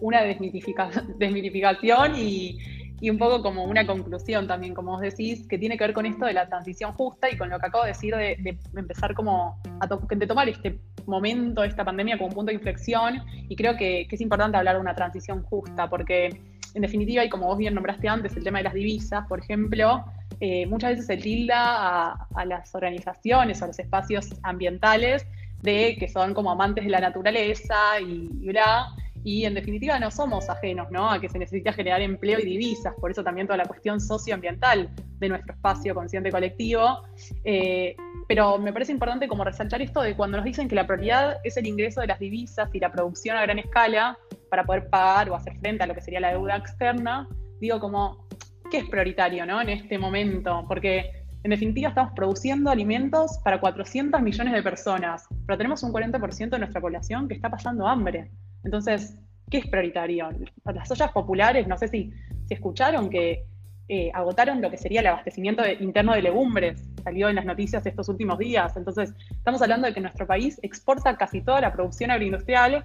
una 0.00 0.22
desmitificación 0.22 2.14
y, 2.16 2.58
un 3.02 3.18
poco 3.18 3.42
como 3.42 3.64
una 3.64 3.86
conclusión 3.86 4.48
también, 4.48 4.74
como 4.74 4.92
vos 4.92 5.00
decís, 5.00 5.46
que 5.46 5.58
tiene 5.58 5.76
que 5.76 5.84
ver 5.84 5.92
con 5.92 6.06
esto 6.06 6.24
de 6.24 6.32
la 6.32 6.48
transición 6.48 6.92
justa 6.92 7.30
y 7.30 7.36
con 7.36 7.50
lo 7.50 7.58
que 7.60 7.66
acabo 7.66 7.84
de 7.84 7.90
decir 7.90 8.16
de, 8.16 8.58
empezar 8.74 9.14
como 9.14 9.60
a 9.80 9.86
de 9.86 10.26
tomar 10.26 10.48
este 10.48 10.80
momento, 11.06 11.62
esta 11.62 11.84
pandemia 11.84 12.16
como 12.16 12.28
un 12.28 12.34
punto 12.34 12.50
de 12.50 12.54
inflexión 12.54 13.22
y 13.48 13.54
creo 13.54 13.76
que, 13.76 14.08
es 14.10 14.20
importante 14.20 14.56
hablar 14.56 14.76
de 14.76 14.80
una 14.80 14.94
transición 14.94 15.42
justa 15.42 15.88
porque 15.88 16.40
en 16.74 16.82
definitiva, 16.82 17.24
y 17.24 17.30
como 17.30 17.46
vos 17.46 17.56
bien 17.56 17.74
nombraste 17.74 18.08
antes, 18.08 18.36
el 18.36 18.44
tema 18.44 18.58
de 18.58 18.64
las 18.64 18.74
divisas, 18.74 19.26
por 19.28 19.38
ejemplo, 19.38 20.04
eh, 20.40 20.66
muchas 20.66 20.90
veces 20.90 21.06
se 21.06 21.16
tilda 21.16 22.12
a, 22.12 22.44
las 22.44 22.74
organizaciones, 22.74 23.62
a 23.62 23.66
los 23.66 23.78
espacios 23.78 24.28
ambientales, 24.42 25.26
de 25.62 25.96
que 25.98 26.06
son 26.08 26.34
como 26.34 26.50
amantes 26.50 26.84
de 26.84 26.90
la 26.90 27.00
naturaleza 27.00 27.98
y, 28.00 28.28
y 28.42 28.48
bla, 28.48 28.88
y 29.26 29.44
en 29.44 29.54
definitiva 29.54 29.98
no 29.98 30.08
somos 30.08 30.48
ajenos 30.48 30.88
¿no? 30.92 31.10
a 31.10 31.20
que 31.20 31.28
se 31.28 31.36
necesita 31.36 31.72
generar 31.72 32.00
empleo 32.00 32.38
y 32.38 32.44
divisas, 32.44 32.94
por 33.00 33.10
eso 33.10 33.24
también 33.24 33.48
toda 33.48 33.56
la 33.56 33.64
cuestión 33.64 34.00
socioambiental 34.00 34.88
de 35.18 35.28
nuestro 35.28 35.52
espacio 35.52 35.96
consciente 35.96 36.30
colectivo. 36.30 37.02
Eh, 37.44 37.96
pero 38.28 38.56
me 38.58 38.72
parece 38.72 38.92
importante 38.92 39.26
como 39.26 39.42
resaltar 39.42 39.82
esto 39.82 40.00
de 40.00 40.14
cuando 40.14 40.36
nos 40.36 40.44
dicen 40.44 40.68
que 40.68 40.76
la 40.76 40.86
prioridad 40.86 41.38
es 41.42 41.56
el 41.56 41.66
ingreso 41.66 42.02
de 42.02 42.06
las 42.06 42.20
divisas 42.20 42.72
y 42.72 42.78
la 42.78 42.92
producción 42.92 43.36
a 43.36 43.42
gran 43.42 43.58
escala 43.58 44.16
para 44.48 44.64
poder 44.64 44.88
pagar 44.90 45.28
o 45.30 45.34
hacer 45.34 45.58
frente 45.58 45.82
a 45.82 45.88
lo 45.88 45.94
que 45.96 46.02
sería 46.02 46.20
la 46.20 46.30
deuda 46.30 46.56
externa, 46.56 47.28
digo 47.60 47.80
como, 47.80 48.28
¿qué 48.70 48.78
es 48.78 48.88
prioritario 48.88 49.44
¿no? 49.44 49.60
en 49.60 49.70
este 49.70 49.98
momento? 49.98 50.64
Porque 50.68 51.24
en 51.42 51.50
definitiva 51.50 51.88
estamos 51.88 52.12
produciendo 52.14 52.70
alimentos 52.70 53.40
para 53.42 53.58
400 53.58 54.22
millones 54.22 54.52
de 54.54 54.62
personas, 54.62 55.26
pero 55.46 55.58
tenemos 55.58 55.82
un 55.82 55.92
40% 55.92 56.50
de 56.50 56.58
nuestra 56.60 56.80
población 56.80 57.26
que 57.26 57.34
está 57.34 57.50
pasando 57.50 57.88
hambre. 57.88 58.30
Entonces, 58.66 59.16
¿qué 59.48 59.58
es 59.58 59.66
prioritario? 59.68 60.28
Las 60.64 60.90
ollas 60.90 61.12
populares, 61.12 61.68
no 61.68 61.78
sé 61.78 61.86
si, 61.86 62.12
si 62.46 62.54
escucharon 62.54 63.08
que 63.08 63.46
eh, 63.88 64.10
agotaron 64.12 64.60
lo 64.60 64.68
que 64.68 64.76
sería 64.76 65.00
el 65.00 65.06
abastecimiento 65.06 65.62
interno 65.78 66.12
de 66.14 66.22
legumbres, 66.22 66.84
salió 67.04 67.28
en 67.28 67.36
las 67.36 67.44
noticias 67.44 67.86
estos 67.86 68.08
últimos 68.08 68.38
días. 68.38 68.76
Entonces, 68.76 69.14
estamos 69.30 69.62
hablando 69.62 69.86
de 69.86 69.94
que 69.94 70.00
nuestro 70.00 70.26
país 70.26 70.58
exporta 70.62 71.16
casi 71.16 71.42
toda 71.42 71.60
la 71.60 71.72
producción 71.72 72.10
agroindustrial. 72.10 72.84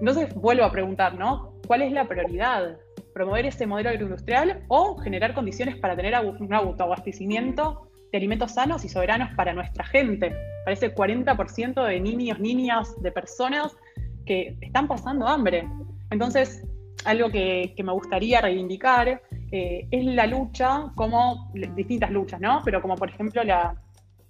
Entonces, 0.00 0.34
vuelvo 0.34 0.64
a 0.64 0.70
preguntar, 0.70 1.14
¿no? 1.14 1.54
¿Cuál 1.66 1.80
es 1.80 1.92
la 1.92 2.06
prioridad? 2.06 2.76
¿Promover 3.14 3.46
ese 3.46 3.66
modelo 3.66 3.88
agroindustrial 3.88 4.62
o 4.68 4.98
generar 4.98 5.32
condiciones 5.32 5.76
para 5.76 5.96
tener 5.96 6.14
un 6.14 6.52
autoabastecimiento 6.52 7.88
de 8.10 8.18
alimentos 8.18 8.52
sanos 8.52 8.84
y 8.84 8.90
soberanos 8.90 9.30
para 9.34 9.54
nuestra 9.54 9.84
gente? 9.84 10.36
Parece 10.66 10.94
40% 10.94 11.86
de 11.86 12.00
niños, 12.00 12.38
niñas, 12.38 13.00
de 13.00 13.10
personas 13.10 13.74
que 14.24 14.56
están 14.60 14.88
pasando 14.88 15.26
hambre. 15.26 15.68
Entonces, 16.10 16.64
algo 17.04 17.30
que, 17.30 17.74
me 17.82 17.92
gustaría 17.92 18.40
reivindicar 18.40 19.22
eh, 19.50 19.86
es 19.90 20.04
la 20.04 20.26
lucha, 20.26 20.92
como 20.94 21.50
distintas 21.74 22.10
luchas, 22.10 22.40
¿no? 22.40 22.62
Pero 22.64 22.80
como 22.80 22.96
por 22.96 23.10
ejemplo 23.10 23.42
la, 23.44 23.76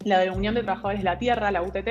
la 0.05 0.19
de 0.19 0.27
la 0.27 0.33
Unión 0.33 0.55
de 0.55 0.63
Trabajadores 0.63 1.01
de 1.01 1.05
la 1.05 1.19
Tierra, 1.19 1.51
la 1.51 1.63
UTT, 1.63 1.89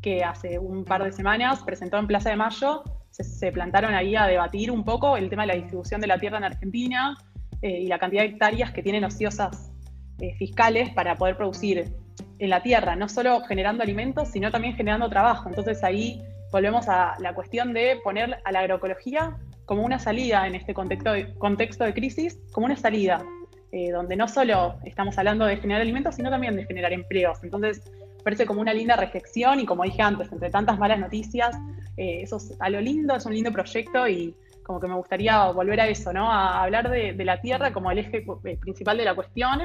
que 0.00 0.22
hace 0.22 0.58
un 0.58 0.84
par 0.84 1.02
de 1.04 1.12
semanas 1.12 1.62
presentó 1.62 1.98
en 1.98 2.06
Plaza 2.06 2.30
de 2.30 2.36
Mayo, 2.36 2.82
se, 3.22 3.52
plantaron 3.52 3.94
ahí 3.94 4.16
a 4.16 4.26
debatir 4.26 4.70
un 4.70 4.84
poco 4.84 5.16
el 5.16 5.30
tema 5.30 5.42
de 5.42 5.48
la 5.48 5.54
distribución 5.54 6.00
de 6.00 6.08
la 6.08 6.18
tierra 6.18 6.38
en 6.38 6.44
Argentina 6.44 7.16
eh, 7.62 7.80
y 7.82 7.86
la 7.86 7.98
cantidad 7.98 8.22
de 8.22 8.28
hectáreas 8.28 8.72
que 8.72 8.82
tienen 8.82 9.04
ociosas 9.04 9.72
eh, 10.18 10.34
fiscales 10.34 10.90
para 10.90 11.14
poder 11.16 11.36
producir 11.36 11.92
en 12.38 12.50
la 12.50 12.62
tierra, 12.62 12.96
no 12.96 13.08
solo 13.08 13.40
generando 13.42 13.82
alimentos, 13.82 14.28
sino 14.28 14.50
también 14.50 14.74
generando 14.74 15.08
trabajo. 15.08 15.48
Entonces 15.48 15.84
ahí 15.84 16.20
volvemos 16.54 16.88
a 16.88 17.16
la 17.18 17.34
cuestión 17.34 17.72
de 17.72 17.98
poner 18.04 18.38
a 18.44 18.52
la 18.52 18.60
agroecología 18.60 19.36
como 19.64 19.82
una 19.82 19.98
salida 19.98 20.46
en 20.46 20.54
este 20.54 20.72
contexto 20.72 21.10
de, 21.12 21.34
contexto 21.34 21.82
de 21.82 21.92
crisis, 21.92 22.38
como 22.52 22.66
una 22.66 22.76
salida, 22.76 23.24
eh, 23.72 23.90
donde 23.90 24.14
no 24.14 24.28
solo 24.28 24.76
estamos 24.84 25.18
hablando 25.18 25.46
de 25.46 25.56
generar 25.56 25.82
alimentos, 25.82 26.14
sino 26.14 26.30
también 26.30 26.54
de 26.54 26.64
generar 26.64 26.92
empleos. 26.92 27.42
Entonces, 27.42 27.82
parece 28.22 28.46
como 28.46 28.60
una 28.60 28.72
linda 28.72 28.94
reflexión 28.94 29.58
y 29.58 29.66
como 29.66 29.82
dije 29.82 30.00
antes, 30.00 30.30
entre 30.30 30.48
tantas 30.48 30.78
malas 30.78 31.00
noticias, 31.00 31.56
eh, 31.96 32.20
eso 32.22 32.36
es 32.36 32.54
a 32.60 32.70
lo 32.70 32.80
lindo, 32.80 33.16
es 33.16 33.26
un 33.26 33.34
lindo 33.34 33.50
proyecto 33.50 34.06
y 34.06 34.36
como 34.62 34.78
que 34.78 34.86
me 34.86 34.94
gustaría 34.94 35.50
volver 35.50 35.80
a 35.80 35.88
eso, 35.88 36.12
¿no? 36.12 36.30
A 36.30 36.62
hablar 36.62 36.88
de, 36.88 37.16
la 37.24 37.40
tierra 37.40 37.72
como 37.72 37.90
el 37.90 37.98
eje 37.98 38.24
eh, 38.44 38.56
principal 38.58 38.96
de 38.96 39.04
la 39.04 39.16
cuestión 39.16 39.62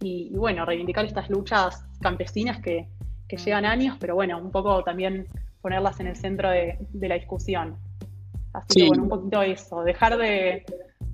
y, 0.00 0.36
bueno, 0.36 0.66
reivindicar 0.66 1.06
estas 1.06 1.30
luchas 1.30 1.82
campesinas 2.02 2.60
que, 2.60 2.88
que 3.26 3.38
llevan 3.38 3.64
años, 3.64 3.96
pero 3.98 4.14
bueno, 4.14 4.36
un 4.36 4.50
poco 4.50 4.84
también 4.84 5.26
ponerlas 5.66 5.98
en 5.98 6.06
el 6.06 6.14
centro 6.14 6.48
de, 6.48 6.78
la 6.92 7.16
discusión. 7.16 7.76
Así 8.52 8.82
que 8.82 8.86
bueno, 8.86 9.02
un 9.02 9.08
poquito 9.08 9.42
eso, 9.42 9.82
dejar 9.82 10.16
de, 10.16 10.64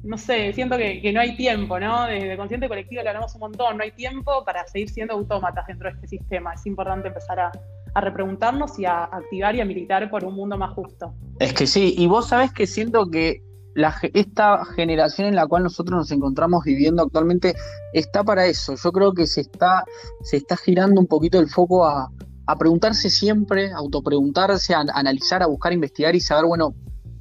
no 0.04 0.18
sé, 0.18 0.52
siento 0.52 0.76
que, 0.76 1.10
no 1.10 1.20
hay 1.20 1.38
tiempo, 1.38 1.80
¿no? 1.80 2.04
De, 2.06 2.36
consciente 2.36 2.68
colectivo 2.68 3.02
le 3.02 3.08
hablamos 3.08 3.34
un 3.34 3.40
montón, 3.40 3.78
no 3.78 3.82
hay 3.82 3.92
tiempo 3.92 4.44
para 4.44 4.66
seguir 4.66 4.90
siendo 4.90 5.14
autómatas 5.14 5.66
dentro 5.66 5.88
de 5.88 5.94
este 5.94 6.06
sistema. 6.06 6.52
Es 6.52 6.66
importante 6.66 7.08
empezar 7.08 7.40
a, 7.40 7.52
repreguntarnos 7.94 8.78
y 8.78 8.84
a 8.84 9.04
activar 9.04 9.54
y 9.54 9.62
a 9.62 9.64
militar 9.64 10.10
por 10.10 10.22
un 10.22 10.34
mundo 10.34 10.58
más 10.58 10.74
justo. 10.74 11.14
Es 11.38 11.54
que 11.54 11.66
sí, 11.66 11.94
y 11.96 12.06
vos 12.06 12.28
sabés 12.28 12.52
que 12.52 12.66
siento 12.66 13.08
que 13.10 13.42
la, 13.74 13.94
esta 14.12 14.66
generación 14.76 15.28
en 15.28 15.34
la 15.34 15.46
cual 15.46 15.62
nosotros 15.62 15.96
nos 15.96 16.10
encontramos 16.10 16.62
viviendo 16.62 17.02
actualmente 17.02 17.54
está 17.94 18.22
para 18.22 18.44
eso. 18.44 18.74
Yo 18.76 18.92
creo 18.92 19.14
que 19.14 19.26
se 19.26 19.40
está, 19.40 19.84
se 20.22 20.36
está 20.36 20.58
girando 20.58 21.00
un 21.00 21.06
poquito 21.06 21.40
el 21.40 21.48
foco 21.48 21.86
a, 21.86 22.10
a 22.46 22.56
preguntarse 22.56 23.10
siempre, 23.10 23.72
a 23.72 23.76
autopreguntarse, 23.76 24.74
a, 24.74 24.84
analizar, 24.94 25.42
a 25.42 25.46
buscar, 25.46 25.72
a 25.72 25.74
investigar 25.74 26.14
y 26.14 26.20
saber, 26.20 26.44
bueno, 26.46 26.74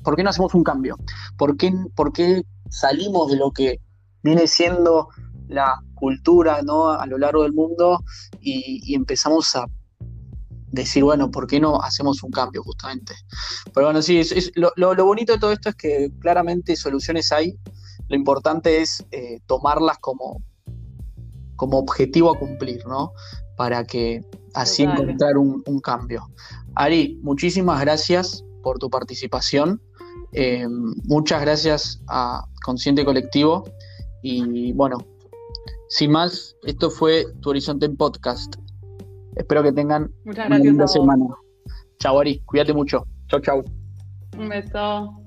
¿por 0.04 0.16
qué 0.16 0.24
no 0.24 0.30
hacemos 0.30 0.54
un 0.54 0.64
cambio? 0.64 0.98
¿Por 1.38 1.58
qué, 1.58 1.74
por 1.96 2.12
qué 2.12 2.44
salimos 2.70 3.30
de 3.30 3.38
lo 3.38 3.52
que 3.52 3.80
viene 4.24 4.48
siendo 4.48 5.10
la 5.48 5.82
cultura 5.96 6.62
¿no? 6.64 6.90
a 6.90 7.06
lo 7.06 7.18
largo 7.18 7.44
del 7.44 7.54
mundo 7.54 8.04
y, 8.40 8.96
empezamos 8.96 9.56
a 9.56 9.66
decir, 10.72 11.04
bueno, 11.04 11.30
¿por 11.30 11.48
qué 11.48 11.60
no 11.60 11.82
hacemos 11.82 12.24
un 12.24 12.32
cambio 12.32 12.64
justamente? 12.64 13.14
Pero 13.74 13.88
bueno, 13.88 14.02
sí, 14.02 14.22
lo, 14.56 15.06
bonito 15.06 15.34
de 15.34 15.40
todo 15.40 15.52
esto 15.52 15.70
es 15.70 15.76
que 15.76 16.12
claramente 16.20 16.76
soluciones 16.76 17.32
hay, 17.32 17.56
lo 18.08 18.16
importante 18.16 18.82
es 18.82 19.06
eh, 19.12 19.40
tomarlas 19.46 20.00
como, 20.00 20.42
como 21.56 21.78
objetivo 21.78 22.34
a 22.34 22.40
cumplir, 22.40 22.86
¿no? 22.88 23.14
Para 23.58 23.84
que 23.84 24.24
así 24.54 24.84
encontrar 24.84 25.38
un, 25.38 25.80
cambio. 25.82 26.28
Ari, 26.76 27.20
muchísimas 27.22 27.82
gracias 27.82 28.44
por 28.64 28.80
tu 28.80 28.90
participación. 28.90 29.82
Eh, 30.34 30.68
muchas 31.04 31.42
gracias 31.42 32.02
a 32.08 32.44
Consciente 32.64 33.06
Colectivo. 33.06 33.66
Y 34.24 34.72
bueno, 34.74 34.98
sin 35.90 36.12
más, 36.12 36.56
esto 36.64 36.90
fue 36.90 37.26
Tu 37.42 37.50
Horizonte 37.50 37.86
en 37.86 37.98
Podcast. 37.98 38.56
Espero 39.36 39.64
que 39.64 39.72
tengan 39.72 40.12
una 40.26 40.58
linda 40.58 40.88
semana. 40.88 41.26
Chao, 42.00 42.20
Ari. 42.20 42.40
Cuídate 42.46 42.73
mucho. 42.73 43.06
Chao, 43.28 43.40
chao. 43.40 43.63
Un 44.38 44.50
beso. 44.50 45.21